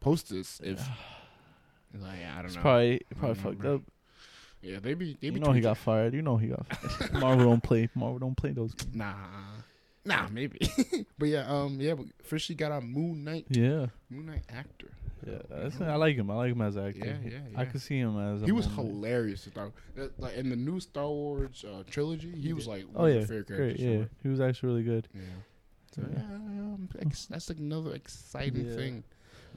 [0.00, 0.80] post this if?
[1.96, 2.60] Like, I don't It's know.
[2.62, 3.82] probably probably fucked up.
[4.62, 5.38] Yeah, they be they be.
[5.38, 6.12] You know he got fired.
[6.12, 7.12] You know he got fired.
[7.12, 7.88] Marvel don't play.
[7.94, 8.74] Marvel don't play those.
[8.74, 8.96] Games.
[8.96, 9.14] Nah,
[10.04, 10.58] nah, maybe.
[11.18, 14.88] but yeah, um, yeah, but officially got on Moon Knight, Yeah, Moon Knight actor.
[15.24, 15.38] yeah.
[15.48, 16.32] That's, I like him.
[16.32, 16.98] I like him as an actor.
[16.98, 17.64] Yeah, yeah, I yeah.
[17.70, 18.42] could see him as.
[18.42, 18.74] A He was Knight.
[18.86, 19.48] hilarious.
[19.54, 23.14] That- like in the new Star Wars uh, trilogy, he was like one Oh of
[23.14, 23.46] yeah, great.
[23.46, 23.80] characters.
[23.80, 25.06] Yeah, he was actually really good.
[25.14, 25.20] yeah.
[25.98, 26.18] Yeah.
[26.20, 28.74] yeah, um, ex- that's like another exciting Yeah.
[28.76, 29.04] thing.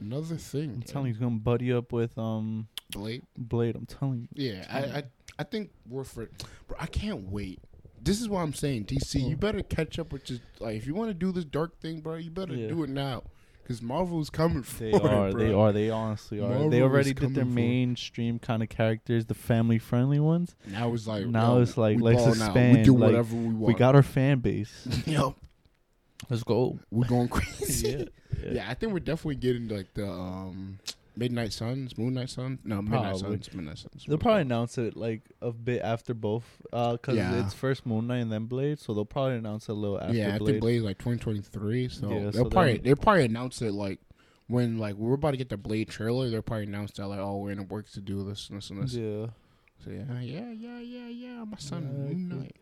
[0.00, 0.70] Another thing.
[0.76, 3.22] I'm telling you, he's gonna buddy up with um Blade.
[3.36, 3.74] Blade.
[3.76, 4.52] I'm telling you.
[4.52, 5.02] Yeah, I, I
[5.40, 6.28] I think we're for.
[6.68, 7.60] Bro, I can't wait.
[8.00, 9.20] This is what I'm saying, DC.
[9.28, 9.38] You Oh.
[9.38, 12.14] better catch up with just like if you want to do this dark thing, bro.
[12.14, 12.68] You better Yeah.
[12.68, 13.24] do it now,
[13.62, 15.32] because Marvel's coming for They it, are.
[15.32, 15.32] bro.
[15.32, 15.72] They are.
[15.72, 16.48] They honestly are.
[16.48, 17.62] Marvel they already did their coming for it.
[17.62, 20.54] mainstream kind of characters, the family friendly ones.
[20.68, 22.26] Now it's like Now yo, it's like, we let's out.
[22.26, 23.58] We expand, do like, we want.
[23.58, 24.86] We got our fan base.
[25.06, 25.32] Yep,
[26.30, 26.78] Let's go.
[26.90, 28.08] we're going crazy.
[28.42, 28.50] yeah.
[28.52, 28.70] yeah.
[28.70, 30.78] I think we're definitely getting like the um
[31.16, 32.60] Midnight Suns, Moonlight Suns.
[32.64, 33.36] No, Midnight Probably.
[33.42, 34.04] Suns, Midnight Suns.
[34.06, 37.44] They'll probably announce it like a bit after both, uh, cause Yeah.
[37.44, 40.14] it's first Moon Knight and then Blade, so they'll probably announce it a little after
[40.14, 40.46] yeah, I Blade.
[40.52, 41.88] think Blade is like 2023.
[41.88, 43.98] So Yeah, they'll so probably then- they'll probably announce it like
[44.46, 46.30] when like we're about to get the Blade trailer.
[46.30, 48.70] They'll probably announce that like oh we're in the works to do this and this
[48.70, 48.94] and this.
[48.94, 49.26] Yeah,
[49.84, 51.44] So yeah, yeah, yeah, yeah, yeah.
[51.44, 52.28] My son Yeah, Moon.
[52.28, 52.56] Knight.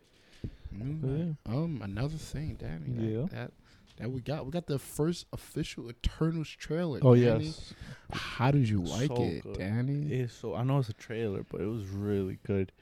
[0.78, 1.56] Moon But Knight.
[1.64, 2.90] Um, another thing, Danny.
[2.90, 3.26] That, Yeah.
[3.30, 3.52] That
[3.98, 4.44] that we got.
[4.44, 6.98] We got the first official Eternals trailer.
[7.02, 7.46] Oh Danny.
[7.46, 7.72] yes,
[8.12, 9.58] How did you like So it, good.
[9.58, 10.12] Danny?
[10.12, 12.72] it's so I know it's a trailer, but it was really good.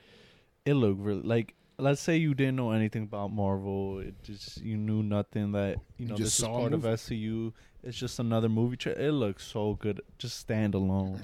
[0.64, 1.55] It looked really like.
[1.76, 3.99] Let's say you didn't know anything about Marvel.
[3.99, 6.16] It just you knew nothing that you You know.
[6.16, 6.82] just this is part of.
[6.82, 7.53] SCU.
[7.82, 8.76] It's just another movie.
[8.76, 11.20] Tra- it looks so good, just standalone.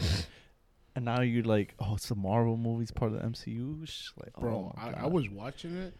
[0.96, 2.82] and now you're like, oh, it's a Marvel movie.
[2.82, 3.80] It's part of the MCU.
[4.22, 5.94] Like, Bro, oh I, I was watching it,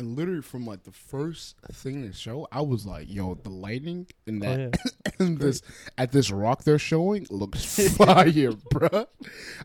[0.00, 4.06] and literally from like the first thing to show, I was like, "Yo, the lighting
[4.26, 5.10] in Oh, that yeah.
[5.26, 5.60] in this
[5.98, 7.64] at this rock they're showing looks
[7.96, 9.06] fire, bruh.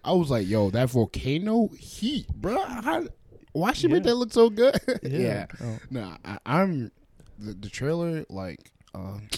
[0.04, 2.84] I was like, "Yo, that volcano heat, bruh.
[2.84, 3.08] How,
[3.54, 4.12] why she make Yeah.
[4.12, 5.10] that look so good?" yeah.
[5.10, 5.46] yeah.
[5.64, 5.78] Oh.
[5.90, 6.92] Nah, I, I'm
[7.40, 8.26] the, the trailer.
[8.30, 9.30] Like, um,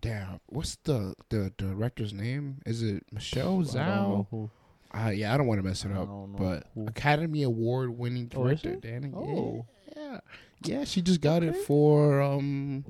[0.00, 2.58] damn, what's the the director's name?
[2.64, 4.50] Is it Michelle Zhao?
[4.94, 6.68] Uh, yeah, I don't want to mess it up, but.
[6.86, 8.80] Academy Award winning Oh, director, it?
[8.80, 9.12] Danny.
[9.12, 9.66] Oh.
[9.96, 10.20] Yeah,
[10.62, 12.84] yeah, she just got it for um.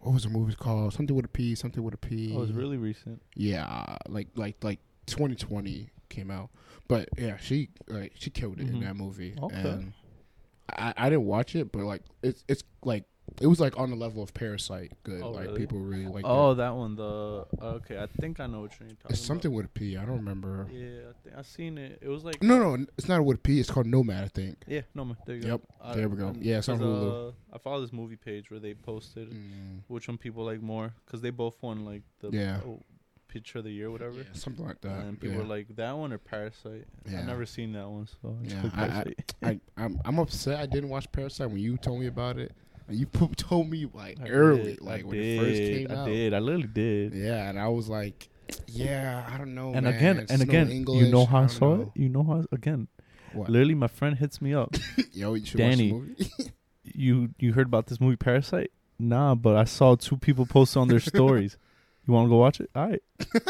[0.00, 0.92] What was the movie called?
[0.94, 1.54] Something with a P.
[1.54, 2.32] Something with a P.
[2.34, 3.22] Oh, was really recent.
[3.36, 6.50] Yeah, like like like 2020 came out,
[6.88, 8.80] but yeah, she like she killed it in Mhm.
[8.82, 9.34] that movie.
[9.40, 9.54] Okay.
[9.56, 9.92] And
[10.76, 13.04] I I didn't watch it, but like it's it's like
[13.40, 14.92] it was like on the level of Parasite.
[15.04, 15.58] Good, Oh, like really?
[15.60, 16.24] people really like.
[16.26, 16.64] oh, that.
[16.64, 16.96] that one.
[16.96, 19.26] The okay, I think I know what you're talking it's about.
[19.26, 19.96] something with a P.
[19.96, 20.66] I don't remember.
[20.72, 21.98] Yeah, I think I seen it.
[22.02, 23.60] It was like No, no, it's not with a P.
[23.60, 24.24] It's called Nomad.
[24.24, 24.58] I think.
[24.66, 25.16] yeah, Nomad.
[25.26, 25.48] There you go.
[25.48, 25.94] Yep, go.
[25.94, 26.34] there we go.
[26.38, 27.28] Yeah, it's on 'cause, Hulu.
[27.28, 30.92] Uh, I follow this movie page where they posted Mm, which one people like more
[31.06, 32.60] because they both won like the Yeah.
[32.66, 32.82] oh,
[33.28, 34.16] picture of the year, whatever.
[34.18, 35.04] yeah, something like that.
[35.04, 35.42] and people yeah.
[35.42, 36.86] were like that one or Parasite.
[37.10, 37.20] Yeah.
[37.20, 39.34] I've never seen that one, so Yeah, clicked I- I- Parasite.
[39.42, 42.52] I, I'm I'm upset I didn't watch Parasite when you told me about it.
[42.90, 43.06] You
[43.36, 46.06] told me like I early, did, like I when it first did, came I out.
[46.06, 46.34] did.
[46.34, 47.14] I literally did.
[47.14, 48.28] Yeah, and I was like,
[48.66, 49.72] yeah, I don't know.
[49.72, 49.94] and man.
[49.94, 51.82] again, It's and again, English, you know how I saw know.
[51.82, 52.00] it.
[52.00, 52.88] You know how again.
[53.32, 53.48] What?
[53.48, 54.74] Literally, my friend hits me up.
[55.12, 56.02] Yo, you should Danny.
[56.84, 58.70] you you heard about this movie Parasite?
[58.98, 61.56] Nah, but I saw two people post on their stories.
[62.06, 62.70] You want to go watch it?
[62.74, 63.02] All right.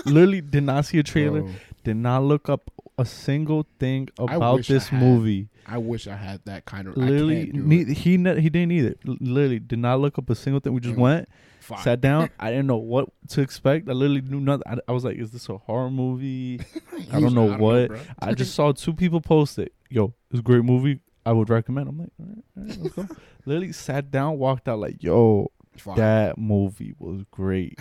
[0.07, 1.41] Literally did not see a trailer.
[1.43, 1.53] Bro,
[1.85, 2.71] Did not look up
[3.03, 5.01] a single thing about this had.
[5.03, 5.49] movie.
[5.67, 6.97] I wish I had that kind of.
[6.97, 8.95] Literally, I can't do ne- he ne- he didn't either.
[9.05, 10.73] Literally did not look up a single thing.
[10.73, 11.01] We just Mm.
[11.01, 11.29] went,
[11.61, 11.83] Fine.
[11.83, 12.31] sat down.
[12.41, 13.89] I didn't know what to expect.
[13.89, 14.65] I literally knew nothing.
[14.67, 16.61] I, I was like, "Is this a horror movie?"
[17.13, 17.89] I don't know what.
[17.89, 18.01] bro.
[18.19, 19.73] I just saw two people post it.
[19.91, 21.01] Yo, it's a great movie.
[21.25, 21.89] I would recommend.
[21.89, 23.17] I'm like, all right, all right let's go.
[23.47, 25.97] literally sat down, walked out like, "Yo, Fine.
[25.97, 27.79] that movie was great,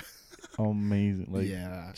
[0.60, 1.92] amazing." Like, yeah,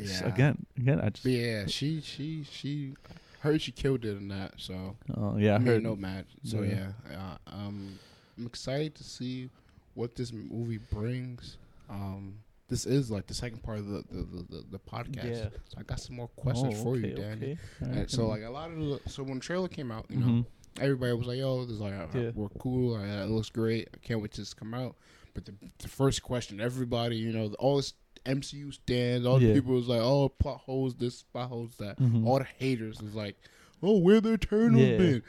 [0.00, 0.26] yeah.
[0.26, 2.94] again, again, I just, yeah, she she she
[3.40, 4.54] heard she killed it in that.
[4.56, 5.82] So uh, yeah, I heard.
[5.82, 6.26] no match.
[6.44, 6.88] So Yeah.
[7.10, 7.18] yeah,
[7.48, 7.98] uh, um,
[8.36, 9.50] I'm excited to see
[9.94, 11.56] what this movie brings.
[11.90, 12.34] Um,
[12.68, 15.24] this is like the second part of the the, the, the, podcast.
[15.24, 15.48] Yeah.
[15.68, 17.52] So I got some more questions Oh, for you, Danny.
[17.52, 17.58] okay.
[17.80, 20.18] And Alright, so like a lot of the so when the trailer came out, you
[20.18, 20.46] know, Mhm.
[20.80, 22.30] everybody was like, "Yo, this is like uh, Yeah.
[22.34, 22.96] we're cool.
[22.96, 23.88] Uh, it looks great.
[23.94, 24.96] I can't wait to this come out."
[25.34, 27.94] But the, the first question, everybody, you know, all this
[28.24, 32.26] MCU stands, all the people was like, "Oh, plot holes, this plot holes, that." Mhm.
[32.26, 33.36] All the haters was like,
[33.82, 34.96] "Oh, where the Eternals Yeah.
[34.98, 35.22] been?"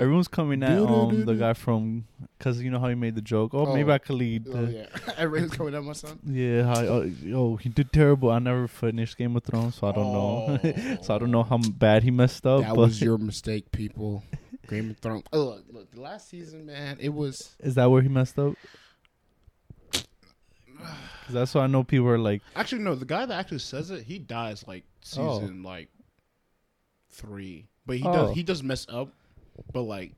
[0.00, 2.06] Everyone's coming at um the guy from
[2.38, 3.52] because you know how he made the joke.
[3.54, 3.94] Oh, maybe Oh.
[3.94, 4.46] I could lead.
[4.52, 4.86] Oh yeah,
[5.16, 6.18] everybody's coming at my son.
[6.26, 8.30] Yeah, how, oh, yo, he did terrible.
[8.30, 10.98] I never finished Game of Thrones, so I don't know.
[11.02, 12.62] so I don't know how bad he messed up.
[12.62, 14.22] That was your mistake, people.
[14.68, 15.24] Game of Thrones.
[15.32, 17.56] Oh, look, look, the last season, man, it was.
[17.60, 18.54] is that where he messed up?
[21.30, 22.94] That's why I know people are like, Actually, no.
[22.94, 24.84] The guy that actually says it, he dies like
[25.16, 25.38] Oh.
[25.40, 25.88] season like
[27.10, 28.12] three, but he Oh.
[28.12, 29.12] does he does mess up,
[29.72, 30.12] but like,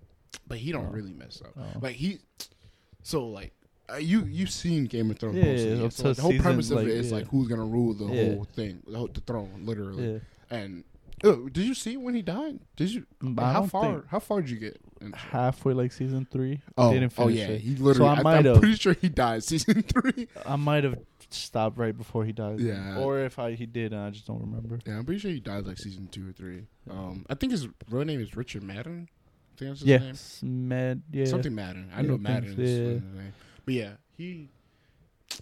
[0.46, 0.90] but he don't Oh.
[0.90, 1.52] really mess up.
[1.58, 1.78] oh.
[1.80, 2.18] Like he,
[3.02, 3.52] so like.
[3.92, 5.88] Uh, you you've seen Game of Thrones, Yeah, yeah.
[5.88, 7.16] So like, the whole premise of like, it is yeah.
[7.18, 8.34] like who's gonna rule the Yeah.
[8.34, 10.20] whole thing, the, whole, the throne, literally.
[10.48, 10.84] And
[11.24, 12.60] oh, did you see when he died?
[12.76, 13.06] Did you?
[13.36, 13.92] How far?
[13.94, 14.80] think- How far did you get?
[15.14, 16.60] Halfway like season three.
[16.76, 17.60] Oh, didn't oh finish yeah, it.
[17.60, 18.10] he literally.
[18.10, 20.28] I I might am pretty sure he died season three.
[20.46, 20.98] I might have
[21.30, 22.60] stopped right before he died.
[22.60, 22.98] Yeah.
[22.98, 24.78] Or if I he did, and I just don't remember.
[24.86, 26.66] Yeah, I'm pretty sure he died like season two or three.
[26.90, 29.08] Um, I think his real name is Richard Madden.
[29.10, 30.02] I think that's his name.
[30.02, 31.02] Yes, Med.
[31.12, 31.24] Yeah.
[31.26, 31.90] Something Madden.
[31.94, 32.60] I Yeah, know Madden.
[32.60, 32.86] is yeah.
[32.86, 33.32] name.
[33.64, 34.48] But yeah, he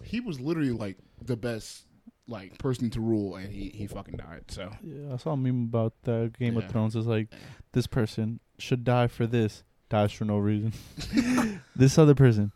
[0.03, 1.85] he was literally like the best
[2.27, 4.43] like person to rule, and he he fucking died.
[4.49, 6.59] So Yeah, I saw a meme about the Game Yeah.
[6.65, 6.95] of Thrones.
[6.95, 7.29] It's like
[7.73, 10.73] this person should die for this, dies for no reason.
[11.75, 12.51] this other person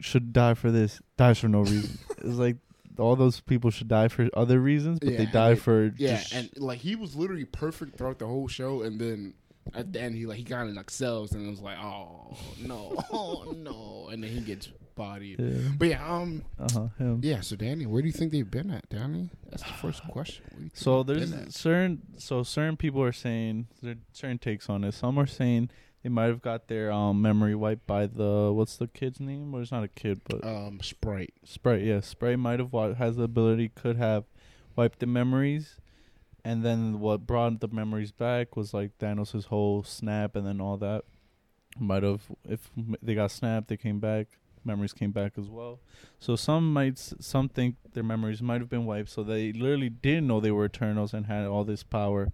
[0.00, 1.98] should die for this, dies for no reason.
[2.18, 2.56] it's like
[2.98, 6.16] all those people should die for other reasons, but they and die they- for yeah,
[6.18, 9.34] just and like he was literally perfect throughout the whole show, and then.
[9.74, 12.36] At the end, he like he kind of like sells, and it was like, oh
[12.60, 15.40] no, oh no, and then he gets bodied.
[15.40, 15.68] yeah.
[15.78, 16.88] But yeah, um, Uh huh.
[16.98, 17.20] Him.
[17.22, 17.40] yeah.
[17.40, 19.30] So Danny, where do you think they've been at, Danny?
[19.50, 20.44] That's the first question.
[20.50, 24.38] Where do you think So there's certain so certain people are saying there are certain
[24.38, 24.92] takes on it.
[24.94, 25.70] Some are saying
[26.02, 29.52] they might have got their um memory wiped by the what's the kid's name?
[29.52, 31.32] Well, it's not a kid, but um Sprite.
[31.44, 34.24] Sprite, yeah, Sprite might have has the ability, could have
[34.74, 35.76] wiped the memories,
[36.44, 40.76] and then what brought the memories back was like Thanos' whole snap, and then all
[40.78, 41.04] that
[41.78, 42.70] might have if
[43.00, 44.26] they got snapped, they came back,
[44.64, 45.80] memories came back as well.
[46.18, 50.26] So some might, some think their memories might have been wiped, so they literally didn't
[50.26, 52.32] know they were Eternals and had all this power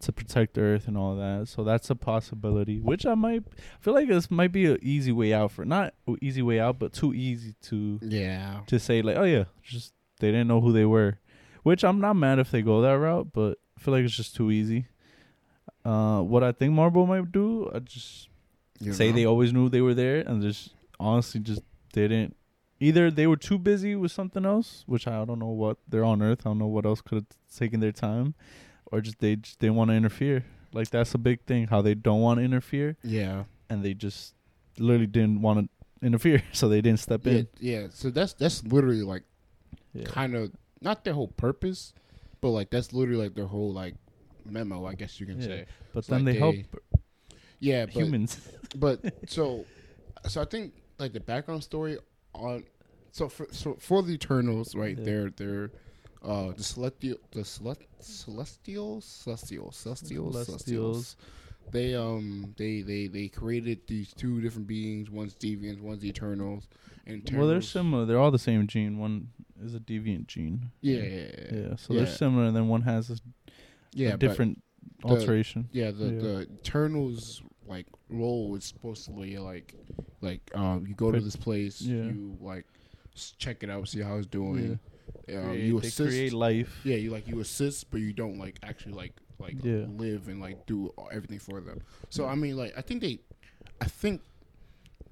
[0.00, 1.48] to protect Earth and all that.
[1.48, 5.12] So that's a possibility, which I might I feel like this might be an easy
[5.12, 8.60] way out for not easy way out, but too easy to Yeah.
[8.66, 11.18] to say like, oh yeah, just they didn't know who they were,
[11.62, 14.34] which I'm not mad if they go that route, but I feel like it's just
[14.36, 14.86] too easy.
[15.84, 18.28] Uh, what I think Marvel might do, I just
[18.80, 19.16] You say know?
[19.16, 22.36] they always knew they were there and just honestly just didn't.
[22.78, 26.20] Either they were too busy with something else, which I don't know what they're on
[26.22, 26.40] Earth.
[26.44, 27.26] I don't know what else could have
[27.56, 28.34] taken their time,
[28.92, 30.44] or just they just didn't want to interfere.
[30.72, 31.68] Like that's a big thing.
[31.68, 33.44] How they don't want to interfere, Yeah.
[33.70, 34.34] and they just
[34.78, 37.48] literally didn't want to interfere, so they didn't step Yeah, in.
[37.60, 37.86] yeah.
[37.90, 39.22] So that's that's literally like
[39.94, 40.04] Yeah.
[40.04, 41.94] kind of not their whole purpose,
[42.42, 43.94] but like that's literally like their whole like
[44.44, 45.46] memo, I guess you can Yeah.
[45.46, 45.66] say.
[45.94, 46.98] But It's then like they help they-
[47.60, 48.38] Yeah, but humans.
[48.76, 49.64] but so
[50.28, 51.98] so I think like the background story
[52.34, 52.64] on
[53.12, 54.96] so for so for the Eternals, right?
[54.98, 55.04] Yeah.
[55.04, 55.70] They're they're
[56.24, 61.16] uh the celestial the celest, celestials celestials celestials celestials
[61.70, 66.68] they um they they they created these two different beings one's deviants one's the eternals
[67.06, 68.04] and Well, they're similar.
[68.04, 68.98] They're all the same gene.
[68.98, 69.28] One
[69.62, 70.70] is a deviant gene.
[70.80, 71.02] yeah yeah
[71.52, 71.76] yeah, Yeah.
[71.76, 71.98] So Yeah.
[72.02, 73.16] they're similar, and then one has a,
[73.92, 74.62] yeah a different
[75.02, 75.68] the- alteration.
[75.72, 76.20] yeah the Yeah.
[76.20, 79.74] the eternals like role is supposed to be like
[80.20, 82.04] like um you go to this place yeah.
[82.04, 82.64] you like
[83.38, 84.78] check it out see how it's doing
[85.28, 85.38] Yeah.
[85.38, 86.80] uh, Create- you they assist create life.
[86.84, 89.84] yeah you like you assist but you don't like actually like like Yeah.
[89.88, 91.80] live and like do everything for them
[92.10, 93.18] so i mean like i think they
[93.80, 94.20] i think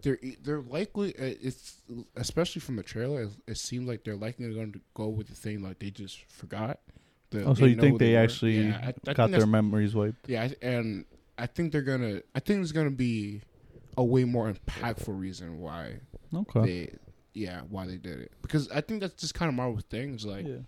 [0.03, 1.79] they're e- they're likely uh, it's
[2.17, 3.23] especially from the trailer.
[3.23, 6.23] It, it seems like they're likely going to go with the thing like they just
[6.31, 6.79] forgot.
[7.31, 9.95] The, Oh, so you think who they actually Yeah, I- I got that's- their memories
[9.95, 10.29] wiped?
[10.29, 11.07] Yeah, and
[11.39, 12.23] I think they're gonna.
[12.35, 13.41] I think there's gonna be
[13.97, 16.01] a way more impactful reason why
[16.35, 16.61] Okay.
[16.61, 16.95] they,
[17.33, 18.33] yeah, why they did it.
[18.43, 20.25] Because I think that's just kind of Marvel things.
[20.25, 20.59] Like, yeah.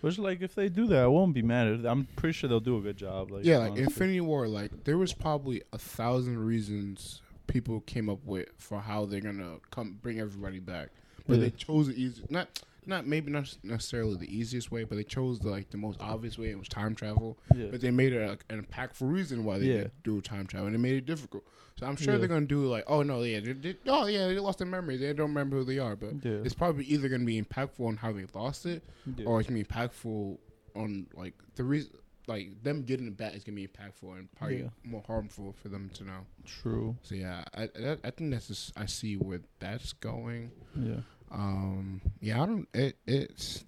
[0.00, 1.66] Which like if they do that, I won't be mad.
[1.66, 1.86] at it.
[1.86, 3.30] I'm pretty sure they'll do a good job.
[3.30, 3.84] Like yeah, like honestly.
[3.84, 4.48] Infinity War.
[4.48, 9.56] Like, there was probably a thousand reasons people came up with for how they're gonna
[9.70, 10.88] come bring everybody back,
[11.26, 11.40] but Yeah.
[11.44, 12.22] they chose the easy.
[12.30, 15.98] Not, not maybe not necessarily the easiest way, but they chose the, like the most
[16.00, 16.50] obvious way.
[16.50, 17.38] It was time travel.
[17.54, 17.68] Yeah.
[17.70, 19.76] But they made it like, an impactful reason why they Yeah.
[19.84, 21.44] did do time travel, and they made it difficult.
[21.78, 22.18] So I'm sure Yeah.
[22.18, 24.98] they're gonna do like, oh no, yeah, they, they, oh yeah, they lost their memory.
[24.98, 25.96] They don't remember who they are.
[25.96, 28.82] But it's probably either gonna be impactful on how they lost it,
[29.24, 30.36] or it's gonna be impactful
[30.76, 31.92] on like the reason,
[32.26, 35.90] like them getting it back is gonna be impactful and probably more harmful for them
[35.94, 36.26] to know.
[36.44, 36.96] True.
[37.02, 40.50] So yeah, I I, I think that's just I see where that's going.
[40.76, 41.00] Yeah.
[41.30, 42.68] Um, yeah, I don't.
[42.74, 43.64] It it's.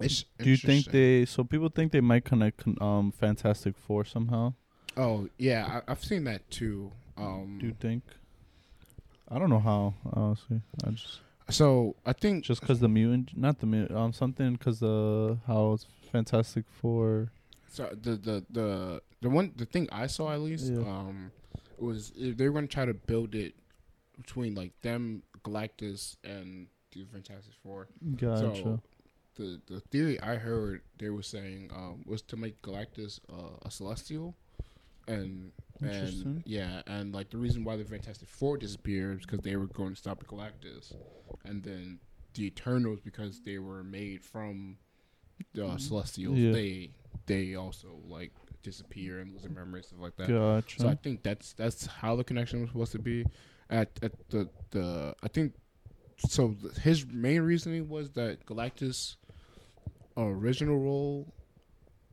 [0.00, 1.24] It's Do you think they?
[1.26, 4.54] So people think they might connect um Fantastic Four somehow.
[4.96, 6.92] Oh yeah, I, I've seen that too.
[7.16, 8.02] Um, Do you think?
[9.28, 9.94] I don't know how.
[10.12, 11.20] Honestly, I just
[11.50, 15.72] so I think just because the mutant, not the mutant, um, something because the how
[15.74, 17.30] it's Fantastic Four.
[17.68, 20.80] So the the the the one the thing I saw at least Yeah.
[20.80, 21.32] um
[21.78, 23.54] was they were gonna try to build it
[24.16, 27.88] between like them Galactus and the Fantastic Four.
[28.16, 28.54] Gotcha.
[28.62, 28.80] So
[29.36, 33.70] the the theory I heard they were saying um was to make Galactus uh, a
[33.70, 34.34] Celestial,
[35.08, 39.56] and and yeah, and like the reason why the Fantastic Four disappeared is because they
[39.56, 40.94] were going to stop Galactus,
[41.44, 41.98] and then
[42.34, 44.76] the Eternals because they were made from
[45.54, 46.38] the Celestials.
[46.38, 46.52] Yeah.
[46.52, 46.90] They
[47.26, 48.32] they also like
[48.62, 50.28] disappear and lose their memories stuff like that.
[50.28, 50.80] gotcha.
[50.80, 53.24] So I think that's that's how the connection was supposed to be.
[53.70, 55.54] At at the the I think
[56.28, 56.56] so.
[56.82, 59.16] His main reasoning was that Galactus'
[60.16, 61.32] original role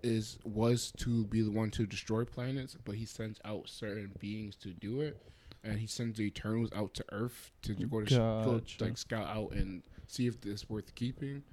[0.02, 4.56] is was to be the one to destroy planets, but he sends out certain beings
[4.58, 5.22] to do it,
[5.64, 9.28] and he sends the Eternals out to Earth to go to s- go, like scout
[9.28, 11.44] out and see if this worth keeping,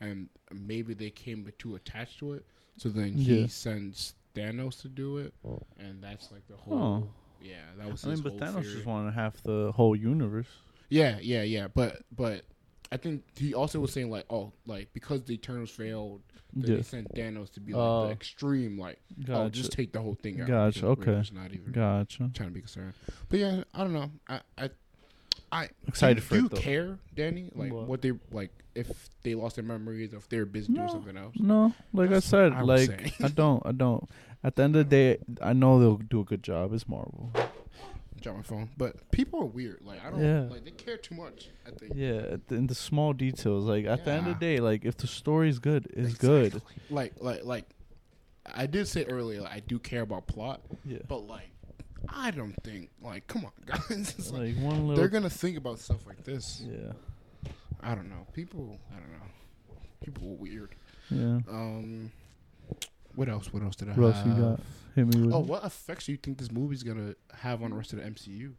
[0.00, 2.44] and maybe they came too attached to it.
[2.76, 3.46] So then he Yeah.
[3.46, 5.62] sends Thanos to do it, oh.
[5.78, 6.74] and that's like the whole.
[6.78, 7.08] Oh.
[7.40, 8.04] Yeah, that was.
[8.04, 8.74] I mean, his but Thanos theory.
[8.74, 10.48] just wanted half the whole universe.
[10.88, 11.68] Yeah, yeah, yeah.
[11.68, 12.42] But but
[12.92, 16.76] I think he also was saying like, oh, like because the Eternals failed, then Yeah.
[16.78, 18.06] he sent Thanos to be like Oh.
[18.06, 19.40] the extreme, like, Gotcha.
[19.40, 20.46] oh, just take the whole thing out.
[20.46, 21.14] Gotcha, okay.
[21.18, 22.30] just not even Gotcha.
[22.34, 22.94] trying to be concerned.
[23.28, 24.10] But yeah, I don't know.
[24.28, 24.70] I I.
[25.52, 26.56] I Excited do, for do you though.
[26.56, 27.48] care, Danny?
[27.54, 27.86] Like What?
[27.86, 28.02] what?
[28.02, 31.36] they like if they lost their memories, or if they were busy doing something else.
[31.38, 33.12] No, like That's I said, I like.
[33.22, 34.08] I don't, I don't.
[34.42, 36.72] At the end of the day, I know they'll do a good job.
[36.72, 37.30] It's Marvel.
[38.24, 39.80] Drop my phone, but people are weird.
[39.84, 40.40] Like I don't Yeah.
[40.50, 41.50] like they care too much.
[41.66, 41.92] I think.
[41.94, 43.66] Yeah, in the small details.
[43.66, 46.60] Like at the end of the day, like if the story's good, it's good.
[46.90, 47.66] Like like like
[48.46, 50.98] I did say earlier, like, I do care about plot, Yeah.
[51.06, 51.50] but like
[52.08, 54.14] I don't think like come on guys.
[54.18, 54.96] It's like, Like one little.
[54.96, 56.62] they're gonna think about stuff like this.
[56.66, 56.92] yeah.
[57.82, 58.26] I don't know.
[58.32, 59.76] People I don't know.
[60.02, 60.74] People are weird.
[61.10, 61.40] Yeah.
[61.48, 62.10] Um
[63.16, 63.52] what else?
[63.52, 64.60] What else did I What have?
[64.96, 65.04] You?
[65.04, 65.34] Hit me with.
[65.34, 68.04] Oh, what effects do you think this movie's gonna have on the rest of the
[68.04, 68.52] MCU?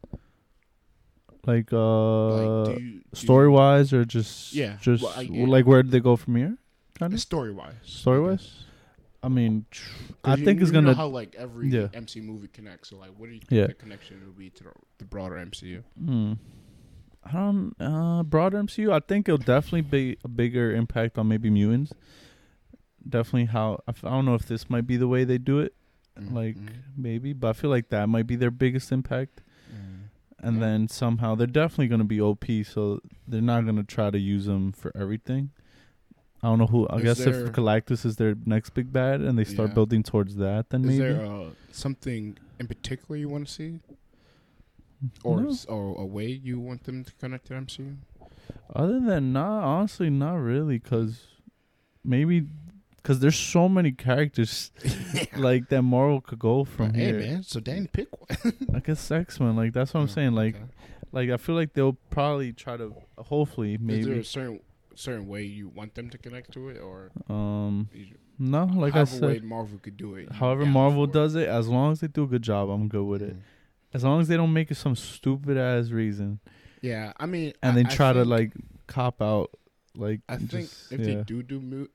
[1.46, 5.92] Like uh, like, you, story wise or just Yeah, just well, I- like where did
[5.92, 6.56] they go from here?
[6.98, 7.74] Kind of story wise?
[7.84, 8.64] story wise.
[9.22, 9.64] I mean,
[10.24, 10.94] I think it's you know gonna.
[10.94, 11.88] how like every Yeah.
[11.94, 12.90] MC movie connects.
[12.90, 13.66] So like, what do you think Yeah.
[13.68, 15.82] the connection will be to the, the broader MCU?
[15.98, 16.32] Hmm.
[17.24, 18.92] I don't uh broader MCU.
[18.92, 21.92] I think it'll definitely be a bigger impact on maybe mutants.
[23.08, 25.60] Definitely how I f- I don't know if this might be the way they do
[25.60, 25.74] it,
[26.18, 26.68] like Mhm.
[26.96, 29.42] maybe, but I feel like that might be their biggest impact.
[29.70, 30.08] Mhm.
[30.38, 30.60] And Yeah.
[30.60, 34.18] then somehow they're definitely going to be OP, so they're not going to try to
[34.18, 35.50] use them for everything.
[36.42, 36.86] I don't know who.
[36.88, 39.74] I Is guess there- if Galactus is their next big bad, and they start Yeah.
[39.74, 40.98] building towards that, then Is maybe.
[40.98, 43.80] there uh, something in particular you want to see,
[45.24, 45.50] or No.
[45.50, 47.96] s- or a way you want them to connect to MCU?
[48.74, 51.26] Other than not, honestly, not really, because
[52.04, 52.46] maybe
[53.06, 54.72] because there's so many characters
[55.36, 57.20] like that Marvel could go from hey here.
[57.20, 58.54] man, so Danny pick one.
[58.74, 60.32] I guess X Men, like that's what I'm Oh, saying.
[60.32, 60.64] Like, okay.
[61.12, 64.00] like I feel like they'll probably try to, hopefully, maybe.
[64.00, 64.60] is there a certain
[64.96, 67.88] certain way you want them to connect to it, or Um,
[68.38, 70.32] no, like I said, Marvel could do it?
[70.32, 71.12] however Marvel it?
[71.12, 73.36] does it, as long as they do a good job, I'm good with it.
[73.36, 73.40] Mhm.
[73.94, 76.40] As long as they don't make it some stupid ass reason,
[76.82, 78.52] Yeah, I mean, and I, then try to like
[78.88, 79.50] cop out,
[79.94, 81.06] like I think just- if yeah.
[81.06, 81.86] they do do mu-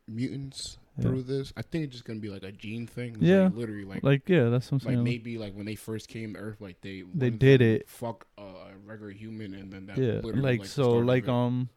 [0.97, 1.03] Yeah.
[1.03, 1.53] through this.
[1.55, 3.15] I think it's just gonna be like a gene thing.
[3.19, 3.43] Yeah.
[3.45, 4.97] like, literally like Like yeah, that's what I'm saying.
[4.97, 7.88] like maybe like when they first came to Earth, like they They did it.
[7.89, 8.43] Fuck a
[8.85, 11.30] regular human, and then that yeah, literally, like, the so, like it.
[11.30, 11.69] um,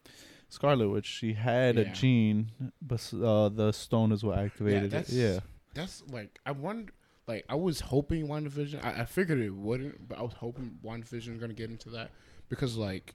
[0.48, 2.50] Scarlet Witch, she had a gene,
[2.82, 4.90] but uh, the stone is what activated it.
[4.90, 5.40] that's- Yeah,
[5.74, 6.92] that's like I wonder.
[7.26, 8.84] Like I was hoping WandaVision.
[8.84, 12.10] I, I figured it wouldn't, but I was hoping WandaVision was gonna get into that
[12.48, 13.14] because like,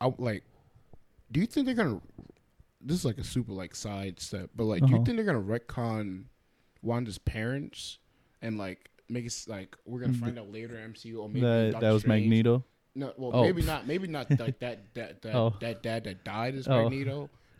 [0.00, 0.44] I like.
[1.32, 2.00] Do you think they're gonna?
[2.86, 4.96] This is like a super like side step, but like, do Uh-huh.
[4.98, 6.24] you think they're gonna retcon
[6.82, 7.98] Wanda's parents
[8.40, 11.72] and like make it like we're gonna Mm, find out later MCU or maybe that
[11.72, 12.64] Doctor that was Strange- Magneto.
[12.94, 13.42] No, well, Oh.
[13.42, 13.86] maybe not.
[13.86, 14.94] Maybe not like that.
[14.94, 15.54] That that Oh.
[15.60, 16.88] that dad that died is Oh.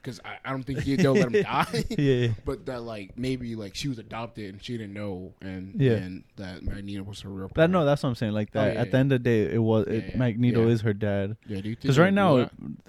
[0.06, 1.84] Because I, I don't think he, they'll let him die.
[1.98, 5.94] yeah, But that like maybe like she was adopted and she didn't know, and Yeah.
[5.94, 7.50] and that Magneto was her real.
[7.56, 8.32] that no, that's what I'm saying.
[8.32, 8.74] Like Oh, that.
[8.74, 8.90] yeah, At yeah.
[8.92, 11.36] the end of the day, it was it, yeah, Magneto is her dad.
[11.48, 11.60] yeah.
[11.60, 12.48] Do you Because right now,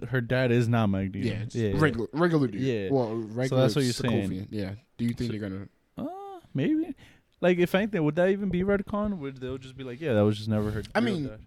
[0.09, 1.27] her dad is not Magneto.
[1.27, 2.61] yeah, it's yeah, regular regular dude.
[2.61, 2.89] Yeah.
[2.91, 3.47] well, regular.
[3.47, 4.47] So that's what you're saying.
[4.51, 4.73] Yeah.
[4.97, 5.67] Do you think So- they're gonna?
[5.97, 6.93] Uh, maybe.
[7.41, 9.17] Like if anything, would that even be retcon?
[9.17, 10.83] Would they'll just be like, yeah, that was just never her.
[10.95, 11.39] I mean, dad.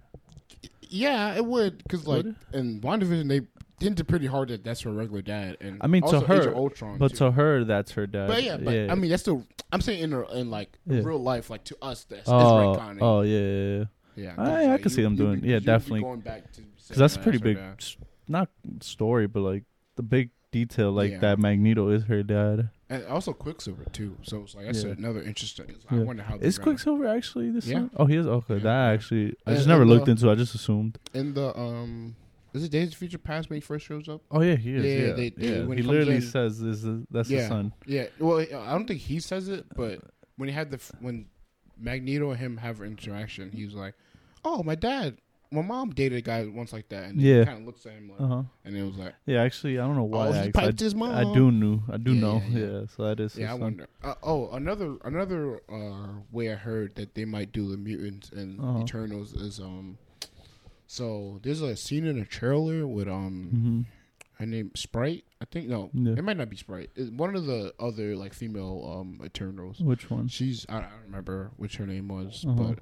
[0.93, 3.43] Yeah, it would because like Would in WandaVision they
[3.81, 7.11] hinted pretty hard that that's her regular dad, and I mean, to her, Ultron, but
[7.13, 7.17] too.
[7.19, 8.29] to her, that's her dad.
[8.29, 9.47] But yeah, but I mean that's still.
[9.73, 11.01] I'm saying in her, in like Yeah.
[11.05, 12.33] real life, like to us, that's oh,
[12.77, 12.99] retconning.
[13.01, 13.85] oh yeah, yeah,
[14.17, 14.35] yeah.
[14.37, 16.01] yeah, I- I could see them doing- be- yeah, definitely.
[16.03, 17.97] Going back to Because that's a pretty big, s-
[18.29, 18.49] not
[18.81, 19.65] story, but like
[19.97, 21.19] the big detail, like Yeah.
[21.21, 22.71] that Magneto is her dad.
[22.89, 24.17] and also Quicksilver too.
[24.23, 24.91] So it's like that's Yeah.
[24.99, 25.67] another interesting.
[25.89, 26.03] I Yeah.
[26.03, 27.69] wonder how Is Quicksilver actually this?
[27.69, 27.87] Yeah.
[27.97, 28.27] Oh, he is.
[28.27, 28.93] Okay, Yeah, that yeah.
[28.93, 30.29] actually, I And- just never looked uh, into.
[30.29, 30.33] it.
[30.33, 30.99] I just assumed.
[31.15, 32.17] in the um.
[32.53, 34.23] Is it Days of Future Past when he first shows up?
[34.31, 34.85] Oh yeah, he is.
[34.85, 35.65] Yeah, Yeah, they- they- yeah.
[35.67, 37.39] when he he literally in- says, "This is that's Yeah.
[37.41, 38.07] his son." Yeah.
[38.19, 40.01] Well, I don't think he says it, but
[40.37, 41.27] when he had the when
[41.79, 43.95] Magneto and him have an interaction, he's like,
[44.45, 45.17] "Oh, my dad,
[45.53, 47.41] my mom dated a guy once like that," and Yeah.
[47.41, 48.43] he kind of looks at him like, Uh huh.
[48.65, 50.29] and it was like, Yeah, actually, I don't know why.
[50.29, 51.83] "Oh, he I, piped I, his mom." I do knew.
[51.89, 52.43] I do Yeah, know.
[52.51, 53.37] yeah, so that is.
[53.37, 53.61] Yeah, his I son.
[53.61, 53.87] wonder.
[54.03, 58.61] Uh, oh, another another uh, way I heard that they might do the mutants and
[58.61, 58.81] Uh-huh.
[58.83, 59.99] Eternals is um.
[60.91, 63.85] So there's a scene in a trailer with um Mhm.
[64.41, 65.23] her name Sprite.
[65.41, 66.15] I think no, Yeah.
[66.19, 66.91] it might not be Sprite.
[66.97, 69.79] It's one of the other like female um Eternals.
[69.79, 70.27] Which one?
[70.27, 72.75] She's I, I don't remember which her name was, Uh-huh.
[72.75, 72.79] but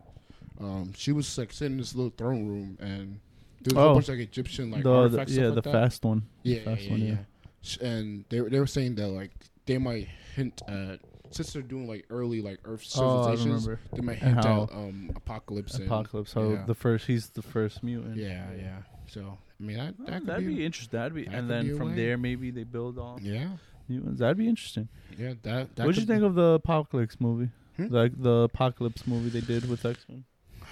[0.65, 3.21] um she was like sitting in this little throne room and
[3.61, 3.83] there was a Oh.
[3.89, 5.33] whole bunch of like Egyptian like the, the artifacts.
[5.35, 5.73] yeah, stuff the that.
[5.73, 6.23] fast one.
[6.45, 7.19] Yeah, fast yeah, one, yeah.
[7.63, 7.87] yeah.
[7.91, 9.33] And they they were saying that like
[9.67, 13.81] they might hint at since they're doing like early like Earth Oh, civilizations, remember.
[13.93, 15.75] they might hint at um apocalypse.
[15.75, 16.31] and- Apocalypse.
[16.33, 16.65] So yeah.
[16.67, 18.17] the first, he's the first mutant.
[18.17, 18.79] yeah, yeah.
[19.07, 20.99] So I mean that, Oh, that could that'd be, be, interesting.
[20.99, 21.97] That'd be, that and then be from way.
[21.97, 23.49] there, maybe they build on yeah,
[23.89, 24.21] mutants.
[24.21, 24.89] That'd be interesting.
[25.19, 25.35] yeah.
[25.43, 27.51] That, that What'd you think of the Apocalypse movie?
[27.77, 27.87] Hmm?
[27.89, 30.25] Like the Apocalypse movie they did with X Men.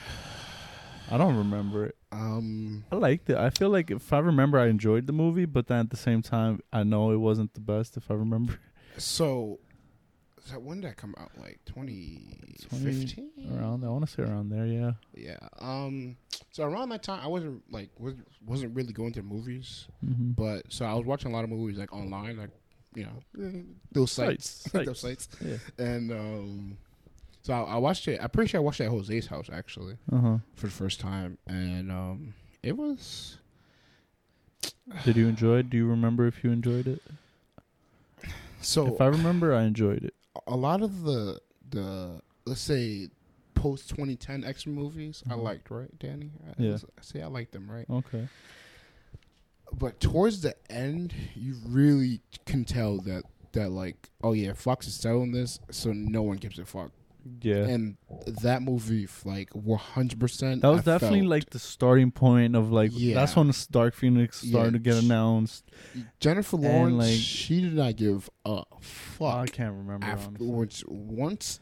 [1.11, 1.97] I don't remember it.
[2.11, 3.37] Um, I liked it.
[3.37, 6.21] I feel like if I remember, I enjoyed the movie, but then at the same
[6.21, 7.97] time, I know it wasn't the best.
[7.97, 8.59] If I remember,
[8.99, 9.61] so,
[10.47, 11.31] so when did that come out?
[11.39, 13.31] Like 2015?
[13.53, 14.67] around I want to say around there.
[14.67, 14.93] Yeah.
[15.15, 15.37] Yeah.
[15.59, 16.17] Um.
[16.53, 20.31] So around that time, I wasn't like wasn't wasn't really going to movies, Mm-hmm.
[20.33, 22.51] but so I was watching a lot of movies like online, like
[22.95, 23.63] you know
[23.93, 25.57] those sites, Sites, those sites, Yeah.
[25.79, 26.79] and um.
[27.43, 28.19] So I, I watched it.
[28.21, 30.39] I'm pretty sure I watched it at Jose's house actually Uh huh.
[30.55, 33.39] for the first time, and um, it was
[35.05, 35.71] Did you enjoy it?
[35.71, 37.01] Do you remember if you enjoyed it?
[38.61, 38.93] so.
[38.95, 40.15] if I remember, I enjoyed it.
[40.47, 41.41] A lot of the
[41.71, 43.09] the let's say
[43.55, 45.43] post 2010 X movies I Mhm.
[45.43, 46.31] liked, right, Danny?
[46.47, 46.75] I, Yeah.
[46.99, 47.89] I say I liked them, right?
[47.91, 48.29] Okay.
[49.73, 54.95] But towards the end, you really can tell that that like, oh yeah, Fox is
[54.95, 56.93] selling this, so no one gives a fuck.
[57.43, 57.65] Yeah.
[57.67, 57.97] And
[58.43, 60.21] that movie, like, 100.
[60.21, 63.15] percent that was definitely like the starting point of like Yeah.
[63.15, 65.65] that's when Dark Phoenix started to get announced.
[66.21, 66.97] Jennifer and, Lawrence.
[66.97, 70.07] like- she did not give a fuck I can't remember.
[70.07, 70.85] afterwards.
[70.89, 71.61] Once,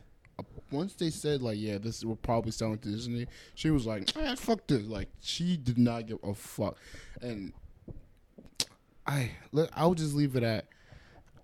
[0.71, 4.35] once they said like, yeah, this will probably sell to Disney, she was like, eh,
[4.35, 4.83] fuck this.
[4.87, 6.77] Like, she did not give a fuck,
[7.23, 7.53] and
[9.07, 9.31] I,
[9.75, 10.67] I'll just leave it at,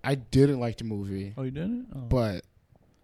[0.03, 1.87] I didn't like the movie, Oh, you didn't?
[1.95, 1.99] Oh.
[1.99, 2.43] but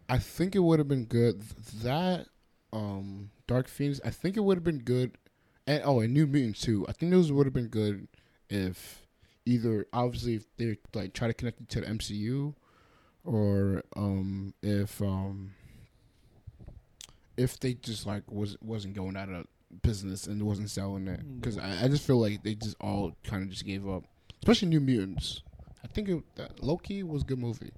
[0.09, 1.41] I think it would have been good.
[1.83, 2.27] That,
[2.71, 5.17] um, Dark Phoenix, I think it would have been good,
[5.65, 6.85] and oh, and New Mutants too.
[6.87, 8.07] I think those would have been good
[8.49, 9.05] if
[9.45, 12.53] either obviously if they like try to connect it to the MCU,
[13.23, 15.51] or um if um
[17.35, 19.45] if they just like was wasn't going out of
[19.81, 23.43] business and wasn't selling it because I, I just feel like they just all kind
[23.43, 24.03] of just gave up,
[24.41, 25.43] especially New Mutants.
[25.83, 27.71] I think it, that Loki was a good movie.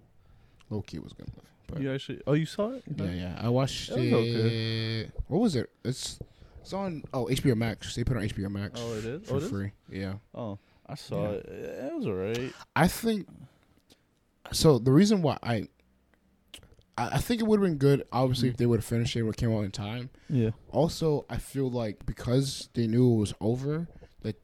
[0.70, 1.48] Loki was a good movie.
[1.72, 2.22] But you actually?
[2.28, 2.84] Oh, you saw it?
[2.96, 4.16] yeah, yeah, I watched That was it.
[5.06, 5.12] okay.
[5.28, 5.70] What was it?
[5.86, 6.20] It's
[6.62, 7.96] it's on oh HBO Max.
[7.96, 9.28] They put it on HBO Max Oh, it is.
[9.28, 9.50] for Oh, it is?
[9.50, 9.72] free.
[9.92, 11.38] Yeah, Oh, I saw Yeah.
[11.38, 11.46] it.
[11.48, 12.54] It was alright.
[12.76, 13.28] I think
[14.52, 15.68] so the reason why I
[16.98, 18.52] I I think it would have been good, obviously, Mm.
[18.52, 20.10] if they would have finished it when it came out in time.
[20.30, 20.52] Yeah.
[20.72, 23.88] Also, I feel like because they knew it was over,
[24.22, 24.42] that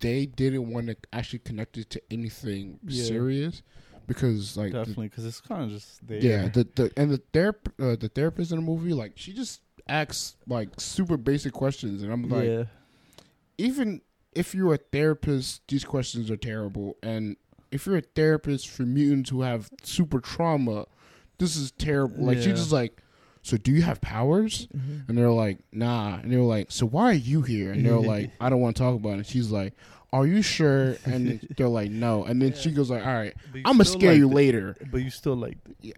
[0.00, 3.04] they didn't want to actually connect it to anything Yeah.
[3.04, 3.62] serious,
[4.06, 6.18] because like Definitely, because it's kind of just there.
[6.18, 9.60] yeah, the the and the therap uh, the therapist in the movie, like she just
[9.88, 12.64] asks like super basic questions, and I'm like, yeah.
[13.58, 14.00] even
[14.34, 16.96] if you're a therapist, these questions are terrible.
[17.02, 17.36] And
[17.70, 20.86] if you're a therapist for mutants who have super trauma,
[21.38, 22.24] this is terrible.
[22.24, 23.00] Like she's just like,
[23.42, 24.68] so do you have powers?
[25.08, 26.16] And they're like, nah.
[26.16, 27.72] And they were like, so why are you here?
[27.72, 29.16] And they're like, I don't want to talk about it.
[29.18, 29.74] And she's like,
[30.14, 30.96] are you sure?
[31.06, 32.24] And they're like, no.
[32.24, 33.34] And then she goes like, all right,
[33.64, 34.34] I'm gonna scare you it.
[34.34, 34.76] later.
[34.90, 35.92] But you still like Yeah,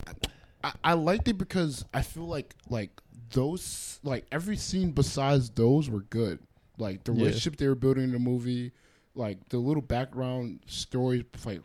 [0.65, 2.91] I, I liked it because I feel like like
[3.33, 6.39] those like every scene besides those were good.
[6.79, 7.19] Like the Yeah.
[7.19, 8.73] relationship they were building in the movie,
[9.15, 11.61] like the little background stories, like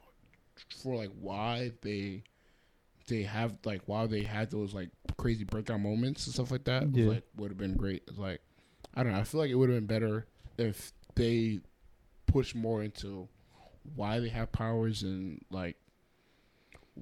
[0.81, 2.23] for like why they
[3.07, 6.83] they have like why they had those like crazy breakdown moments and stuff like that.
[6.87, 7.07] was, Yeah.
[7.09, 8.03] like would have been great.
[8.17, 8.41] Like
[8.93, 9.19] I don't know.
[9.19, 10.25] I feel like it would have been better
[10.57, 11.59] if they
[12.31, 13.27] push more into
[13.95, 15.75] why they have powers and like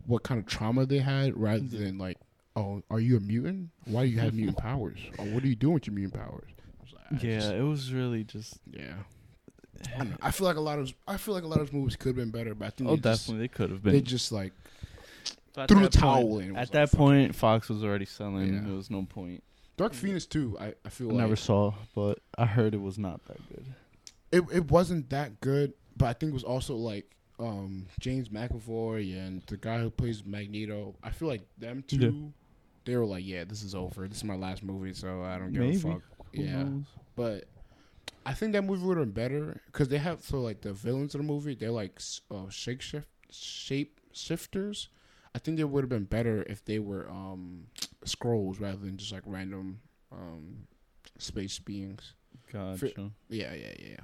[0.06, 1.86] what kind of trauma they had rather Yeah.
[1.86, 2.18] than like,
[2.56, 3.70] oh, are you a mutant?
[3.86, 5.00] Why do you have mutant powers?
[5.18, 6.50] Or what are you doing with your mutant powers?
[7.12, 8.60] Like, Yeah, just- it was really just.
[8.72, 8.94] yeah.
[9.96, 10.18] I, don't know.
[10.22, 12.16] I feel like a lot of I feel like a lot of movies could have
[12.18, 13.94] been better, but I think Oh, they just, definitely, they could have been.
[13.94, 14.52] they just like
[15.54, 16.50] But at threw the that point- towel in.
[16.56, 17.36] At like, that point, it.
[17.36, 18.54] Fox was already selling.
[18.54, 18.62] Yeah.
[18.64, 19.44] There was no point.
[19.78, 20.58] Dark Phoenix too.
[20.60, 23.66] I, I feel I like never saw, but I heard it was not that good.
[24.32, 29.18] It it wasn't that good, but I think it was also like um, James McAvoy
[29.18, 30.96] and the guy who plays Magneto.
[31.04, 32.12] I feel like them two, Yeah.
[32.86, 34.08] they were like, yeah, this is over.
[34.08, 35.78] This is my last movie, so I don't give Maybe.
[35.78, 36.02] a fuck.
[36.36, 36.84] Who yeah, knows?
[37.16, 37.46] but
[38.26, 41.16] I think that movie would have been better because they have so like the villains
[41.16, 42.00] of the movie, they're like
[42.30, 42.82] uh, shape
[43.32, 44.90] shape shifters.
[45.34, 47.68] I think they would have been better if they were um,
[48.06, 49.80] Skrulls rather than just like random
[50.12, 50.68] um,
[51.18, 52.14] space beings.
[52.52, 53.12] Gotcha.
[53.30, 54.00] Yeah, yeah, yeah.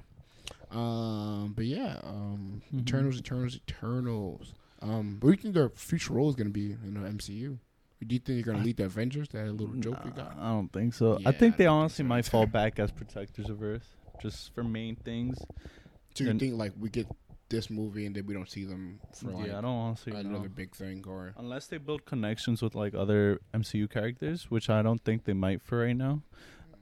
[0.70, 2.80] Um, but yeah, um, Mhm.
[2.80, 4.54] Eternals, Eternals, Eternals.
[4.82, 7.58] Um, what do you think their future role is going to be in the MCU?
[8.06, 9.28] Do you think they're going to lead the Avengers?
[9.30, 10.36] That little joke we got.
[10.38, 11.18] I don't think so.
[11.18, 12.08] Yeah, I think I they honestly so.
[12.08, 15.38] might fall back as protectors of Earth, just for main things.
[16.14, 17.06] Do you and- think like we get
[17.48, 20.48] this movie and then we don't see them for like yeah, I don't honestly another
[20.48, 20.54] know.
[20.54, 21.32] big thing or?
[21.38, 25.62] Unless they build connections with like other MCU characters, which I don't think they might
[25.62, 26.22] for right now.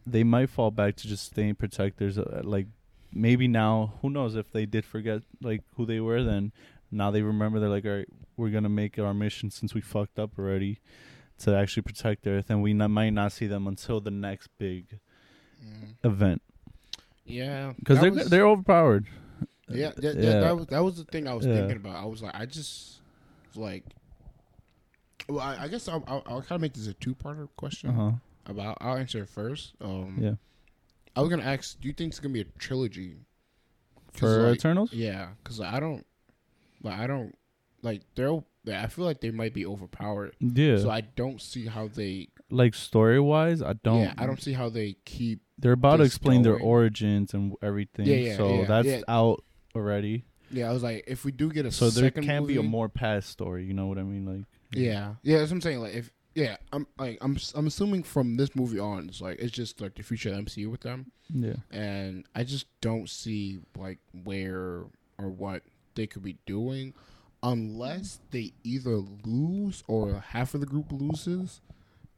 [0.07, 2.19] They might fall back to just staying protectors.
[2.19, 2.67] Uh, like
[3.15, 6.53] maybe now, who knows if they did forget like who they were, then
[6.91, 7.61] now they remember.
[7.61, 10.81] They're like, all right, we're gonna make our mission since we fucked up already
[11.39, 14.99] to actually protect Earth, and we not, might not see them until the next big
[16.05, 16.43] event
[17.25, 19.07] Yeah, because they're was- they're overpowered.
[19.69, 20.41] yeah, that, that, yeah.
[20.41, 21.55] that was that was the thing I was Yeah.
[21.57, 21.97] thinking about.
[21.97, 23.01] I was like, I just
[23.57, 23.85] like.
[25.29, 27.89] Well, I, I guess I'll, I'll, I'll kind of make this a two-parter question.
[27.91, 28.11] Uh huh.
[28.47, 29.73] About I'll answer it first.
[29.81, 30.35] Um, Yeah.
[31.17, 33.17] I was gonna ask, do you think it's gonna be a trilogy
[34.13, 36.05] For like, Eternals, Yeah, because I don't,
[36.83, 37.37] like, I don't,
[37.83, 38.41] like, they're.
[38.67, 40.79] I feel like they might be overpowered, yeah.
[40.79, 42.29] so I don't see how they.
[42.51, 44.01] like story wise, I don't.
[44.01, 45.43] yeah, I don't see how they keep.
[45.59, 48.07] They're about to explain their origins and everything.
[48.07, 49.01] Yeah, yeah, so yeah, that's yeah.
[49.07, 49.45] out
[49.77, 50.25] already.
[50.51, 52.89] Yeah, I was like, if we do get a So there can't be a more
[52.89, 53.65] past story.
[53.65, 54.25] You know what I mean?
[54.25, 55.81] Like Yeah, yeah, that's what I'm saying.
[55.81, 59.53] Like, if yeah, I'm like, I'm I'm assuming from this movie on, it's like it's
[59.53, 63.61] just like the future of the MCU with them, yeah, and I just don't see
[63.77, 64.85] like where
[65.19, 65.63] or what
[65.95, 66.95] they could be doing
[67.43, 71.61] unless they either lose or half of the group loses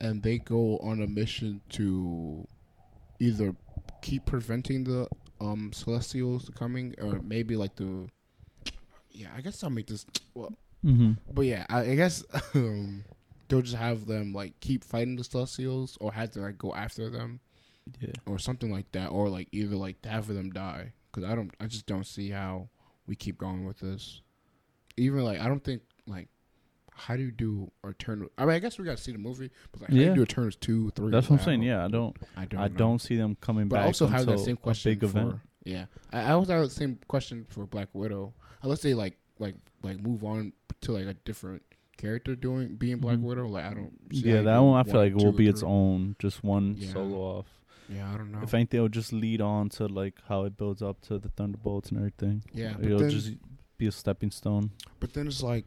[0.01, 2.47] and they go on a mission to
[3.19, 3.55] either
[4.03, 5.09] keep preventing the
[5.41, 8.09] um celestials coming or maybe like the
[9.11, 10.53] yeah i guess i'll make this well
[10.85, 11.13] mm-hmm.
[11.33, 12.25] but yeah i, I guess
[12.55, 13.05] um
[13.49, 17.09] they'll just have them like keep fighting the celestials or have to like go after
[17.11, 17.41] them
[18.01, 18.13] yeah.
[18.27, 20.93] or something like that, or like either like half of them die.
[21.13, 22.69] Because I don't, I just don't see how
[23.07, 24.21] we keep going with this.
[24.97, 26.29] Even like I don't think like
[26.95, 28.29] how do you do Eternal?
[28.39, 30.09] I mean, I guess we got to see the movie, but like how do Yeah.
[30.11, 31.11] you do Eternals two, three?
[31.11, 31.63] That's what I'm saying.
[31.63, 32.17] Yeah, I don't.
[32.37, 32.61] I don't.
[32.61, 32.75] I know.
[32.75, 33.85] don't see them coming But back.
[33.85, 35.37] I also have that same question big event.
[35.65, 35.87] yeah.
[36.13, 38.33] I, I also have the same question for Black Widow.
[38.63, 40.53] Unless they like like like move on
[40.83, 41.63] to like a different
[41.97, 43.23] character doing being Black Mhm.
[43.23, 43.47] Widow.
[43.49, 43.93] Like I don't.
[44.13, 45.69] see Yeah, that one I feel like will be its three.
[45.69, 46.93] own, just one Yeah.
[46.93, 47.47] solo off.
[47.89, 48.41] Yeah, I don't know.
[48.43, 51.91] If anything, it'll just lead on to like how it builds up to the Thunderbolts
[51.91, 52.43] and everything.
[52.53, 53.33] yeah, it'll then, just
[53.79, 54.71] be a stepping stone.
[55.01, 55.65] But then it's like,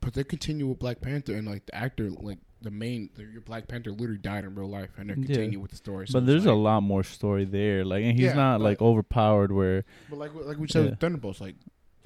[0.00, 3.42] but they continue with Black Panther, and like the actor, like the main, the, your
[3.42, 5.26] Black Panther literally died in real life, and they're Yeah.
[5.26, 6.08] continuing with the story.
[6.08, 7.84] So But there's a lot more story there.
[7.84, 9.52] Like, and he's Yeah, not like overpowered.
[9.52, 10.90] Where But like like we said, Yeah.
[10.90, 11.54] with Thunderbolts, like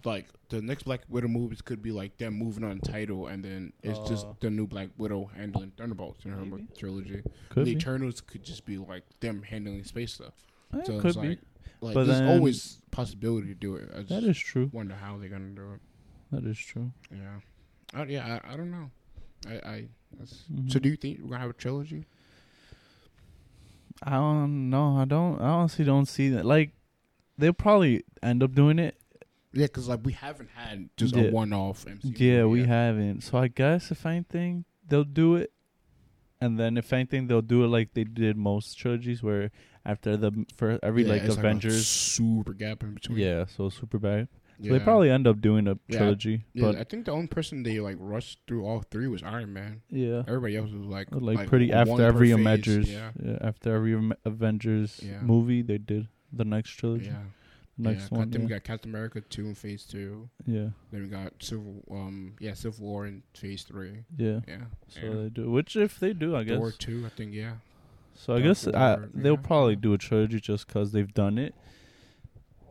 [0.04, 3.72] like the next Black Widow movies could be like them moving on title, and then
[3.82, 4.32] it's just Uh.
[4.40, 6.66] the new Black Widow handling Thunderbolts in her Maybe.
[6.76, 7.22] trilogy.
[7.50, 7.78] Could the be.
[7.78, 10.34] Eternals could just be like them handling space stuff.
[10.74, 11.28] Eh, So could it's be.
[11.28, 11.38] like,
[11.80, 13.90] like But there's then- always possibility to do it.
[13.94, 14.70] I just That is true.
[14.72, 15.80] wonder how they're gonna do it.
[16.30, 16.92] That is true.
[17.10, 17.40] Yeah,
[17.94, 18.90] I, yeah, I, I don't know.
[19.48, 20.70] I, I that's, Mhm.
[20.70, 22.04] so do you think we're gonna have a trilogy?
[24.02, 24.96] I don't know.
[24.96, 25.40] I don't.
[25.40, 26.46] I honestly don't see that.
[26.46, 26.70] Like,
[27.36, 28.96] they'll probably end up doing it.
[29.52, 31.24] Yeah, because like we haven't had just Yeah.
[31.24, 32.18] a one-off MCU.
[32.18, 33.22] Yeah, we haven't.
[33.22, 35.52] So I guess if anything, they'll do it,
[36.40, 39.50] and then if anything, they'll do it like they did most trilogies, where
[39.84, 41.86] after the for every Yeah, like Avengers.
[41.86, 43.18] super gap in between.
[43.18, 44.28] yeah, so super bad.
[44.60, 44.72] So yeah.
[44.78, 47.80] they probably end up doing a trilogy, Yeah, I but think the only person they
[47.80, 49.80] like rushed through all three was Iron Man.
[49.88, 52.38] yeah, Everybody else was like like, pretty after every phase.
[52.40, 52.90] Avengers.
[52.90, 53.94] Yeah, Yeah, after every
[54.26, 57.06] Avengers movie, they did the next trilogy.
[57.06, 57.22] yeah.
[57.82, 58.18] Next yeah.
[58.18, 58.30] one.
[58.30, 60.28] Then we got Captain America two in Phase two.
[60.46, 64.04] yeah, Then we got Civil, um, yeah, Civil War in Phase three.
[64.16, 64.40] yeah.
[64.46, 64.58] Yeah,
[64.88, 65.14] So yeah.
[65.22, 65.50] they do.
[65.50, 66.58] Which if they do, I guess.
[66.58, 67.32] Thor two, I think.
[67.34, 67.54] Yeah,
[68.14, 69.40] So I Dark guess I, they'll yeah.
[69.42, 71.54] probably do a trilogy just because they've done it.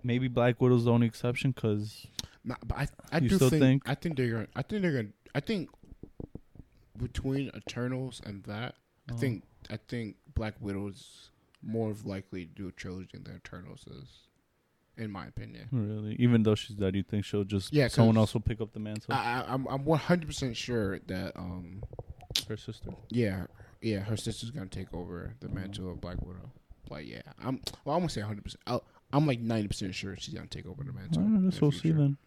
[0.03, 2.07] Maybe Black Widow's the only exception because
[2.43, 3.83] Nah, but I, I You do still think, think?
[3.89, 5.69] I think they're gonna, I think they're gonna, I think
[6.97, 8.75] between Eternals and that,
[9.09, 9.17] I Oh.
[9.17, 11.31] think, I think Black Widow's
[11.61, 14.07] more of likely to do a trilogy than Eternals is,
[14.99, 15.67] in my opinion.
[15.71, 18.73] really, even though she's dead, you think she'll just Yeah, someone else will pick up
[18.73, 19.13] the mantle?
[19.13, 21.81] I, I, I'm, I'm 100 percent sure that, um,
[22.47, 22.91] her sister.
[23.09, 23.45] yeah,
[23.81, 25.55] yeah, her sister's gonna take over the Mm-hmm.
[25.55, 26.51] mantle of Black Widow.
[26.89, 28.43] Like, yeah, I'm, well, I won't say 100.
[28.43, 28.61] percent
[29.11, 31.23] I'm like 90 percent sure she's gonna take over the mantle.
[31.23, 32.17] I in guess the we'll see then.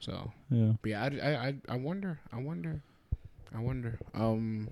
[0.00, 0.72] So, Yeah.
[0.82, 2.82] But yeah, I, I, I, I wonder, I wonder,
[3.54, 3.98] I wonder.
[4.14, 4.68] Um,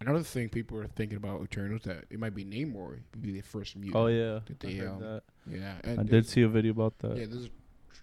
[0.00, 3.40] another thing people are thinking about Eternals that it might be Namor, would be the
[3.40, 3.96] first mutant.
[3.96, 4.40] Oh yeah.
[4.48, 5.22] I they, um, that.
[5.50, 5.74] Yeah.
[5.84, 7.16] I did see a video about that.
[7.16, 7.50] Yeah, there's a,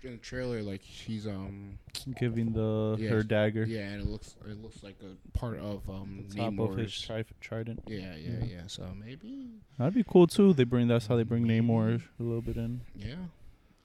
[0.05, 1.77] in the trailer like she's um
[2.19, 3.63] Giving the Yeah, her dagger.
[3.63, 6.91] yeah, and it looks it looks like a part of um the top of his
[6.91, 7.01] Namor's.
[7.01, 7.83] tri- trident.
[7.87, 8.45] yeah, yeah, Yeah.
[8.45, 8.61] yeah.
[8.67, 9.47] So maybe,
[9.77, 10.51] That'd be cool too.
[10.53, 13.15] They bring that's how they bring Namor a little bit in yeah.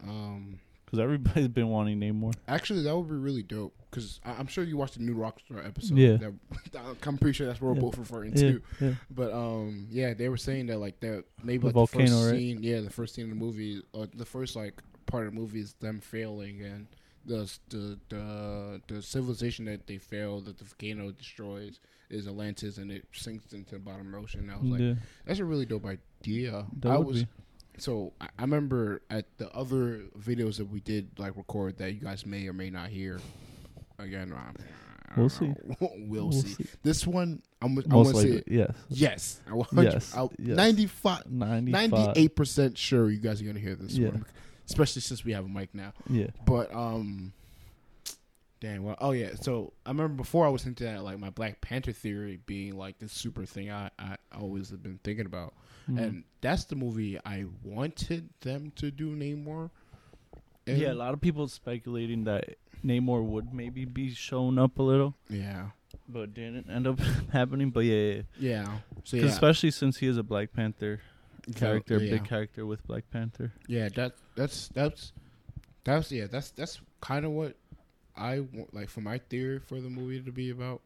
[0.02, 0.59] Um,
[0.90, 2.35] because everybody's been wanting Namor.
[2.48, 5.98] actually, that would be really dope because I'm sure you watched the new Rockstar episode.
[5.98, 6.16] Yeah.
[6.73, 7.81] that, I'm pretty sure that's what we're Yeah.
[7.81, 8.62] both referring Yeah, to.
[8.81, 8.94] yeah.
[9.10, 12.31] But um, yeah, they were saying that like that maybe The like volcano, the first
[12.32, 12.39] right?
[12.39, 15.39] scene, yeah, the first scene in the movie, or the first like part of the
[15.40, 16.86] movie is them failing and
[17.27, 22.90] the the the the civilization that they fail that the volcano destroys is Atlantis and
[22.90, 24.51] it sinks into the bottom ocean.
[24.51, 24.94] I was like, yeah,
[25.27, 26.65] that's a really dope idea.
[26.81, 27.28] that I would was be.
[27.78, 32.26] So I, remember at the other videos that we did like record that you guys
[32.26, 33.20] may or may not hear.
[33.98, 34.32] Again,
[35.16, 35.52] We'll don't see.
[35.80, 36.48] we'll, We'll see.
[36.48, 36.66] see.
[36.82, 38.72] This one, I'm, I'm gonna say likely, yes.
[38.88, 39.40] Yes,
[39.72, 40.56] Yes, yes.
[40.56, 41.90] 95, 95.
[42.14, 44.09] 98% sure you guys are gonna hear this Yeah.
[44.10, 44.26] one,
[44.66, 45.92] especially since we have a mic now.
[46.09, 46.28] Yeah.
[46.44, 47.32] But um,
[48.60, 49.30] dang, well, oh yeah.
[49.40, 52.98] So I remember before I was into that, like my Black Panther theory being like
[52.98, 55.55] this super thing I I always have been thinking about,
[55.89, 55.98] Mhm.
[56.02, 59.70] and that's the movie I wanted them to do Namor.
[60.66, 60.77] in.
[60.81, 65.15] yeah, a lot of people speculating that Namor would maybe be shown up a little,
[65.31, 65.70] yeah,
[66.09, 66.98] but didn't end up
[67.32, 67.70] happening.
[67.70, 68.23] But yeah, yeah, yeah.
[68.39, 68.78] yeah.
[69.05, 71.01] So 'Cause yeah, especially since he is a Black Panther
[71.56, 72.12] character, yeah.
[72.19, 73.52] big character with Black Panther.
[73.66, 75.12] Yeah, that that's that's
[75.85, 77.56] that's yeah, that's that's kind of what
[78.15, 80.82] I want, like for my theory for the movie to be about.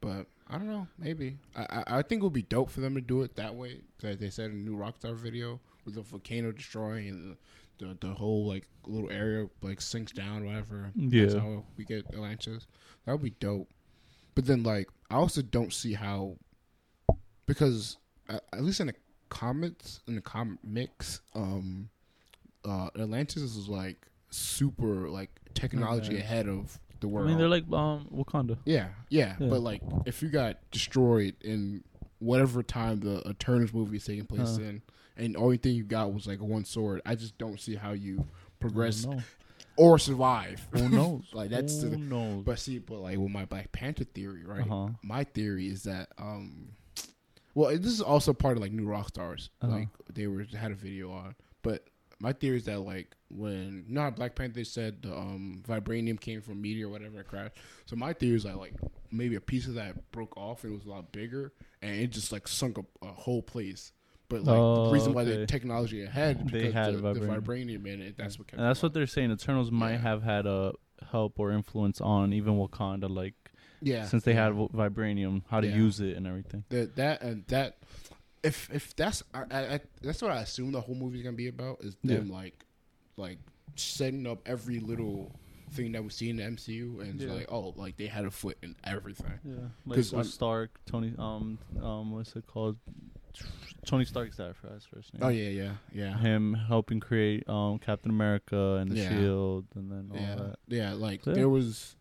[0.00, 2.94] But I don't know, maybe I I, I think it would be dope for them
[2.94, 3.80] to do it that way.
[4.02, 7.36] Like they said in the new Rockstar video with the volcano destroying and the
[7.78, 10.92] the, the whole like little area like sinks down, whatever.
[10.94, 11.40] That's Yeah.
[11.40, 12.66] how we get Atlantis.
[13.04, 13.68] That would be dope.
[14.34, 16.36] But then like I also don't see how
[17.46, 17.96] because
[18.28, 18.94] uh, at least in the
[19.28, 21.88] comments in the comics um
[22.64, 26.20] uh Atlantis is like super like technology Okay.
[26.20, 27.26] ahead of the world.
[27.26, 28.58] I mean, they're like um Wakanda.
[28.64, 29.48] yeah, yeah, Yeah.
[29.48, 31.82] But like if you got destroyed in
[32.18, 34.62] whatever time the Eternals movie is taking place Uh.
[34.62, 34.82] in
[35.18, 37.92] and the only thing you got was like one sword, I just don't see how
[37.92, 38.26] you
[38.60, 39.22] progress Who knows?
[39.76, 40.66] or survive.
[40.72, 41.24] Who knows?
[41.32, 42.42] like that's Who the, knows?
[42.44, 44.62] but see, but like with my Black Panther theory, right?
[44.62, 44.88] Uh-huh.
[45.02, 46.68] My theory is that, um,
[47.54, 49.48] well, this is also part of like New Rockstars.
[49.62, 49.72] Uh-huh.
[49.74, 51.84] Like they were had a video on, but
[52.18, 56.60] my theory is that like when not Black Panther said the um vibranium came from
[56.62, 57.56] meteor or whatever it crashed.
[57.86, 58.74] So my theory is that like
[59.10, 61.52] maybe a piece of that broke off and it was a lot bigger
[61.82, 63.92] and it just like sunk a, a whole place.
[64.28, 67.42] But like Oh, the reason why the technology ahead They because had the, the vibranium.
[67.42, 68.16] vibranium in it.
[68.16, 69.30] That's what And that's what they're saying.
[69.30, 69.98] Eternals might Yeah.
[69.98, 70.72] have had a
[71.10, 73.34] help or influence on even Wakanda, like
[73.82, 74.44] yeah since they yeah.
[74.46, 75.76] had vibranium, how to Yeah.
[75.76, 76.64] use it and everything.
[76.70, 77.76] that that and that
[78.46, 79.44] if if that's I,
[79.74, 82.64] I, that's what I assume the whole movie's gonna be about is them like
[83.16, 83.38] like
[83.76, 85.32] setting up every little
[85.72, 87.32] thing that we see in the MCU, and Yeah.
[87.32, 89.38] like, oh, like they had a foot in everything.
[89.44, 92.76] Yeah, like Stark, Tony, um, um, what's it called?
[93.84, 95.22] Tony Stark's dad for his first name.
[95.22, 99.08] Oh yeah, yeah, yeah, Him helping create um Captain America and the Yeah.
[99.10, 100.56] Shield, and then all yeah, that.
[100.68, 100.92] yeah.
[100.92, 101.34] Like Yeah.
[101.34, 101.96] there was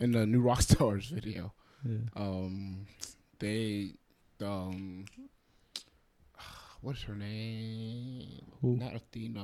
[0.00, 1.52] in the new Rockstars video.
[1.84, 1.98] Yeah.
[2.16, 2.86] Um,
[3.38, 3.94] they,
[4.40, 5.04] um,
[6.82, 8.42] what's her name?
[8.60, 8.76] Who?
[8.76, 9.40] Not Athena.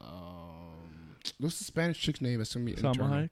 [0.00, 2.38] Um, what's the Spanish chick's name?
[2.38, 2.94] Be Salma.
[3.10, 3.30] Hayek,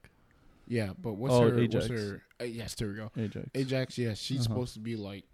[0.67, 1.51] Yeah, but what's Oh, her?
[1.57, 1.73] Ajak.
[1.73, 2.21] What's her?
[2.39, 3.11] Uh, yes, there we go.
[3.17, 3.51] Ajak.
[3.53, 3.97] Ajak.
[3.97, 4.43] Yeah, she's Uh-huh.
[4.43, 5.25] supposed to be like,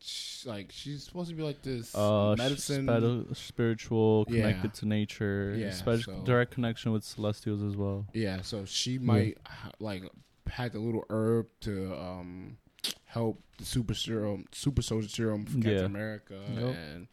[0.00, 3.34] sh- like she's supposed to be like this Uh, medicine.
[3.34, 4.40] spiritual, Yeah.
[4.42, 8.06] connected to nature, Yeah, so- direct connection with celestials as well.
[8.14, 10.04] Yeah, so she might ha- like
[10.46, 12.58] had a little herb to um
[13.06, 15.84] help the super serum, super soldier serum from Captain Yeah.
[15.86, 16.76] America Yep.
[16.76, 17.08] and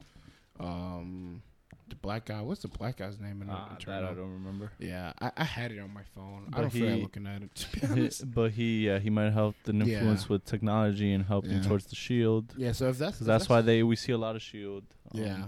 [0.66, 1.42] um
[1.88, 2.42] the black guy.
[2.42, 4.72] What's the black guy's name in Ah, that I don't remember.
[4.80, 6.48] Yeah, I, I had it on my phone.
[6.54, 7.54] I don't feel like looking at it.
[7.56, 8.34] To be He- honest.
[8.34, 10.28] but he, yeah, he might help the influence Yeah.
[10.30, 11.68] with technology and help them Yeah.
[11.68, 12.54] towards the shield.
[12.58, 14.84] Yeah, so if that's 'Cause that's why they we see a lot of shield.
[15.14, 15.48] um, yeah.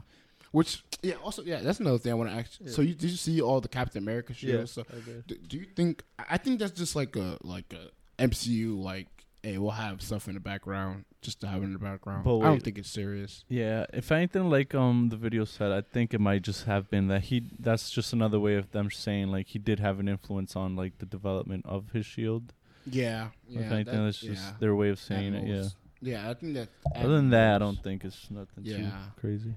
[0.51, 2.59] Which yeah, also yeah, that's another thing I want to ask.
[2.67, 4.37] So you did you see all the Captain America yeah.
[4.37, 4.71] shields?
[4.71, 5.27] So I did.
[5.27, 6.03] do, do you think?
[6.29, 7.89] I think that's just like a like a
[8.21, 9.07] MCU like.
[9.43, 12.23] Hey, we'll have stuff in the background just to have it in the background.
[12.23, 13.43] But I don't think it's serious.
[13.49, 17.07] Yeah, if anything, like um the video said, I think it might just have been
[17.09, 17.43] that he.
[17.59, 20.99] That's just another way of them saying like he did have an influence on like
[20.99, 22.53] the development of his shield.
[22.85, 25.45] Yeah, if anything, that's just their way of saying it.
[25.45, 25.55] Yeah.
[25.55, 25.75] most.
[26.01, 26.69] Yeah, I think that.
[26.95, 28.89] Other than that, I don't think it's nothing too
[29.19, 29.55] crazy.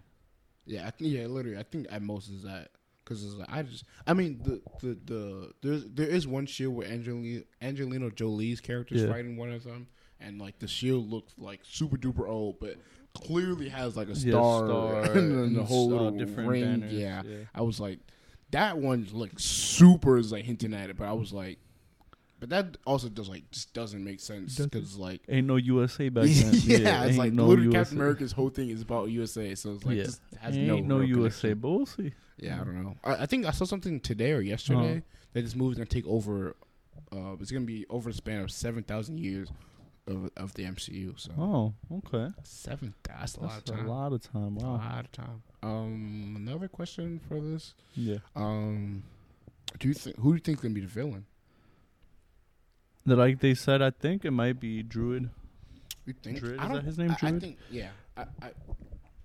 [0.64, 2.70] Yeah, I think yeah, literally, I think at most is that
[3.06, 6.74] because it's like I just, I mean the the the there's there is one shield
[6.74, 9.08] where Angelina Angelina Jolie's character is Yeah.
[9.12, 9.86] fighting one of them,
[10.20, 12.76] and like the shield looks like super duper old, but
[13.14, 16.84] clearly has like a Yeah, star, star and the whole uh, little different ring.
[16.90, 17.22] Yeah.
[17.24, 17.36] yeah.
[17.54, 18.00] I was like,
[18.50, 21.58] that one like super is like hinting at it, but I was like,
[22.38, 25.22] but that also does like just doesn't make sense because like.
[25.28, 26.52] Ain't no USA back then.
[26.64, 27.08] yeah, then.
[27.08, 27.78] it's like no literally USA.
[27.78, 30.06] Captain America's whole thing is about USA, so it's like Yeah.
[30.40, 31.14] has Ain't no no, USA,
[31.54, 31.58] connection.
[31.60, 32.12] but we'll see.
[32.38, 32.96] Yeah, I don't know.
[33.04, 35.00] I, I think I saw something today or yesterday Uh-huh.
[35.32, 36.54] that this movie's gonna take over.
[37.12, 39.48] Uh, it's gonna be over the span of seven thousand years
[40.06, 41.18] of of the MCU.
[41.18, 42.32] So Oh, okay.
[42.44, 42.94] seven.
[43.04, 43.86] That's a lot of That's a time.
[43.88, 44.54] lot of time.
[44.56, 44.66] Wow.
[44.66, 45.42] A lot of time.
[45.62, 47.74] Um, another question for this.
[47.94, 48.18] Yeah.
[48.34, 49.02] Um,
[49.78, 51.24] do you think who do you think's gonna be the villain?
[53.06, 55.30] That like they said, I think it might be Druid.
[56.06, 56.38] You think?
[56.40, 56.60] Druid?
[56.60, 57.40] Is that his name, I, I Druid?
[57.40, 57.90] think yeah.
[58.16, 58.50] I, I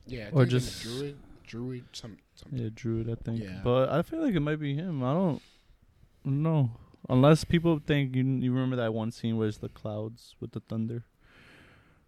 [0.07, 0.27] yeah.
[0.27, 1.17] I Or just- Druid.
[1.51, 1.83] Druid.
[1.91, 2.17] Some.
[2.35, 2.59] Something.
[2.59, 3.09] Yeah, Druid.
[3.09, 3.43] I think.
[3.43, 3.59] Yeah.
[3.63, 5.03] But I feel like it might be him.
[5.03, 5.41] I don't
[6.25, 6.71] know.
[7.09, 10.59] Unless people think you you remember that one scene where it's the clouds with the
[10.61, 11.03] thunder.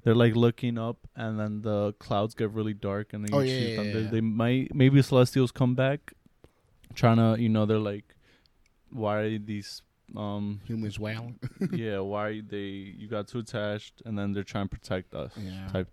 [0.03, 3.43] They're like looking up, and then the clouds get really dark, and then you Oh,
[3.45, 3.99] see yeah, thunder.
[4.01, 4.09] yeah.
[4.09, 6.13] They might maybe Celestials come back,
[6.93, 8.15] trying to you know they're like,
[8.91, 9.81] why are these
[10.15, 11.39] um Humans wailing.
[11.71, 15.31] yeah why are they you got too attached, and then they're trying to protect us.
[15.37, 15.67] yeah.
[15.71, 15.89] Type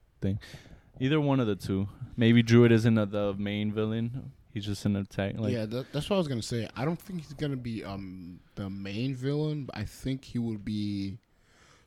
[1.00, 1.88] Either one of the two.
[2.16, 4.32] Maybe Druid isn't a, the main villain.
[4.52, 5.34] He's just an attack.
[5.38, 6.68] Like, yeah, that, that's what I was gonna say.
[6.76, 10.64] I don't think he's gonna be um the main villain, but I think he would
[10.64, 11.18] be.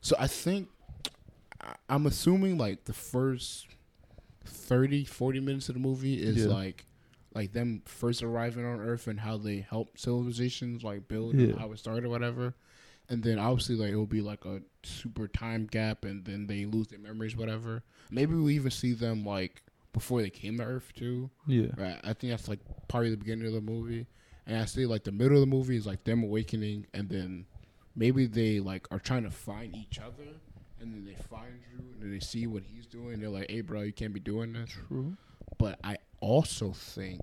[0.00, 0.68] So I think
[1.60, 3.66] I- I'm assuming like the first
[4.46, 6.52] 30, 40 minutes of the movie is Yeah.
[6.52, 6.86] like
[7.34, 11.48] like them first arriving on Earth and how they help civilizations like build Yeah.
[11.48, 12.54] and how it started, or whatever.
[13.08, 16.88] And then obviously like it'll be like a super time gap, and then they lose
[16.88, 17.82] their memories, whatever.
[18.10, 19.62] Maybe we even see them like
[19.92, 21.30] before they came to Earth too.
[21.46, 21.68] yeah.
[21.76, 22.00] Right.
[22.02, 22.58] I think that's like
[22.88, 24.06] part of the beginning of the movie.
[24.46, 27.46] And I see like the middle of the movie is like them awakening and then
[27.96, 30.24] maybe they like are trying to find each other
[30.80, 33.20] and then they find Drew and then they see what he's doing.
[33.20, 34.70] They're like, Hey bro, you can't be doing this.
[34.88, 35.16] True.
[35.58, 37.20] But I also think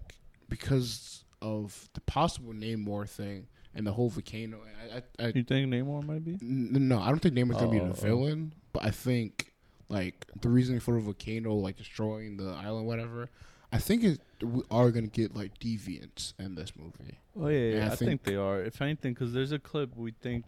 [0.49, 4.59] because of the possible Namor thing and the whole volcano
[4.91, 6.33] I I, I You think Namor might be?
[6.41, 7.93] N- No, I don't think Namor's gonna be the oh.
[7.93, 9.51] villain, but I think
[9.89, 13.29] like the reason for the volcano like destroying the island, whatever.
[13.73, 17.19] I think it, we are gonna get like deviants in this movie.
[17.39, 17.83] Oh yeah, yeah.
[17.83, 18.61] I I, think, think- they are.
[18.61, 20.43] If anything, because there's a clip we think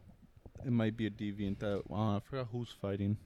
[0.66, 3.18] it might be a deviant that uh, I forgot who's fighting.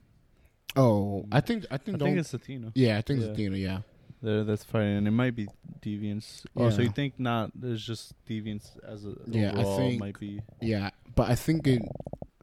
[0.76, 2.72] Oh, I think I I think, think don't- it's Athena.
[2.76, 3.26] yeah, I think yeah.
[3.26, 3.58] it's Athena.
[3.58, 3.80] Yeah,
[4.22, 5.48] There, that's fighting, and it might be
[5.80, 6.44] deviants.
[6.56, 6.84] Oh, so Yeah.
[6.88, 7.52] you think not?
[7.54, 10.42] There's just deviants as a Yeah, I overall think- might be.
[10.62, 11.84] yeah, but I think it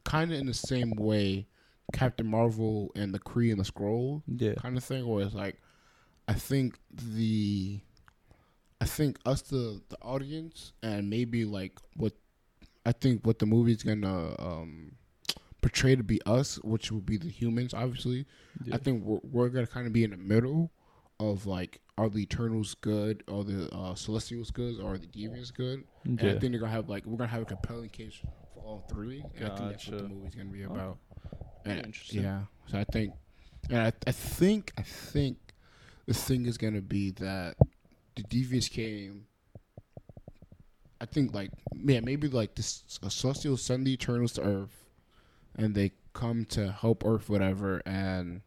[0.05, 1.49] kind of in the same way,
[1.93, 5.61] Captain Marvel and the Kree and the Skrull Yeah, kind of thing, where it's like,
[6.29, 7.81] I think the,
[8.81, 12.13] I think us the the audience and maybe like what,
[12.87, 14.93] I think what the movie's gonna um
[15.61, 18.27] portray to be us, which would be the humans, obviously.
[18.65, 18.75] yeah.
[18.77, 20.71] I think we're, we're gonna kind of be in the middle
[21.21, 25.53] of like, are the Eternals good, are the uh, Celestials good, or are the Deviants
[25.55, 25.85] good?
[26.05, 28.15] And I think they're gonna have like we're gonna have a compelling case
[28.55, 29.25] for all three.
[29.37, 30.99] And I think that's what the movie's gonna be Oh, about.
[31.65, 32.23] very And- interesting.
[32.23, 32.43] Yeah.
[32.67, 33.15] So I think,
[33.71, 35.39] and I, I think, I think
[36.07, 37.57] the thing is gonna be that
[38.17, 39.27] the deviants came.
[41.01, 41.51] I think like
[41.85, 44.85] yeah maybe like this a celestial send the Eternals to Earth,
[45.55, 48.41] and they come to help Earth whatever, and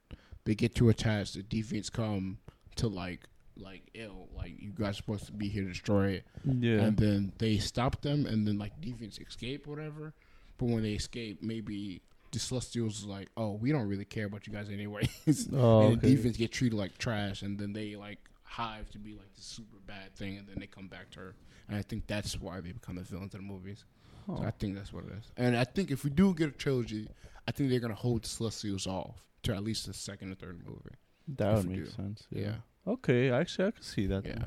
[0.45, 1.33] they get too attached.
[1.35, 2.39] The deviants come
[2.77, 3.21] to like
[3.59, 6.81] like ill like you guys are supposed to be here to destroy it, Yeah.
[6.81, 10.13] and then they stop them, and then like deviants escape, whatever.
[10.57, 12.01] But when they escape, maybe
[12.31, 15.97] the Celestials is like, oh, we don't really care about you guys anyways, oh, and
[15.97, 16.13] okay.
[16.13, 19.41] the deviants get treated like trash, and then they like hive to be like the
[19.41, 21.35] super bad thing, and then they come back to her.
[21.67, 23.83] And I think that's why they become the villains in the movies.
[24.27, 24.43] So Oh.
[24.43, 25.31] I think that's what it is.
[25.37, 27.07] And I think if we do get a trilogy,
[27.47, 30.59] I think they're gonna hold the Celestials off to at least the second or third
[30.65, 30.95] movie.
[31.35, 31.89] That would make do.
[31.91, 32.23] sense.
[32.31, 32.55] Yeah.
[32.87, 34.25] Okay, actually, I could see that.
[34.25, 34.33] Yeah.
[34.33, 34.45] then.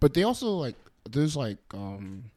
[0.00, 0.76] But they also like
[1.08, 2.30] there's like um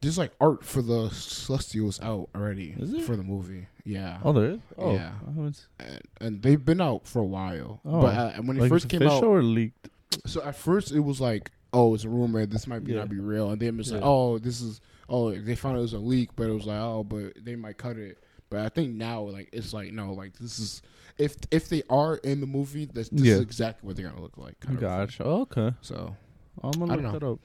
[0.00, 3.66] there's like art for the Celestials out already Is for the movie.
[3.84, 4.18] Yeah.
[4.24, 4.60] Oh, there is.
[4.78, 5.12] Oh, Yeah.
[5.26, 7.80] I haven't s- And, and they've been out for a while.
[7.84, 8.00] Oh.
[8.00, 9.90] But uh, when it like first came out, or leaked.
[10.26, 12.46] so at first it was like, oh, it's a rumor.
[12.46, 13.00] This might be Yeah.
[13.00, 13.50] not be real.
[13.50, 14.80] And then it's like, oh, this is
[15.10, 17.76] oh, they found it was a leak, but it was like, oh, but they might
[17.76, 18.16] cut it.
[18.50, 20.82] But I think now, like, it's like no, like this is
[21.18, 23.34] if if they are in the movie, this, this Yeah.
[23.34, 24.58] is exactly what they're gonna look like.
[24.60, 24.88] kind of thing.
[24.88, 25.24] Gotcha.
[25.24, 25.72] Oh, okay.
[25.82, 26.16] So
[26.62, 27.38] I'm gonna I look that up.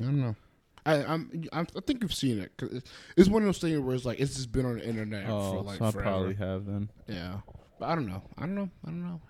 [0.00, 0.36] I don't know.
[0.84, 3.80] I I'm, I'm I think you've seen it 'cause it's- it's one of those things
[3.80, 6.10] where it's like it's just been on the internet Oh, for like so I forever.
[6.10, 6.90] probably have then.
[7.08, 7.40] Yeah,
[7.80, 8.22] but I don't know.
[8.36, 8.70] I don't know.
[8.84, 9.20] I don't know.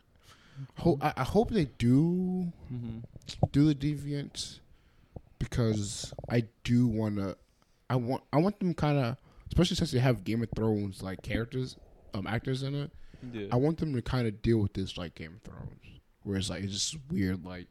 [0.79, 2.99] Ho- I, I hope they do Mm-hmm.
[3.53, 4.59] do the deviants
[5.39, 7.37] because I do want to.
[7.89, 9.17] I want I want them kind of,
[9.49, 11.77] especially since they have Game of Thrones like characters,
[12.15, 12.91] um, actors in it.
[13.33, 13.47] Yeah.
[13.53, 16.51] I want them to kind of deal with this like Game of Thrones, where it's
[16.51, 17.67] like it's just weird, like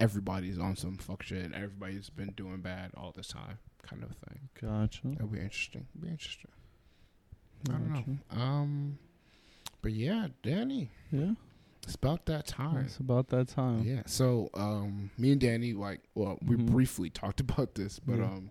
[0.00, 3.58] everybody's on some fuck shit, and everybody's been doing bad all this time,
[3.88, 4.48] kind of thing.
[4.60, 5.00] Gotcha.
[5.04, 5.86] That'll be interesting.
[6.00, 6.50] Be interesting.
[7.68, 7.92] I don't
[8.32, 8.40] know.
[8.42, 8.98] Um,
[9.82, 11.34] but yeah, Danny, Yeah.
[11.84, 12.84] it's about that time.
[12.86, 13.82] It's about that time.
[13.84, 14.02] Yeah.
[14.06, 16.66] So, um, me and Danny, like, well, we Mhm.
[16.70, 18.24] briefly talked about this, but Yeah.
[18.24, 18.50] um,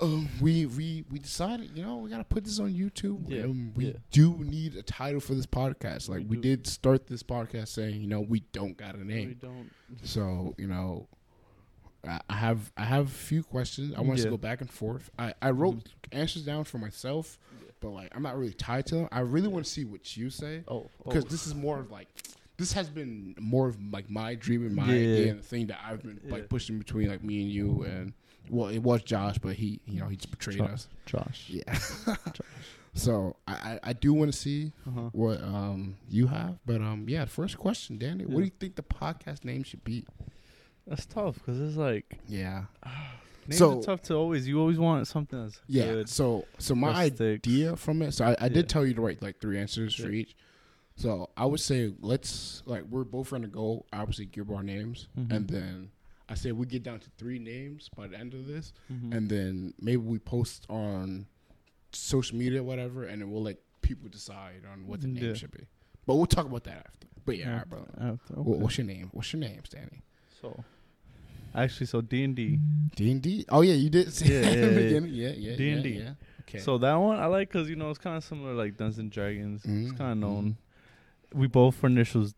[0.00, 3.24] um, we we we decided, you know, we gotta put this on YouTube.
[3.28, 3.92] Yeah, and we yeah.
[4.10, 6.08] do need a title for this podcast.
[6.08, 9.28] Like, We we, did start this podcast saying, you know, we don't got a name.
[9.28, 9.70] We don't.
[10.02, 11.08] So, you know,
[12.28, 13.94] I have I have a few questions.
[13.96, 14.24] I want us Yeah.
[14.24, 15.10] to go back and forth.
[15.18, 17.38] I I wrote answers down for myself,
[17.80, 19.08] but like I'm not really tied to them.
[19.12, 22.08] I really want to see what you say Oh, because this is more of like
[22.56, 25.78] this has been more of like my dream and my idea and the thing that
[25.84, 28.12] I've been like pushing between like me and you and
[28.50, 30.70] well it was Josh but he you know he just betrayed Josh.
[30.70, 31.44] us Josh.
[31.48, 32.40] yeah Josh.
[32.94, 35.08] so I I, do want to see Uh-huh.
[35.12, 38.82] what um you have but um yeah first question Danny what do you think the
[38.82, 40.04] podcast name should be
[40.86, 42.64] That's tough because it's like yeah
[43.46, 44.46] names So- are tough to always.
[44.46, 46.08] You always want something that's yeah good.
[46.08, 47.20] so so my sticks.
[47.20, 48.48] idea from it so I, I Yeah.
[48.50, 50.36] did tell you to write like three answers for each
[50.96, 55.08] so I would say let's like we're both going to go obviously give our names
[55.18, 55.32] Mhm.
[55.34, 55.90] and then
[56.32, 59.14] I said we get down to three names by the end of this, Mhm.
[59.14, 61.26] and then maybe we post on
[61.92, 65.34] social media, whatever, and then we'll let people decide on what the name Yeah.
[65.34, 65.64] should be.
[66.06, 67.06] But we'll talk about that after.
[67.26, 67.92] But yeah, all right, After- brother.
[68.14, 68.50] after, okay.
[68.62, 69.08] What's your name?
[69.12, 70.02] What's your name, Stanley?
[70.40, 70.64] So,
[71.54, 72.58] actually, so D and D.
[72.96, 73.44] D and D.
[73.50, 74.82] Oh yeah, you did say Yeah, that in yeah, the yeah.
[74.88, 75.14] beginning.
[75.14, 75.88] Yeah, yeah, D&D.
[75.90, 76.14] Yeah, yeah.
[76.48, 76.58] Okay.
[76.58, 79.10] So that one I like because you know it's kind of similar like Dungeons and
[79.12, 79.64] Dragons.
[79.64, 80.56] It's Mhm, kind of known.
[81.34, 82.34] We both for initials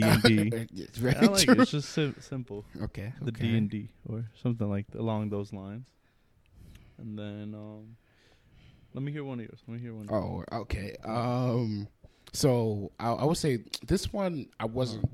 [0.00, 0.50] D and D.
[0.82, 1.44] it's very I like it.
[1.46, 1.62] true.
[1.62, 2.64] It's just sim- simple.
[2.82, 3.12] Okay.
[3.20, 3.42] The okay.
[3.50, 5.86] D and D or something like along those lines.
[6.98, 7.96] And then um,
[8.94, 9.60] let me hear one of yours.
[9.66, 10.08] Let me hear one.
[10.08, 10.46] of yours.
[10.52, 10.96] Oh, okay.
[11.04, 11.88] Um,
[12.32, 15.08] so I, I would say this one I wasn't.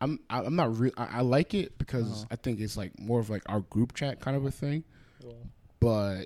[0.00, 0.92] I'm I- I'm not real.
[0.96, 2.26] I, I like it because Uh-huh.
[2.32, 4.84] I think it's like more of like our group chat kind of a thing.
[5.22, 5.36] Well,
[5.80, 6.24] But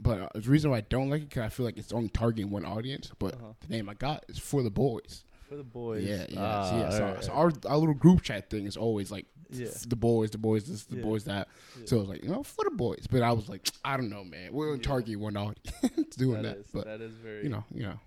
[0.00, 2.08] but uh, the reason why I don't like it because I feel like it's only
[2.08, 3.10] targeting one audience.
[3.18, 3.52] But uh-huh.
[3.60, 5.24] the name I got is for the boys.
[5.48, 6.04] For the boys.
[6.04, 6.40] Yeah, yeah.
[6.40, 6.90] Ah, so, yeah.
[6.90, 9.68] So, alright, so our our little group chat thing is always like Yeah.
[9.86, 11.02] the boys, the boys, this, the Yeah.
[11.02, 11.48] boys, that.
[11.86, 13.06] So it was like you know for the boys.
[13.10, 14.52] But I was like I don't know, man.
[14.52, 16.56] We're in targeting one audience doing That that.
[16.58, 17.44] is- but that is very.
[17.44, 17.98] you know, you know.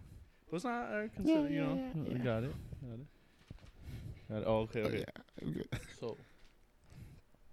[0.53, 0.83] It's not.
[0.91, 1.49] I consider.
[1.49, 1.91] you know.
[2.09, 2.17] yeah.
[2.17, 2.53] Got it.
[2.81, 3.07] Got it.
[4.29, 4.43] Got it.
[4.45, 4.81] Oh, okay.
[4.83, 5.05] Oh, Okay.
[5.45, 5.77] yeah.
[5.99, 6.17] So,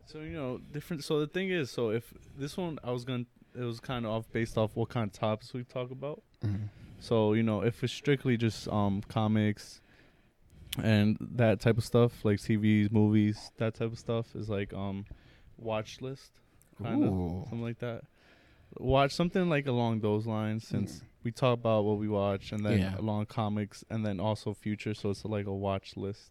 [0.06, 1.04] so you know, different.
[1.04, 3.24] So the thing is, so if this one, I was gonna,
[3.54, 6.22] it was kind of off based off what kind of topics we talk about.
[6.44, 6.68] Mhm.
[7.00, 9.80] So you know, if it's strictly just um comics
[10.82, 15.04] and that type of stuff, like TVs, movies, that type of stuff, is like um
[15.56, 16.32] watch list,
[16.82, 18.02] kind of something like that.
[18.76, 21.02] Watch something like along those lines, since Mm.
[21.24, 22.98] we talk about what we watch, and then Yeah.
[22.98, 24.94] along comics, and then also future.
[24.94, 26.30] So it's like a watch list,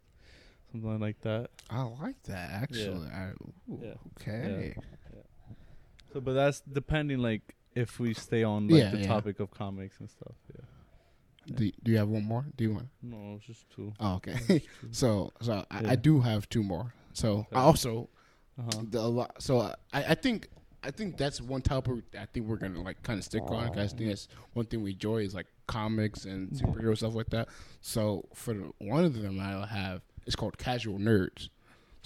[0.71, 1.49] something like that.
[1.69, 3.07] I like that actually.
[3.09, 3.31] I,
[3.69, 3.93] ooh, Yeah.
[4.21, 4.75] Okay.
[6.13, 7.41] So, but that's depending, like
[7.81, 9.07] if we stay on like Yeah, the yeah.
[9.07, 10.35] topic of comics and stuff.
[10.53, 10.65] Yeah.
[11.55, 12.45] Do, do you have one more?
[12.57, 12.87] Do you want?
[13.01, 13.93] No, it's just two.
[13.99, 14.63] Oh, okay.
[14.91, 15.91] So so I, Yeah.
[15.91, 16.93] I do have two more.
[17.13, 18.09] So I also
[18.59, 18.83] Uh-huh.
[18.89, 19.41] the, a lot.
[19.41, 19.73] So I,
[20.13, 20.49] I think
[20.83, 23.69] I think that's one topic I think we're gonna like kind of stick on.
[23.69, 27.29] 'cause I think that's one thing we enjoy is like comics and superhero stuff like
[27.29, 27.47] that.
[27.81, 31.49] So for the, one of them I'll have it's called Casual Nerds.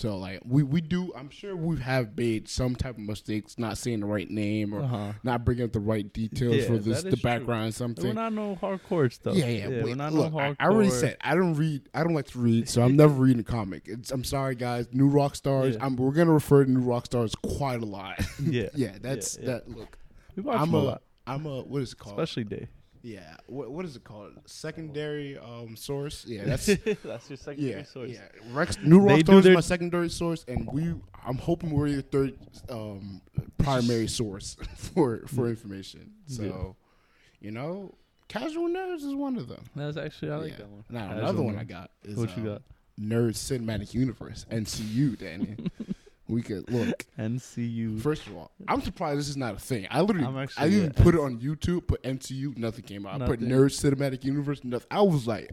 [0.02, 3.78] So like we we do I'm sure we have made some type of mistakes, not
[3.78, 5.14] saying the right name or Uh-huh.
[5.24, 7.88] not bringing up the right details Yeah, for this the background true.
[7.88, 9.36] background We're not no hardcore stuff.
[9.36, 9.68] Yeah, yeah.
[9.68, 10.56] we're wait, not look, no I, hardcore.
[10.60, 11.88] I already said I don't read.
[11.94, 13.84] I don't like to read, so I'm never reading a comic.
[13.86, 14.88] It's, I'm sorry, guys.
[14.92, 15.74] New Rockstars.
[15.74, 15.86] Yeah.
[15.86, 18.20] I'm, we're gonna refer to New Rockstars quite a lot.
[18.44, 18.70] Yeah.
[18.76, 18.98] yeah.
[19.00, 19.52] That's Yeah, yeah.
[19.54, 19.70] that.
[19.70, 19.98] Look,
[20.36, 20.80] We watch I'm a a.
[20.80, 21.62] lot, I'm a.
[21.62, 22.20] What is it called?
[22.20, 22.68] especially Day.
[23.02, 23.36] Yeah.
[23.48, 24.34] What What is it called?
[24.46, 26.26] Secondary um source.
[26.28, 26.46] Yeah.
[26.46, 26.66] That's.
[27.04, 28.12] That's your secondary Yeah, source.
[28.12, 28.28] yeah.
[28.52, 30.94] Rex, New Rock They is my secondary source, and we.
[31.26, 32.34] I'm hoping we're your third
[32.70, 33.22] um,
[33.58, 36.12] primary source for for information.
[36.26, 37.48] So, Yeah.
[37.48, 37.94] you know,
[38.28, 39.64] casual nerds is one of them.
[39.76, 40.58] That's actually I like Yeah.
[40.58, 40.84] that one.
[40.90, 41.58] Now Casual another one.
[41.58, 42.62] I got is What you um, got?
[43.00, 45.18] Nerd Cinematic Universe NCU.
[45.18, 45.56] Danny,
[46.32, 47.06] we could look.
[47.20, 48.02] NCU.
[48.02, 49.88] First of all, I'm surprised this is not a thing.
[49.92, 53.22] I literally, I even put it on YouTube, put NCU, nothing came out.
[53.22, 54.88] I put Nerd Cinematic Universe, nothing.
[54.90, 55.52] I was like,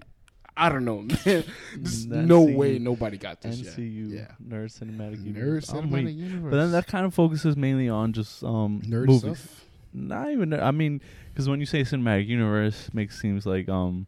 [0.56, 1.44] I don't know, man.
[1.76, 3.76] There's no way nobody got this yet.
[3.76, 4.12] NCU.
[4.12, 5.68] Yeah, Nerd Cinematic Universe.
[5.70, 6.16] I'm Cinematic.
[6.16, 6.50] Universe.
[6.50, 9.38] But then that kind of focuses mainly on just um nerd movies.
[9.38, 9.64] stuff.
[9.92, 10.52] Not even.
[10.52, 11.00] I mean,
[11.32, 14.06] because when you say cinematic universe, makes seems like um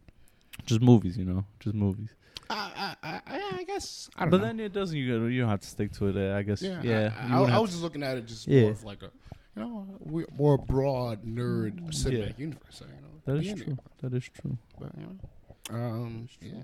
[0.65, 1.17] just movies.
[1.17, 2.09] You know, just movies.
[2.51, 4.09] I, I, I, I guess.
[4.15, 4.47] I don't But know.
[4.47, 4.95] then it doesn't.
[4.97, 6.17] You you don't have to stick to it.
[6.17, 6.61] uh, I guess.
[6.61, 7.13] yeah, Yeah.
[7.19, 8.61] I, I, I was just looking at it just Yeah.
[8.63, 9.11] more of like a,
[9.55, 12.81] you know, we- more broad nerd cinematic universe.
[12.81, 13.77] You know, that is true.
[14.01, 14.57] That is true.
[14.79, 16.63] But you know, um, yeah.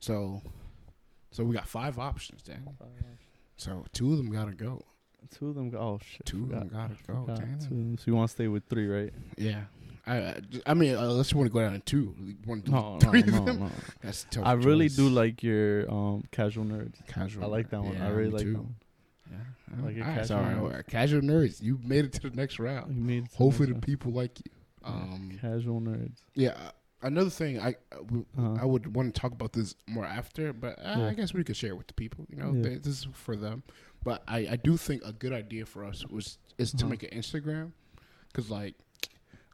[0.00, 0.40] So,
[1.30, 2.68] so we got five options, Dan.
[3.56, 4.84] So two of them gotta go.
[5.36, 5.72] Two of them.
[5.76, 6.24] Oh shit.
[6.24, 7.26] Two of them gotta go.
[7.68, 7.96] Two.
[7.98, 9.12] So you want to stay with three, right?
[9.36, 9.62] Yeah.
[10.08, 12.14] I, I, mean, unless you want to go down in two,
[12.44, 13.60] one, two, No, three no, of them.
[13.60, 13.70] no.
[14.02, 14.46] That's tough.
[14.46, 16.94] I really do like your um casual nerds.
[17.06, 17.44] casual.
[17.44, 17.94] I like that one.
[17.94, 18.52] Yeah, I really like too.
[18.52, 18.74] that one.
[19.30, 20.86] Yeah, I like All right, casual so, all right, nerds.
[20.88, 21.62] casual nerds.
[21.62, 22.94] You made it to the next round.
[22.96, 24.52] You made to Hopefully, the people like you.
[24.84, 26.18] Um, casual nerds.
[26.34, 26.50] yeah.
[26.50, 26.70] uh,
[27.00, 28.56] Another thing, I I w- Uh-huh.
[28.60, 31.06] I would want to talk about this more after, but uh, Yeah.
[31.08, 32.26] I guess we could share it with the people.
[32.30, 32.62] You know, Yeah.
[32.62, 33.62] they, this is for them.
[34.02, 36.88] But I, I do think a good idea for us was is to Uh-huh.
[36.90, 37.70] make an Instagram,
[38.28, 38.74] because like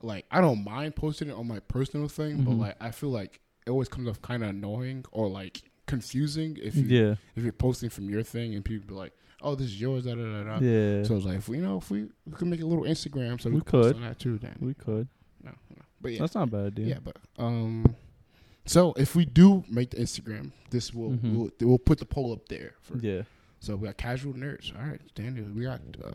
[0.05, 2.59] like I don't mind posting it on my personal thing, but Mhm.
[2.60, 6.74] like I feel like it always comes off kind of annoying or like confusing if
[6.76, 7.14] you Yeah.
[7.36, 9.12] if you're posting from your thing and people be like,
[9.43, 10.59] oh, this is yours, da da da da.
[10.64, 11.02] Yeah.
[11.05, 13.40] So it's like, if we, you know, if we, we could make a little Instagram,
[13.40, 14.39] so we, We could post on that too.
[14.39, 15.06] Then, we could.
[15.43, 15.82] no, no.
[16.01, 16.86] but yeah, That's not a bad idea.
[16.86, 17.94] yeah, but um,
[18.64, 21.35] so if we do make the Instagram, this will Mhm.
[21.36, 22.72] we'll, we'll put the poll up there.
[22.82, 23.22] For, Yeah.
[23.65, 24.77] So we got casual nerds.
[24.78, 26.12] All right, Daniel, we got uh,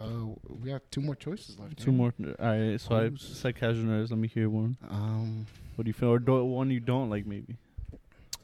[0.62, 1.78] we got two more choices left.
[1.80, 2.14] Two more.
[2.40, 2.80] All right.
[2.80, 4.12] So I said casual nerds.
[4.12, 4.78] Let me hear one.
[4.88, 6.10] Um, What do you feel?
[6.10, 7.56] Or do, one you don't like, maybe.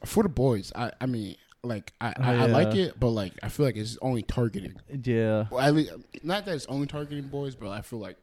[0.05, 3.33] for the boys, I I mean, like I Oh, I, I like it, but like
[3.43, 4.81] I feel like it's only targeted.
[5.03, 5.45] Yeah.
[5.51, 8.17] Well, at least, not that it's only targeting boys, but I feel like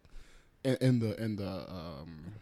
[0.64, 2.32] in, in the in the um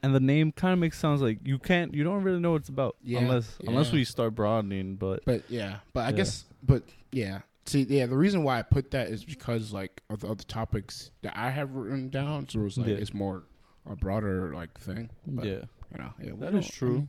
[0.00, 1.92] And the name kind of makes sounds like you can't.
[1.92, 4.94] You don't really know what it's about Yeah, unless unless we start broadening.
[4.94, 6.18] But But yeah, but I Yeah.
[6.18, 7.40] guess, but yeah.
[7.64, 11.10] See, yeah, the reason why I put that is because like of the other topics
[11.22, 12.94] that I have written down, so it's like Yeah.
[12.96, 13.44] it's more
[13.88, 15.10] a broader like thing.
[15.26, 15.62] But, yeah.
[15.92, 17.08] you know, yeah, That is true.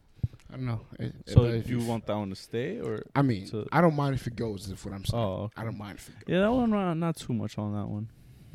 [0.52, 0.82] I, don't know.
[1.00, 3.02] It, So if you want that one to stay or?
[3.16, 4.70] I mean, to- I don't mind if it goes.
[4.70, 5.24] Is what I'm saying.
[5.24, 5.54] Oh, okay.
[5.58, 6.24] I don't mind if it goes.
[6.28, 8.10] Yeah, that one not, not too much on that one.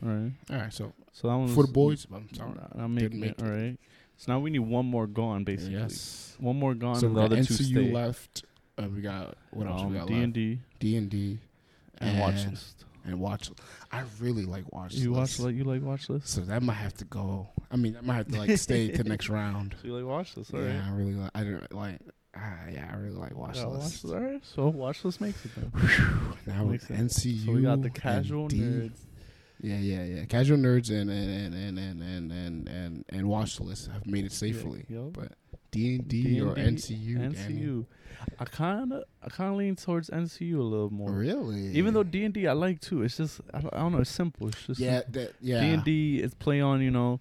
[0.04, 0.32] All right.
[0.50, 2.52] All right, so So that one for the boys, I'm sorry.
[2.76, 3.42] I'm making Didn't it.
[3.42, 3.76] All right.
[4.16, 5.74] So now we need one more gone, basically.
[5.74, 6.36] Yes.
[6.38, 7.90] One more gone, So and the other two stay.
[7.92, 8.44] left.
[8.78, 9.82] Uh, we got what else?
[9.82, 11.38] um, we got D and D D and D
[11.98, 12.84] and watch list.
[13.04, 13.50] and watch.
[13.90, 14.94] I really like watch.
[14.94, 15.40] You watch List.
[15.40, 16.28] like you like watch list.
[16.28, 17.48] So that might have to go.
[17.70, 19.74] I mean, that might have to like stay to the next round.
[19.80, 20.88] So you like watch list, all yeah, right?
[20.88, 21.30] I really like.
[21.34, 22.00] I don't like.
[22.36, 24.04] Ah, yeah, I really like watch Yeah, list.
[24.04, 24.14] list.
[24.14, 24.40] All right.
[24.44, 25.72] So watch list makes it then.
[26.46, 26.86] Now with.
[26.88, 27.46] NCU.
[27.46, 28.60] So we got the casual D.
[28.60, 28.98] nerds.
[29.60, 30.24] Yeah, yeah, yeah.
[30.26, 34.24] Casual nerds and and and and and and and, and, and watch list have made
[34.24, 34.84] it safely.
[34.88, 35.14] Yup.
[35.14, 35.32] But
[35.72, 37.34] D and D or D&D, NCU.
[37.34, 37.84] Danny?
[38.40, 41.10] I kind of I kind of lean towards NCU a little more.
[41.10, 41.68] Really?
[41.72, 43.02] Even though D and D I like too.
[43.02, 43.98] It's just I don't, I don't know.
[43.98, 44.48] It's simple.
[44.48, 45.60] It's just yeah, that yeah.
[45.60, 47.20] D and D is play on you know,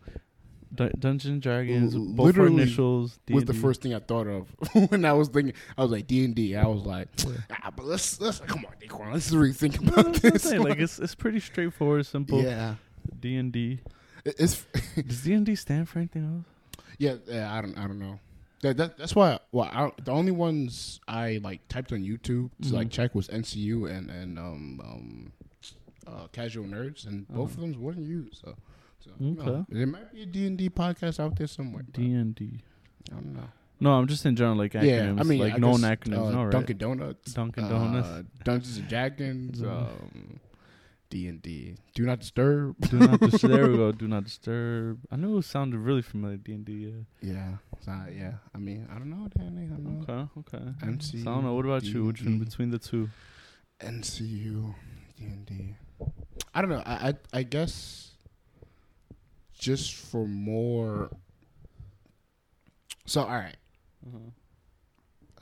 [0.74, 1.96] Dun- Dungeons and Dragons.
[1.96, 3.20] L- both literally initials.
[3.30, 3.62] was the D&D.
[3.62, 4.48] first thing I thought of
[4.92, 5.54] when I was thinking.
[5.78, 6.56] I was like D and D.
[6.56, 7.08] I was like,
[7.52, 9.14] ah, but let's let's come on, Daquan.
[9.14, 10.44] Let's really think No, about I'm this.
[10.44, 10.62] saying.
[10.64, 12.44] Like it's it's pretty straightforward, simple.
[12.44, 12.76] yeah,
[13.20, 13.80] D and D.
[14.26, 14.66] It's
[15.08, 16.84] Does D and D stand for anything else?
[17.00, 17.54] yeah, yeah.
[17.54, 18.20] I don't I don't know.
[18.68, 19.40] That, that that's why.
[19.52, 22.92] Well, I, the only ones I like typed on YouTube to like Mhm.
[22.92, 25.32] check was NCU and and um um
[26.08, 27.66] uh, Casual Nerds, and both Uh-huh.
[27.66, 28.38] of them wasn't used.
[28.44, 28.56] So
[29.00, 29.66] So, you know, Okay.
[29.70, 31.84] there might be a D and D podcast out there somewhere.
[31.94, 32.62] D and D.
[33.12, 33.50] I don't know.
[33.80, 34.86] No, I'm just in general like acronyms.
[35.16, 36.28] Yeah, I mean, like I known guess, acronyms.
[36.28, 36.52] uh, no, right?
[36.52, 38.30] Dunkin' Donuts, Dunkin' uh, Donuts.
[38.44, 39.70] Dungeons and Dragons, Mhm.
[39.70, 40.40] um,
[41.10, 41.76] D and D.
[41.96, 42.76] Do not disturb.
[42.90, 43.52] Do not disturb.
[43.54, 43.92] there we go.
[43.92, 45.00] Do not disturb.
[45.12, 46.38] I knew it sounded really familiar.
[46.38, 46.74] D and D.
[46.74, 47.32] Yeah.
[47.34, 48.34] Yeah, so, yeah.
[48.54, 49.66] I mean, I don't know, Danny.
[49.66, 50.30] I don't know.
[50.40, 50.58] Okay.
[50.58, 50.72] Okay.
[50.84, 51.54] MC, So I don't know.
[51.54, 52.06] What about you?
[52.06, 53.10] Which one between the two?
[53.80, 54.74] NCU,
[55.18, 55.76] D and D.
[56.54, 56.84] I don't know.
[56.86, 58.12] I, I I guess
[59.58, 61.10] just for more.
[63.06, 63.56] So all right.
[64.06, 64.20] Uh-huh.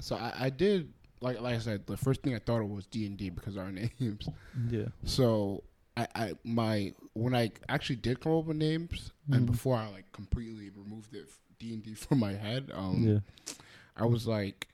[0.02, 0.92] So I, I did
[1.26, 1.86] like like I said.
[1.88, 4.30] The first thing I thought of was D and D because our names.
[4.70, 4.86] Yeah.
[5.04, 5.64] So
[5.98, 9.52] I, I my when I actually did come up with names and Mhm.
[9.52, 11.28] before I like completely removed it
[11.60, 13.54] D and D from my head, um, yeah.
[13.98, 14.68] I was like,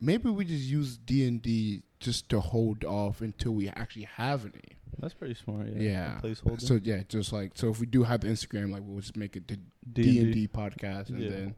[0.00, 4.42] maybe we just use D and D just to hold off until we actually have
[4.44, 4.76] a name.
[4.98, 5.66] That's pretty smart.
[5.68, 5.82] Yeah.
[5.82, 6.20] Yeah.
[6.22, 6.60] Placeholder.
[6.60, 9.34] So yeah, just like so if we do have the Instagram, like we'll just make
[9.36, 9.58] it the
[9.92, 11.30] D and D podcast, and Yeah.
[11.30, 11.54] then.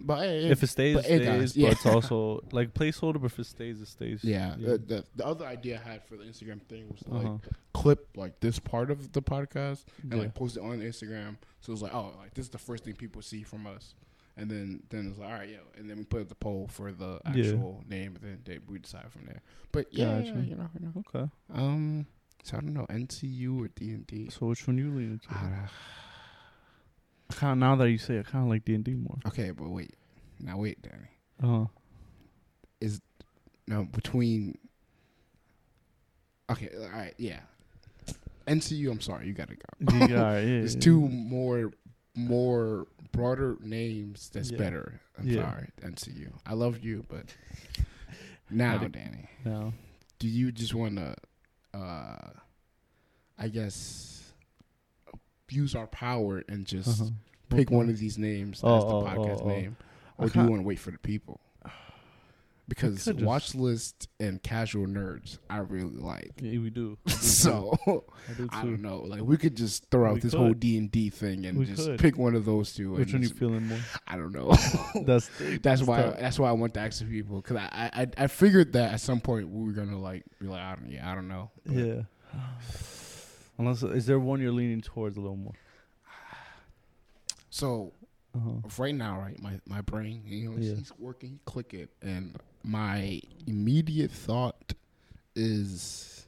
[0.00, 1.40] But hey, If it stays, but it it stays.
[1.40, 1.68] does, yeah.
[1.68, 3.14] But it's also like placeholder.
[3.20, 4.22] But if it stays, it stays.
[4.22, 4.70] yeah, Yeah.
[4.72, 7.38] The, the the other idea I had for the Instagram thing was to, like Uh-huh.
[7.74, 10.18] clip like this part of the podcast and Yeah.
[10.20, 11.36] like post it on Instagram.
[11.60, 13.94] So it's like, oh, like this is the first thing people see from us.
[14.36, 16.68] And then, then it's like, all right, yo, and then we put up the poll
[16.70, 17.30] for the Yeah.
[17.46, 19.42] actual name, and then they, we decide from there.
[19.72, 20.28] But yeah, Gotcha.
[20.28, 21.04] you know, you know.
[21.12, 21.28] Okay.
[21.52, 22.06] Um,
[22.44, 24.30] so I don't know, NCU or D and D.
[24.30, 25.34] So which one you leaning to?
[27.30, 29.18] Kind of now that you say, it, kind of like D and D more.
[29.26, 29.94] Okay, but wait,
[30.40, 31.08] now wait, Danny.
[31.42, 31.66] Uh huh.
[32.80, 33.00] Is
[33.66, 34.56] now between.
[36.50, 37.40] Okay, all right, yeah.
[38.46, 39.92] NCU, I'm sorry, you gotta go.
[39.98, 40.80] Yeah, yeah, There's yeah.
[40.80, 41.70] two more
[42.14, 44.58] more broader names that's Yeah.
[44.58, 45.00] better.
[45.18, 45.42] I'm Yeah.
[45.50, 46.32] sorry, NCU.
[46.46, 47.26] I love you, but
[48.50, 49.74] now, Danny, No.
[50.18, 51.14] do you just want to,
[51.78, 52.30] uh,
[53.38, 54.27] I guess,
[55.50, 57.10] use our power and just Uh-huh.
[57.50, 57.76] pick Okay.
[57.76, 59.48] one of these names Oh, as the oh, podcast oh, oh.
[59.48, 59.76] name,
[60.18, 61.40] I or do you want to wait for the people?
[62.68, 66.32] Because could just- list and casual nerds, I really like.
[66.38, 66.98] Yeah, we do.
[67.06, 67.16] I do.
[67.16, 68.98] So I do I, don't know.
[69.06, 70.38] Like we could just throw out We this could.
[70.40, 71.98] whole D and D thing and We just could.
[71.98, 72.92] pick one of those two.
[72.92, 73.78] Which one you feeling more?
[74.06, 74.52] I don't know.
[75.06, 75.30] That's
[75.62, 76.02] that's why.
[76.02, 76.18] tough.
[76.18, 79.00] That's why I want to ask the people because I, I I figured that at
[79.00, 81.50] some point we were gonna like be like I don't yeah I don't know.
[81.64, 82.02] But Yeah.
[83.58, 85.54] Unless is there one you're leaning towards a little more?
[87.50, 87.92] So
[88.34, 88.60] Uh-huh.
[88.78, 90.74] right now, right, my my brain, you know, Yeah.
[90.74, 94.74] he's working, you click it, and my immediate thought
[95.34, 96.26] is,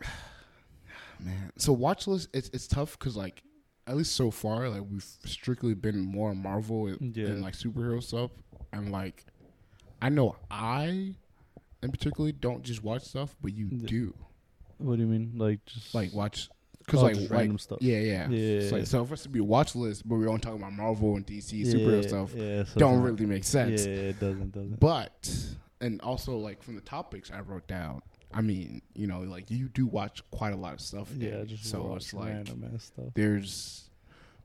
[1.20, 1.52] man.
[1.56, 3.42] So watch list, it's it's tough because like
[3.86, 7.28] at least so far, like we've strictly been more Marvel and, Yeah.
[7.28, 8.30] and like superhero stuff,
[8.72, 9.24] and like
[10.00, 11.14] I know I,
[11.82, 13.86] in particularly, don't just watch stuff, but you Yeah.
[13.88, 14.14] do
[14.78, 15.32] What do you mean?
[15.36, 16.48] Like just like watch.
[16.84, 17.78] Because Oh, like, like random stuff.
[17.82, 20.40] yeah, yeah, Yeah, yeah, like, so for us to be watch list, but we're only
[20.40, 23.84] talking about Marvel and DC Yeah, superhero stuff, Yeah, so don't really make sense.
[23.84, 24.52] Yeah, it doesn't.
[24.52, 24.80] Doesn't.
[24.80, 25.30] But
[25.82, 28.00] and also like from the topics I wrote down,
[28.32, 31.10] I mean, you know, like you do watch quite a lot of stuff.
[31.14, 33.04] yeah, just so watch it's like random ass stuff.
[33.14, 33.90] there's,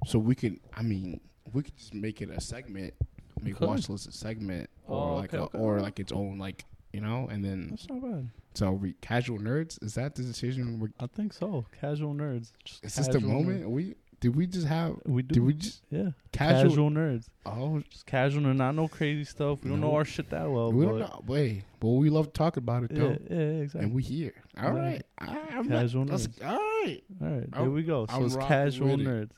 [0.06, 1.22] so we could, I mean,
[1.54, 2.94] we could just make it a segment,
[3.42, 3.68] make Could.
[3.70, 5.58] watch list a segment, or Oh, like okay, a, okay.
[5.58, 8.30] or like its own like you know, and then That's not bad.
[8.54, 9.82] So we casual nerds.
[9.84, 10.80] Is that the decision?
[10.80, 11.66] We're, I think so.
[11.80, 12.52] Casual nerds.
[12.64, 13.70] Just is this the moment?
[13.70, 14.96] We did we just have?
[15.06, 15.34] We do.
[15.36, 16.12] Did we just yeah.
[16.32, 16.70] casual?
[16.70, 17.26] Casual, nerds.
[17.46, 19.64] Oh, Just casual and not no crazy stuff.
[19.64, 20.72] We don't know our shit that well.
[20.72, 21.24] we but don't know.
[21.28, 23.82] Wait, but we love to talk about it Yeah, though, yeah, exactly.
[23.86, 24.34] and we here.
[24.58, 24.80] All Yeah.
[24.80, 26.46] right, I, I'm Casual not, nerds.
[26.46, 28.06] All right, All right, there we go.
[28.06, 29.08] So I'm it's casual with it.
[29.08, 29.32] nerds.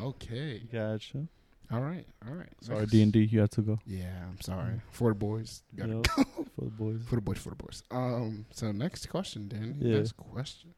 [0.00, 1.26] okay, Gotcha.
[1.70, 2.48] All right, all right.
[2.62, 3.20] Sorry, D and D.
[3.24, 3.78] You have to go.
[3.86, 5.62] Yeah, I'm sorry for the boys.
[5.76, 6.06] Gotta Yup,
[6.56, 7.00] for the boys.
[7.08, 7.82] For the boys, for the boys.
[7.90, 8.46] Um.
[8.52, 9.74] So next question, Danny.
[9.78, 9.98] Yeah.
[9.98, 10.74] Next question.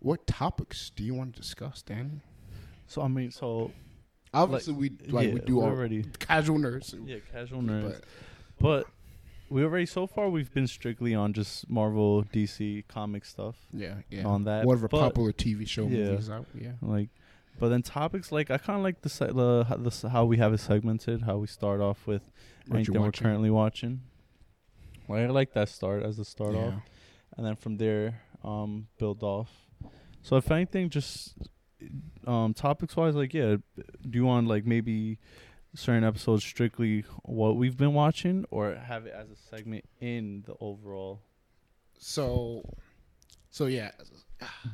[0.00, 2.20] What topics do you want to discuss, Danny?
[2.86, 3.70] So I mean, so
[4.32, 6.04] Obviously, we like yeah, we do already.
[6.18, 6.94] casual nerds.
[7.06, 8.00] Yeah, casual nerds.
[8.60, 8.86] But But
[9.48, 13.56] we already so far we've been strictly on just Marvel, DC comic stuff.
[13.72, 14.24] yeah, yeah.
[14.24, 16.10] On that, whatever but- popular TV show Yeah.
[16.10, 16.46] movies out.
[16.54, 16.72] Yeah.
[16.80, 17.08] Like,
[17.60, 20.38] but then topics like I kind of like the, se- the how- the how we
[20.38, 21.22] have it segmented.
[21.22, 22.30] How we start off with
[22.66, 24.00] What anything we're currently watching.
[25.08, 26.60] Like I like that start as the start yeah.
[26.66, 26.82] off,
[27.36, 29.50] and then from there, um, build off.
[30.22, 31.34] So if anything, just
[32.26, 35.18] um, topics wise, like yeah, do you want like maybe
[35.74, 40.54] certain episodes strictly what we've been watching, or have it as a segment in the
[40.60, 41.20] overall?
[41.98, 42.62] So,
[43.50, 43.90] so yeah,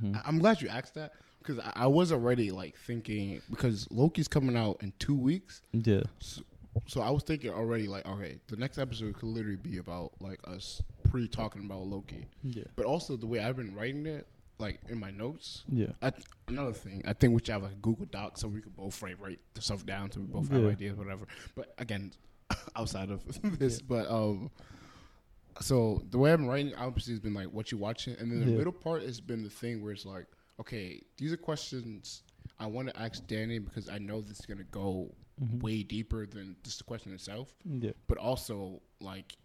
[0.02, 0.20] Mhm.
[0.24, 1.12] I'm glad you asked that
[1.46, 5.62] because I, I was already like thinking because Loki's coming out in two weeks.
[5.72, 6.02] Yeah.
[6.20, 6.42] So,
[6.86, 10.40] so I was thinking already like, okay, the next episode could literally be about like
[10.46, 12.26] us pre talking about Loki.
[12.42, 12.64] Yeah.
[12.76, 14.26] But also the way I've been writing it,
[14.58, 15.64] like in my notes.
[15.70, 15.86] Yeah.
[16.02, 18.60] I th- another thing, I think we should have like a Google Doc so we
[18.60, 21.26] could both write write the stuff down so we both have ideas, whatever.
[21.54, 22.12] But again,
[22.76, 23.22] outside of
[23.58, 24.50] this, but um,
[25.60, 28.50] so the way I'm writing obviously has been like what you watching, and then the
[28.52, 28.58] Yeah.
[28.58, 30.26] middle part has been the thing where it's like,
[30.60, 32.22] okay, these are questions
[32.58, 35.60] I want to ask Danny because I know this is gonna go Mhm.
[35.60, 37.92] way deeper than just the question itself, Yeah.
[38.08, 39.36] but also like.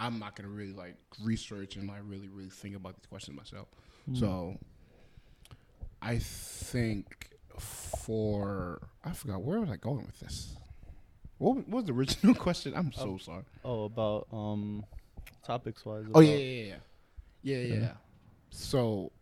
[0.00, 3.68] I'm not gonna really like research and like really really think about these questions myself.
[4.10, 4.18] Mm.
[4.18, 4.58] So
[6.00, 7.30] I think
[7.60, 10.56] for I forgot where was I going with this.
[11.38, 12.74] What was, the original question?
[12.74, 13.44] I'm so Um, sorry.
[13.64, 14.84] Oh, about um,
[15.44, 16.04] topics wise.
[16.14, 16.74] Oh yeah, yeah, yeah,
[17.42, 17.56] yeah.
[17.74, 17.80] Yeah.
[17.80, 17.92] yeah.
[18.50, 19.12] So,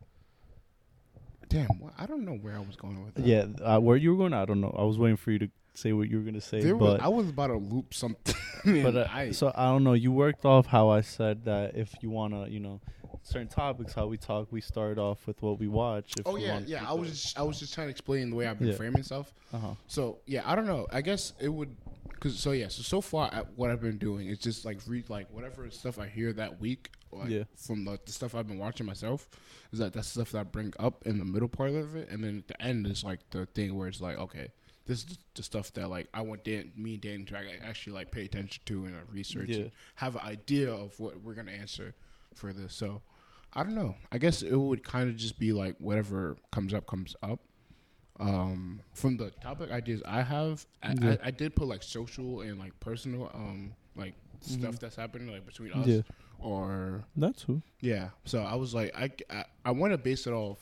[1.51, 3.27] damn, what, I don't know where I was going with that.
[3.27, 4.75] Yeah, uh, where you were going, I don't know.
[4.79, 7.05] I was waiting for you to say what you were gonna say, there was, but
[7.05, 8.35] I was about to loop something.
[8.83, 9.93] but uh, I, so I don't know.
[9.93, 12.81] You worked off how I said that if you wanna, you know,
[13.23, 16.15] certain topics, how we talk, we start off with what we watch.
[16.19, 16.89] If oh we yeah, yeah.
[16.89, 18.75] I was just, I was just trying to explain the way I've been Yeah.
[18.75, 19.33] framing stuff.
[19.53, 19.75] Uh huh.
[19.87, 20.87] So yeah, I don't know.
[20.93, 21.77] I guess it would,
[22.21, 22.69] cause so yeah.
[22.69, 25.99] So so far, I, what I've been doing is just like read like whatever stuff
[25.99, 27.45] I hear that week, like Yeah.
[27.57, 29.29] from the, the stuff I've been watching myself.
[29.73, 32.23] Is that that's stuff that I bring up in the middle part of it, and
[32.23, 34.49] then at the end is like the thing where it's like, okay,
[34.87, 38.11] this is the stuff that like I want Dan, me and Dan to actually like
[38.11, 39.57] pay attention to and research, Yeah.
[39.63, 41.95] and have an idea of what we're gonna answer
[42.35, 42.75] for this.
[42.75, 43.03] So
[43.53, 43.97] I don't know.
[44.13, 47.41] I guess it would kind of just be like whatever comes up comes up
[48.21, 51.17] um from the topic ideas i have I, Yeah.
[51.23, 54.79] I, I did put like social and like personal um like stuff Mhm.
[54.81, 56.03] that's happening like between us Yeah,
[56.39, 57.63] or that's who.
[57.81, 60.59] yeah so i was like i i, I want to base it off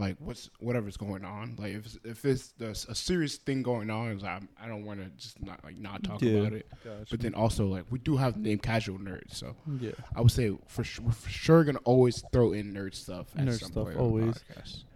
[0.00, 3.90] like what's whatever's going on like if it's, if it's there's a serious thing going
[3.90, 6.38] on is I, I don't want to just not like not talk Yeah.
[6.40, 6.66] about it
[7.10, 10.32] but then also like we do have the name casual nerds so yeah, i would
[10.32, 13.70] say for sure we're for sure gonna always throw in nerd stuff at Nerd some
[13.72, 14.34] stuff, point always.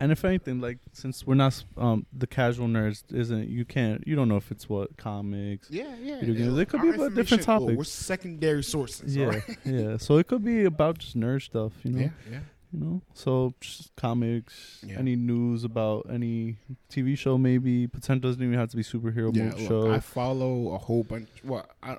[0.00, 4.16] and if anything, like since we're not um the casual nerds, isn't you can't you
[4.16, 5.70] don't know if it's what comics.
[5.70, 6.20] Yeah, yeah.
[6.20, 6.54] Video games.
[6.56, 6.62] yeah.
[6.62, 9.14] It could be about different information- oh, we're secondary sources.
[9.16, 9.42] Yeah, alright?
[9.64, 9.96] yeah.
[9.98, 12.00] So it could be about just nerd stuff, you know.
[12.00, 12.38] yeah, yeah.
[12.74, 14.98] You know so just comics Yeah.
[14.98, 16.56] any news about any
[16.90, 20.72] tv show maybe potential doesn't even have to be superhero Yeah, look, show I follow
[20.74, 21.28] a whole bunch.
[21.44, 21.98] Well, I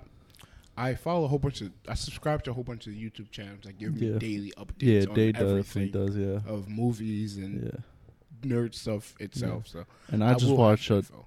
[0.78, 1.72] I follow a whole bunch of.
[1.88, 4.18] I subscribe to a whole bunch of YouTube channels that give me Yeah.
[4.20, 4.82] daily updates.
[4.82, 5.18] yeah on
[5.50, 7.80] everything definitely does yeah of movies and yeah
[8.50, 9.68] nerd stuff itself.
[9.68, 11.26] So and i, just will watch a info.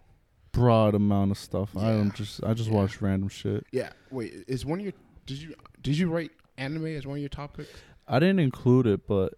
[0.52, 1.96] broad amount of stuff i Yeah.
[1.96, 2.76] don't just i just Yeah.
[2.76, 3.90] watch random shit Yeah.
[4.10, 4.92] Wait, is one of your?
[5.26, 7.70] Did you did you write anime as one of your topics?
[8.08, 9.34] I didn't include it but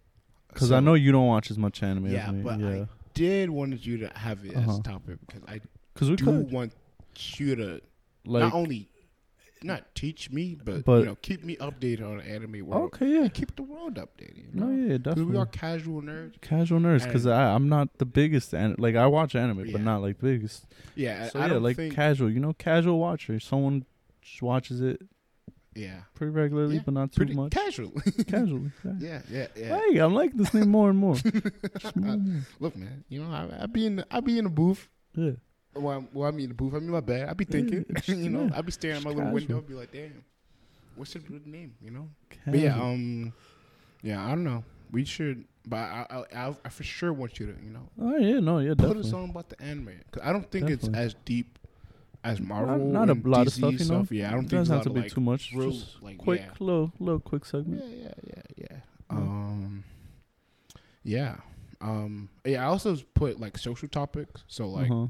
[0.47, 2.67] because So, i know you don't watch as much anime Yeah, as me but yeah
[2.69, 4.77] I did wanted you to have it as Uh-huh.
[4.79, 5.59] a topic because I
[5.93, 6.73] because we do could want
[7.35, 7.81] you to
[8.25, 8.87] like not only
[9.63, 12.85] not teach me, but, But- you know, keep me updated on the anime world.
[12.95, 14.37] okay yeah Keep the world updated.
[14.37, 14.71] You no know?
[14.75, 16.41] yeah 'Cause definitely we are casual nerds.
[16.41, 19.73] casual nerds because And- i'm not the biggest an- like i watch anime Yeah.
[19.73, 20.65] but not like biggest
[20.95, 23.85] Yeah, so I yeah like casual you know casual watcher someone
[24.23, 25.01] just watches it
[25.75, 27.51] yeah, pretty regularly, Yeah, but not too pretty much.
[27.51, 27.91] casual.
[28.27, 28.71] Casually.
[28.83, 28.93] Yeah.
[28.99, 29.79] yeah, yeah, yeah.
[29.89, 31.15] Hey, I'm liking this name more and more.
[31.79, 32.41] Just more and more.
[32.59, 34.87] Look, man, you know, I, I be in, the, I be in the booth.
[35.15, 35.31] Yeah.
[35.73, 36.73] Well, well, I mean, the booth.
[36.73, 37.29] I mean, my bad.
[37.29, 39.35] I be thinking, it's- you know, yeah, I be staring at my little casual.
[39.35, 40.23] window, be like, damn,
[40.95, 41.73] what's the good name?
[41.81, 42.09] You know.
[42.45, 43.31] But yeah, um,
[44.03, 44.63] yeah, I don't know.
[44.91, 48.17] We should, but I, I, I, I for sure want you to, you know, oh
[48.17, 49.03] yeah, no, yeah, put definitely.
[49.07, 50.89] us on about the anime because I don't think Definitely.
[50.89, 51.57] it's as deep
[52.23, 52.77] as Marvel.
[52.77, 54.07] not, not a lot of stuff, you know.
[54.11, 55.51] Yeah, I don't it think doesn't have to a be of, too much.
[55.53, 56.51] real, Just like, quick, yeah.
[56.59, 57.83] little, little quick segment.
[57.85, 58.65] yeah, yeah, yeah.
[58.69, 58.77] Yeah.
[59.09, 59.83] Um,
[61.03, 61.35] yeah.
[61.81, 62.61] Um, yeah.
[62.63, 64.43] I also put like social topics.
[64.47, 65.07] So like, uh-huh.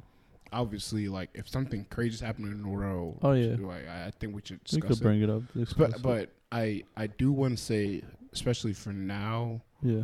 [0.54, 3.56] obviously, like if something crazy is happening in the world, Oh, yeah.
[3.60, 5.04] like I, I think we should Discuss we could it.
[5.04, 5.42] bring it up.
[5.78, 6.02] But it.
[6.02, 10.04] but I I do want to say, especially for now, yeah.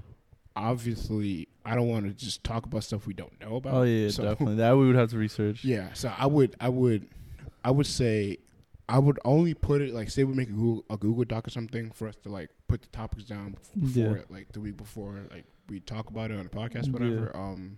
[0.57, 3.73] Obviously, I don't want to just talk about stuff we don't know about.
[3.73, 4.55] Oh yeah, So- definitely.
[4.55, 5.63] That we would have to research.
[5.63, 7.07] Yeah, so I would, I would,
[7.63, 8.37] I would say,
[8.89, 11.51] I would only put it like say we make a Google, a Google Doc or
[11.51, 14.13] something for us to like put the topics down before Yeah.
[14.13, 17.35] it, like the week before, like we talk about it on the podcast, whatever.
[17.35, 17.77] Um,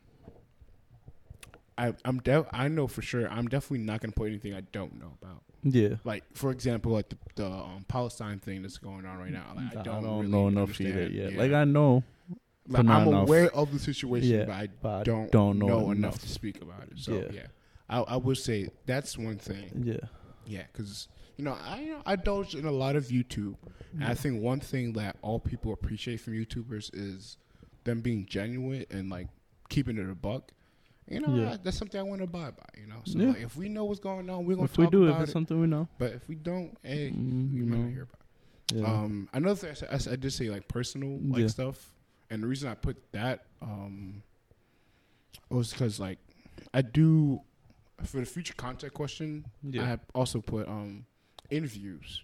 [1.78, 5.00] I I'm def- I know for sure I'm definitely not gonna put anything I don't
[5.00, 5.42] know about.
[5.64, 5.96] Yeah.
[6.04, 9.46] Like for example, like the, the um, Palestine thing that's going on right now.
[9.56, 11.32] Like, I I don't, don't really know enough either yet.
[11.34, 11.40] Yeah.
[11.40, 12.04] Like I know,
[12.70, 13.24] Like, I'm enough.
[13.28, 15.96] aware of the situation, Yeah, but I but don't, don't know know, enough.
[15.98, 16.20] enough.
[16.20, 16.98] to speak about it.
[17.00, 17.32] So Yeah.
[17.34, 17.48] yeah,
[17.90, 19.84] I, I would say that's one thing.
[19.84, 19.98] yeah.
[20.46, 23.56] Yeah, because you know I you know, I indulge in a lot of YouTube,
[23.94, 27.38] and I think one thing that all people appreciate from YouTubers is
[27.86, 29.28] them being genuine and like
[29.70, 30.52] keeping it a buck.
[31.08, 31.52] You know, Yeah.
[31.54, 32.66] I- that's something I want to abide by.
[32.80, 33.30] You know, so Yeah.
[33.30, 35.34] like, if we know what's going on, we're gonna If we do, it's it.
[35.34, 37.88] something we know, But if we don't, hey, Mm, you not know.
[37.90, 38.16] hear about.
[38.72, 38.76] It.
[38.78, 38.86] yeah.
[39.02, 41.92] Um, another thing I, I, I did say like personal like stuff
[42.30, 44.24] and the reason I put that um
[45.50, 46.20] was because like
[46.74, 47.42] I do
[48.06, 49.46] for the future content question.
[49.64, 49.82] Yeah.
[49.84, 51.06] I have also put um
[51.50, 52.24] interviews.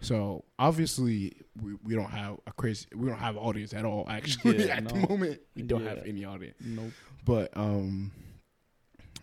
[0.00, 4.66] So obviously we, we don't have a crazy we don't have audience at all actually
[4.66, 5.90] Yeah, at the moment we don't Yeah.
[5.90, 6.90] have any audience Nope.
[7.24, 8.10] but um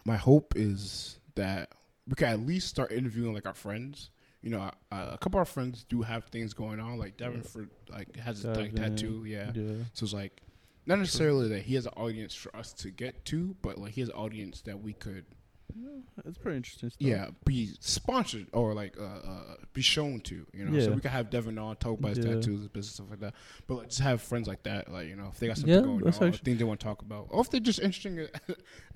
[0.05, 1.71] my hope is that
[2.07, 4.09] we can at least start interviewing like our friends
[4.41, 4.61] you know
[4.91, 8.15] uh, a couple of our friends do have things going on like Devin for like
[8.17, 9.51] has a like tattoo yeah.
[9.53, 9.83] Yeah.
[9.93, 10.41] so it's like
[10.85, 14.01] not necessarily that he has an audience for us to get to but like he
[14.01, 15.25] has an audience that we could
[16.25, 17.01] It's pretty interesting stuff.
[17.07, 20.85] yeah be sponsored or like uh, uh be shown to you know Yeah.
[20.85, 22.33] so we could have Devin on talk about his Yeah.
[22.35, 23.33] tattoos his business stuff like that
[23.67, 25.81] but like just have friends like that like you know if they got something Yeah,
[25.81, 28.27] going on actually- things they want to talk about or if they're just interesting in,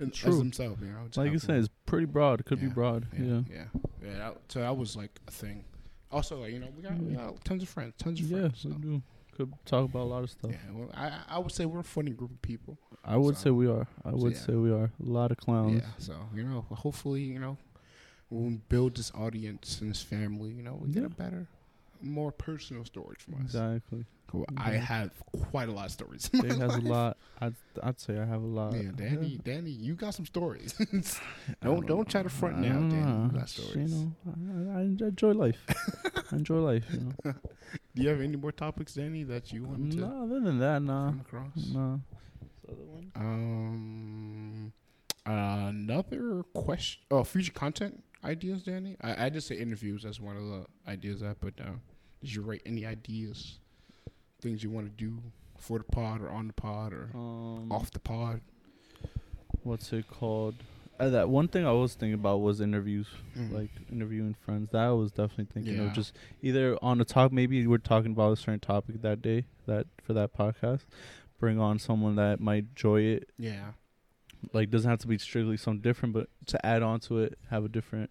[0.00, 0.36] as True.
[0.36, 2.40] themselves you know Like you said, it's pretty broad.
[2.40, 3.06] It could be broad.
[3.18, 3.64] yeah, Yeah.
[4.02, 4.18] yeah.
[4.18, 5.64] That, so that was like a thing.
[6.12, 8.60] Also, like you know, we got, we got tons of friends, tons of Yeah, friends.
[8.62, 9.02] so.
[9.36, 10.52] Could talk about a lot of stuff.
[10.52, 12.78] Yeah, well, I I would say we're a funny group of people.
[13.04, 13.86] I would So- say we are.
[14.04, 14.38] I would yeah.
[14.38, 14.90] say we are.
[15.04, 15.82] A lot of clowns.
[15.82, 17.56] Yeah, so you know, hopefully, you know,
[18.28, 21.06] when we build this audience and this family, you know, we get Yeah.
[21.06, 21.46] a better,
[22.00, 23.40] more personal stories from us.
[23.42, 24.04] Exactly.
[24.28, 24.46] Cool.
[24.56, 24.80] I Mhm.
[24.80, 25.10] have
[25.50, 26.28] quite a lot of stories.
[26.28, 27.16] Dave has a lot.
[27.40, 28.72] I'd, I'd say I have a lot.
[28.74, 30.72] Yeah, Danny, Danny, you got some stories.
[31.62, 32.94] don't don't try to front I now, Danny.
[32.96, 33.30] You know.
[33.32, 33.92] got stories.
[33.92, 35.58] You know, I, I enjoy life.
[36.32, 36.86] I enjoy life.
[36.92, 37.34] You know.
[37.94, 40.82] Do you have any more topics, Danny, that you want to No, other than that,
[40.82, 41.10] nah.
[41.10, 41.66] come across?
[41.72, 42.00] No.
[43.14, 44.72] Um,
[45.26, 47.02] another question.
[47.10, 48.96] Oh, future content ideas, Danny.
[49.00, 51.80] I, I just say interviews as one of the ideas I put down.
[52.20, 53.58] Did you write any ideas,
[54.40, 55.18] things you want to do
[55.58, 58.40] for the pod or on the pod or Um, off the pod?
[59.62, 60.56] what's it called?
[61.00, 63.52] Uh, that one thing I was thinking about was interviews, Mm.
[63.52, 64.70] like interviewing friends.
[64.70, 65.88] That I was definitely thinking Yeah.
[65.88, 67.32] of just either on the talk.
[67.32, 70.82] Maybe we're talking about a certain topic that day, that for that podcast.
[71.40, 73.28] Bring on someone that might enjoy it.
[73.38, 73.72] yeah,
[74.52, 77.64] Like doesn't have to be strictly something different, but to add on to it, have
[77.64, 78.10] a different,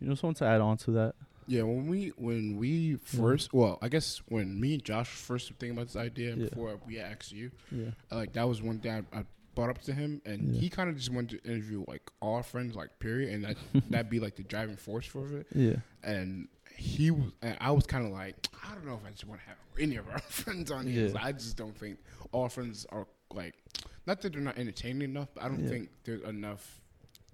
[0.00, 1.14] you know, someone to add on to that.
[1.46, 1.62] yeah.
[1.62, 5.78] When we when we first, well, I guess when me and Josh first were thinking
[5.78, 6.48] about this idea Yeah.
[6.48, 7.90] before we asked you, Yeah.
[8.10, 9.24] like that was one thing I, I
[9.56, 10.60] brought up to him, and Yeah.
[10.60, 13.56] he kind of just wanted to interview like all our friends, like period, and that
[13.90, 15.48] that'd be like the driving force for it.
[15.52, 15.76] Yeah.
[16.04, 16.46] And
[16.76, 19.40] he was, and I was kind of like, I don't know if I just want
[19.40, 21.08] to have any of our friends on here.
[21.08, 21.18] Yeah.
[21.20, 21.98] I just don't think
[22.30, 23.54] all friends are like,
[24.06, 25.70] not that they're not entertaining enough, but I don't Yeah.
[25.70, 26.80] think there's enough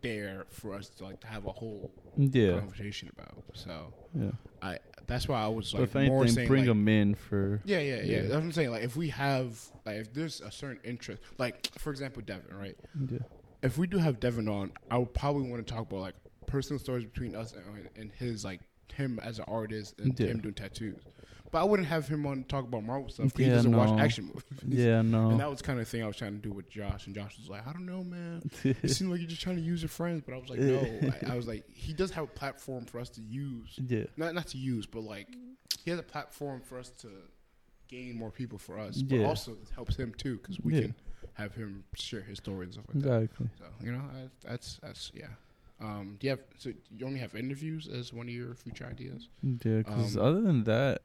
[0.03, 2.59] there for us to like to have a whole Yeah.
[2.59, 3.43] conversation about.
[3.55, 4.31] So Yeah.
[4.61, 7.61] I that's why I was like if more saying bring like, them in for.
[7.65, 8.20] yeah, yeah, yeah, Yeah.
[8.23, 8.70] That's what I'm saying.
[8.70, 12.77] Like, if we have, like, if there's a certain interest, like, for example, Devin, right?
[13.11, 13.19] Yeah.
[13.62, 16.15] If we do have Devin on, I would probably want to talk about like
[16.47, 18.61] personal stories between us and, and his, like,
[18.95, 20.29] him as an artist and Yeah.
[20.29, 21.01] him doing tattoos.
[21.53, 23.27] But I wouldn't have him on talk about Marvel stuff.
[23.33, 24.45] 'cause he Yeah, doesn't watch action movies.
[24.85, 25.03] Yeah.
[25.03, 25.31] No.
[25.31, 27.15] And that was kind of the thing I was trying to do with Josh, and
[27.15, 28.43] Josh was like, "I don't know, man.
[28.65, 30.81] It seemed like you're just trying to use your friends." But I was like, "No."
[31.29, 34.05] I, I was like, "He does have a platform for us to use yeah.
[34.16, 35.29] not not to use, but like
[35.85, 37.09] he has a platform for us to
[37.89, 39.27] gain more people for us, but Yeah.
[39.27, 40.81] also it helps him too because we Yeah.
[40.83, 40.95] can
[41.35, 43.23] have him share his story and stuff like that.
[43.24, 43.49] Exactly.
[43.59, 45.27] So you know, I, that's that's yeah.
[45.81, 49.29] Um, do you have so you only have interviews as one of your future ideas?
[49.43, 49.79] Yeah.
[49.79, 51.03] Because Um, other than that,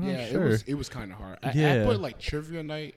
[0.00, 0.46] yeah, sure.
[0.46, 1.38] it was it was kind of hard.
[1.42, 1.84] I, I Yeah.
[1.84, 2.94] put like trivia night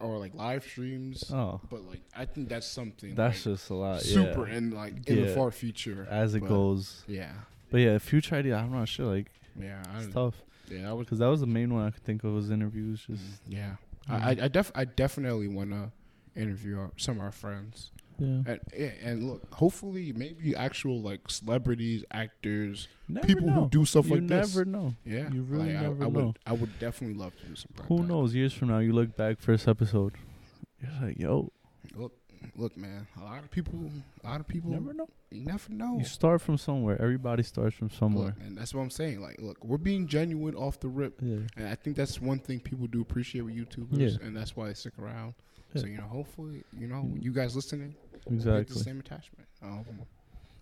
[0.00, 3.74] or like live streams, oh, but like I think that's something that's like, just a
[3.74, 4.00] lot.
[4.02, 4.54] super yeah.
[4.54, 7.04] and like in the far future as it but- goes.
[7.06, 7.32] Yeah,
[7.70, 8.56] But yeah, future idea.
[8.56, 9.06] I'm not sure.
[9.06, 10.34] Like yeah, I it's tough
[10.68, 10.90] yeah.
[10.90, 13.04] I was because that was the main one I could think of was interviews.
[13.06, 13.76] Just Mm, yeah.
[14.08, 14.20] Mhm.
[14.22, 15.90] I, I, I def I definitely want to
[16.40, 18.42] interview our, some of our friends, yeah.
[18.46, 18.60] and
[19.02, 23.52] and look, hopefully, maybe actual like celebrities, actors, Never people know.
[23.64, 24.54] who do stuff you like this.
[24.56, 24.94] never know.
[25.04, 26.26] Yeah, you really like, never I, know.
[26.26, 27.86] would, I would definitely love to do something.
[27.86, 28.34] Who like knows?
[28.34, 30.14] Years from now, you look back first episode.
[30.82, 31.50] You're like, yo,
[31.94, 32.12] Look,
[32.56, 33.06] look, man.
[33.20, 33.90] A lot of people,
[34.22, 35.08] a lot of people, never know.
[35.30, 35.96] you never know.
[35.98, 37.00] You start from somewhere.
[37.00, 38.26] Everybody starts from somewhere.
[38.26, 39.20] Look, and that's what I'm saying.
[39.20, 41.38] Like, look, we're being genuine off the rip, Yeah.
[41.56, 44.26] and I think that's one thing people do appreciate with YouTubers, Yeah.
[44.26, 45.34] and that's why they stick around.
[45.74, 45.80] Yeah.
[45.82, 47.22] So you know, hopefully, you know, Mm.
[47.22, 47.94] you guys listening,
[48.28, 48.82] get the Exactly.
[48.82, 49.48] same attachment.
[49.62, 50.02] Um,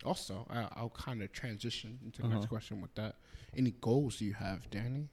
[0.05, 2.37] also, I, I'll kind of transition into the Uh-huh.
[2.39, 3.17] next question with that.
[3.57, 5.09] Any goals do you have, Danny?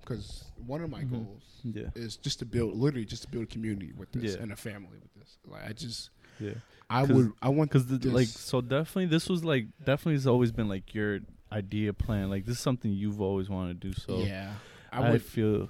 [0.00, 1.10] Because one of my Mhm.
[1.10, 1.88] goals Yeah.
[1.94, 4.42] is just to build, literally, just to build a community with this Yeah.
[4.42, 5.38] and a family with this.
[5.46, 6.54] Like, I just, Yeah.
[6.90, 10.68] I would, I want Because like so definitely this was like definitely has always been
[10.68, 11.20] like your
[11.52, 12.28] idea plan.
[12.28, 13.94] Like this is something you've always wanted to do.
[13.94, 14.56] So yeah,
[14.92, 15.68] I, I would, feel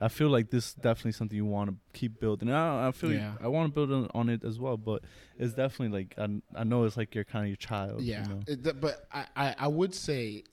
[0.00, 2.50] I feel like this is definitely something you want to keep building.
[2.50, 3.32] I, I feel Yeah.
[3.42, 5.02] I want to build on, on it as well, but
[5.38, 8.00] it's definitely like I, I know it's like you're kind of your child.
[8.02, 8.22] yeah.
[8.22, 8.40] You know?
[8.46, 10.44] It- but I, I, I would say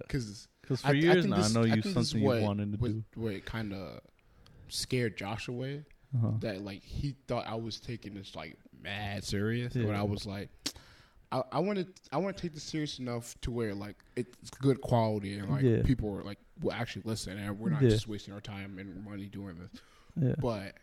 [0.00, 2.10] because Because for I, I years think now, this, I know you think this is
[2.10, 3.04] something you wanted to what, do.
[3.14, 4.00] what kind of
[4.68, 5.84] scared Josh away.
[6.14, 6.32] Uh-huh.
[6.40, 9.86] that like he thought I was taking this like mad serious, Yeah.
[9.86, 10.50] but I was like,
[11.32, 14.50] I, I want to I want to take this serious enough to where like it's
[14.60, 15.80] good quality and like Yeah.
[15.82, 17.90] people are like will actually listen and we're not Yeah.
[17.90, 19.80] just wasting our time and money doing this.
[20.20, 20.34] Yeah.
[20.38, 20.74] But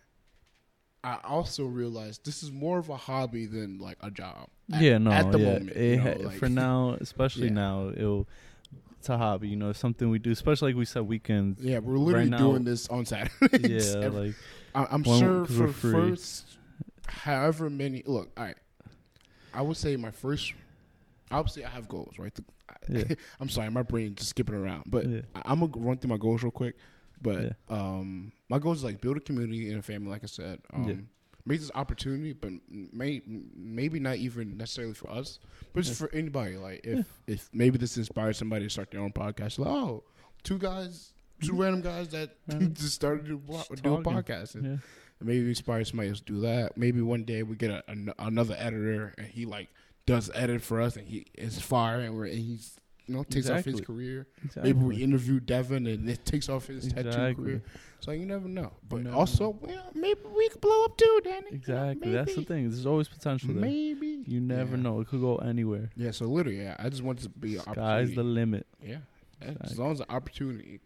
[1.03, 4.49] I also realized this is more of a hobby than like a job.
[4.73, 5.45] At, yeah, no, at the yeah.
[5.53, 7.53] moment, It you know, like- for now, especially Yeah.
[7.53, 8.27] now, it'll
[8.97, 9.47] it's a hobby.
[9.47, 11.61] You know, something we do, especially like we said, weekends.
[11.63, 13.93] Yeah, we're literally now- doing this on Saturdays.
[13.95, 14.35] yeah, every- like
[14.75, 15.91] I, I'm When- sure for we're the free.
[15.91, 16.57] first,
[17.07, 18.03] however many.
[18.05, 18.57] Look, all right.
[19.53, 20.53] I would say my first.
[21.31, 22.37] Obviously, I have goals, right?
[22.87, 23.03] Yeah.
[23.39, 25.21] I'm sorry, my brain just skipping around, but Yeah.
[25.45, 26.75] I'm gonna run through my goals real quick.
[27.21, 27.51] But Yeah.
[27.69, 30.59] um, my goals is like build a community and a family, like I said.
[30.73, 31.09] Um.
[31.45, 33.21] Make this opportunity, but may,
[33.55, 35.39] maybe not even necessarily for us,
[35.73, 36.57] but just for anybody.
[36.57, 39.57] Like if if maybe this inspires somebody to start their own podcast.
[39.57, 40.03] Like, oh,
[40.43, 42.35] two guys, two random guys that
[42.75, 44.55] just started to Just do a podcast.
[44.55, 44.81] And
[45.21, 46.77] Maybe inspire somebody else to do that.
[46.77, 49.69] Maybe one day we get a, an another editor and he like
[50.09, 52.75] does edit for us and he is fire and, we're, and he's
[53.07, 54.27] you know takes off his career.
[54.43, 54.73] exactly.
[54.73, 57.63] Maybe we interview Devin and it takes off his tattoo career.
[58.01, 58.71] So you never know.
[58.87, 61.47] But also, well, maybe we could blow up too, Danny.
[61.51, 62.11] Exactly.
[62.11, 62.69] That's the thing.
[62.69, 63.61] There's always potential there.
[63.61, 64.83] Maybe You never Yeah.
[64.83, 65.01] know.
[65.01, 65.89] It could go anywhere.
[65.95, 66.11] Yeah.
[66.11, 66.75] So literally, yeah.
[66.79, 68.67] I just want to be Sky's the limit.
[68.81, 68.99] yeah.
[69.61, 70.79] As long as an opportunity,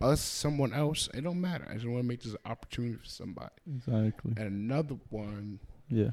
[0.00, 1.64] us, someone else, it don't matter.
[1.70, 3.50] I just want to make this an opportunity for somebody.
[3.76, 4.32] Exactly.
[4.36, 6.10] And another one, Yeah.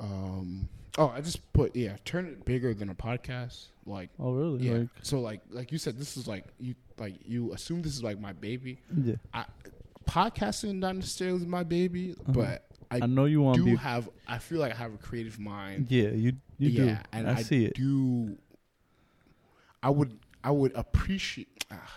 [0.00, 0.68] Um,
[0.98, 3.66] oh, I just put yeah, turn it bigger than a podcast.
[3.86, 4.66] Like Oh, really?
[4.66, 4.74] yeah.
[4.78, 8.02] Like, so like like you said, this is like you like you assume this is
[8.02, 8.78] like my baby.
[8.96, 9.14] yeah.
[9.32, 9.44] I
[10.06, 13.76] podcasting not necessarily my baby, but I, I know you want to do be.
[13.76, 14.08] have.
[14.28, 15.86] I feel like I have a creative mind.
[15.90, 16.98] Yeah, you you yeah, do.
[17.12, 17.74] and I, I, see it.
[17.74, 18.36] do.
[19.82, 21.64] I would I would appreciate.
[21.70, 21.92] ah,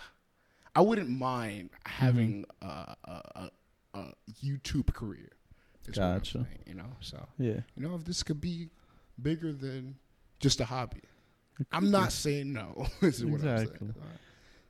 [0.74, 2.66] I wouldn't mind having a,
[3.04, 3.50] a, a,
[3.94, 4.14] a
[4.44, 5.30] YouTube career.
[5.86, 6.32] Is Gotcha.
[6.48, 7.60] saying, you know, so Yeah.
[7.76, 8.70] you know if this could be
[9.20, 9.96] bigger than
[10.38, 11.02] just a hobby.
[11.72, 12.86] I'm not saying no.
[13.02, 13.88] is what I'm Exactly.
[13.88, 13.94] saying.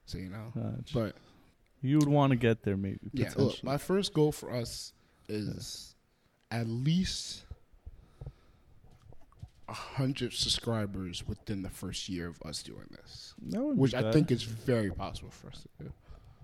[0.07, 0.95] So you know, Gotcha.
[0.95, 1.16] but
[1.82, 2.99] you would want to get there, maybe.
[3.12, 4.93] yeah, look, my first goal for us
[5.28, 5.95] is
[6.51, 7.45] at least
[9.69, 14.43] a hundred subscribers within the first year of us doing this, which I think is
[14.43, 15.93] very possible for us to do.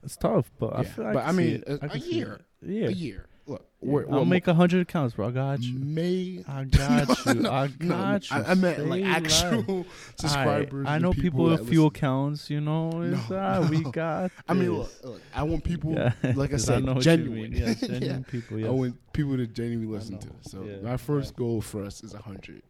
[0.05, 1.05] it's tough, but I feel.
[1.05, 1.83] like but I mean, it.
[1.83, 2.41] a- a year.
[2.63, 2.87] Yeah.
[2.87, 3.27] A year.
[3.49, 5.29] Look, we're, I'll we're make a hundred accounts, bro.
[5.29, 5.79] I got you.
[5.79, 7.47] May I got you.
[7.49, 8.37] I No, got you.
[8.37, 9.43] I, I meant like Say less.
[9.45, 9.87] actual
[10.17, 10.87] subscribers.
[10.89, 11.97] I, I know people, with that few listen.
[11.97, 12.51] accounts.
[12.51, 13.91] You know, it's No, we no.
[13.93, 14.33] got.
[14.49, 16.13] I mean, look, look, I want people, Yeah.
[16.35, 17.53] like I said, know what you genuine.
[17.53, 17.75] Yeah.
[17.75, 18.67] genuine people.
[18.67, 20.51] I want people to genuinely listen to this.
[20.51, 21.37] So Yeah, my first right.
[21.39, 22.63] goal for us is hundred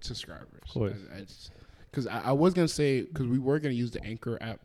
[0.00, 0.62] subscribers.
[0.66, 1.50] Of course.
[1.90, 4.58] Because I, I, was gonna say because we were gonna use the Anchor app,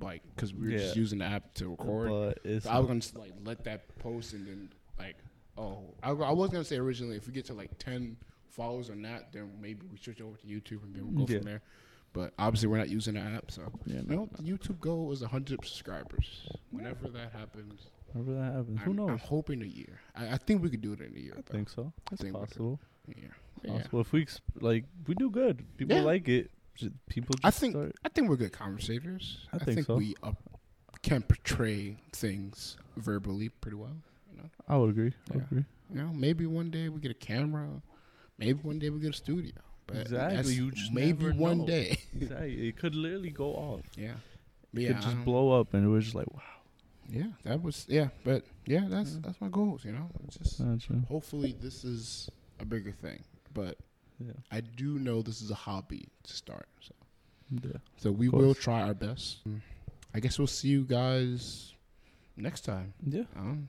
[0.00, 2.10] like because we were just using the app to record.
[2.10, 5.16] But it's So I was gonna just, like let that post and then like
[5.58, 8.16] oh I, I was gonna say originally if we get to like ten
[8.50, 11.38] followers or not, then maybe we switch over to YouTube and then we'll go Yeah.
[11.40, 11.62] from there.
[12.12, 15.20] But obviously we're not using the app, so yeah, you know the YouTube goal is
[15.22, 16.48] hundred subscribers.
[16.70, 19.98] Whenever that happens, whenever that happens, who I'm, I'm hoping a year.
[20.14, 21.32] I, I think we could do it in a year.
[21.36, 21.52] I though.
[21.52, 21.92] think so.
[22.12, 22.48] It's think we could.
[22.48, 22.80] possible.
[23.08, 23.14] Yeah.
[23.64, 23.72] Yeah.
[23.78, 24.00] Possible.
[24.02, 25.64] If we ex- like, we do good.
[25.76, 26.02] People Yeah.
[26.02, 26.50] like it.
[26.76, 27.34] J- People.
[27.34, 27.96] Just I think start.
[28.04, 29.38] I think we're good conversators.
[29.52, 29.96] I think so.
[29.96, 30.32] we uh,
[31.02, 33.96] can portray things verbally pretty well.
[34.34, 35.12] You know, I would agree.
[35.30, 35.46] I would Yeah.
[35.46, 35.64] agree.
[35.90, 37.68] you know, maybe one day we get a camera,
[38.38, 39.52] maybe one day we get a studio.
[39.86, 41.66] But Exactly, you just maybe never one know.
[41.66, 41.98] day.
[42.14, 42.68] Exactly.
[42.68, 43.82] It could literally go off.
[43.96, 44.14] yeah,
[44.72, 46.40] It yeah, could just blow up, and it was just like, wow.
[47.08, 49.20] Yeah, that was yeah, but yeah, that's Yeah.
[49.24, 49.84] that's my goals.
[49.84, 51.02] You know, it's just Gotcha.
[51.06, 52.30] hopefully this is
[52.60, 53.76] a bigger thing, but
[54.18, 54.32] Yeah.
[54.50, 56.66] I do know this is a hobby to start.
[56.80, 56.94] So
[57.62, 57.76] Yeah.
[57.98, 59.42] so we will try our best.
[60.14, 61.74] I guess we'll see you guys
[62.38, 62.94] next time.
[63.04, 63.24] Yeah.
[63.36, 63.68] Um,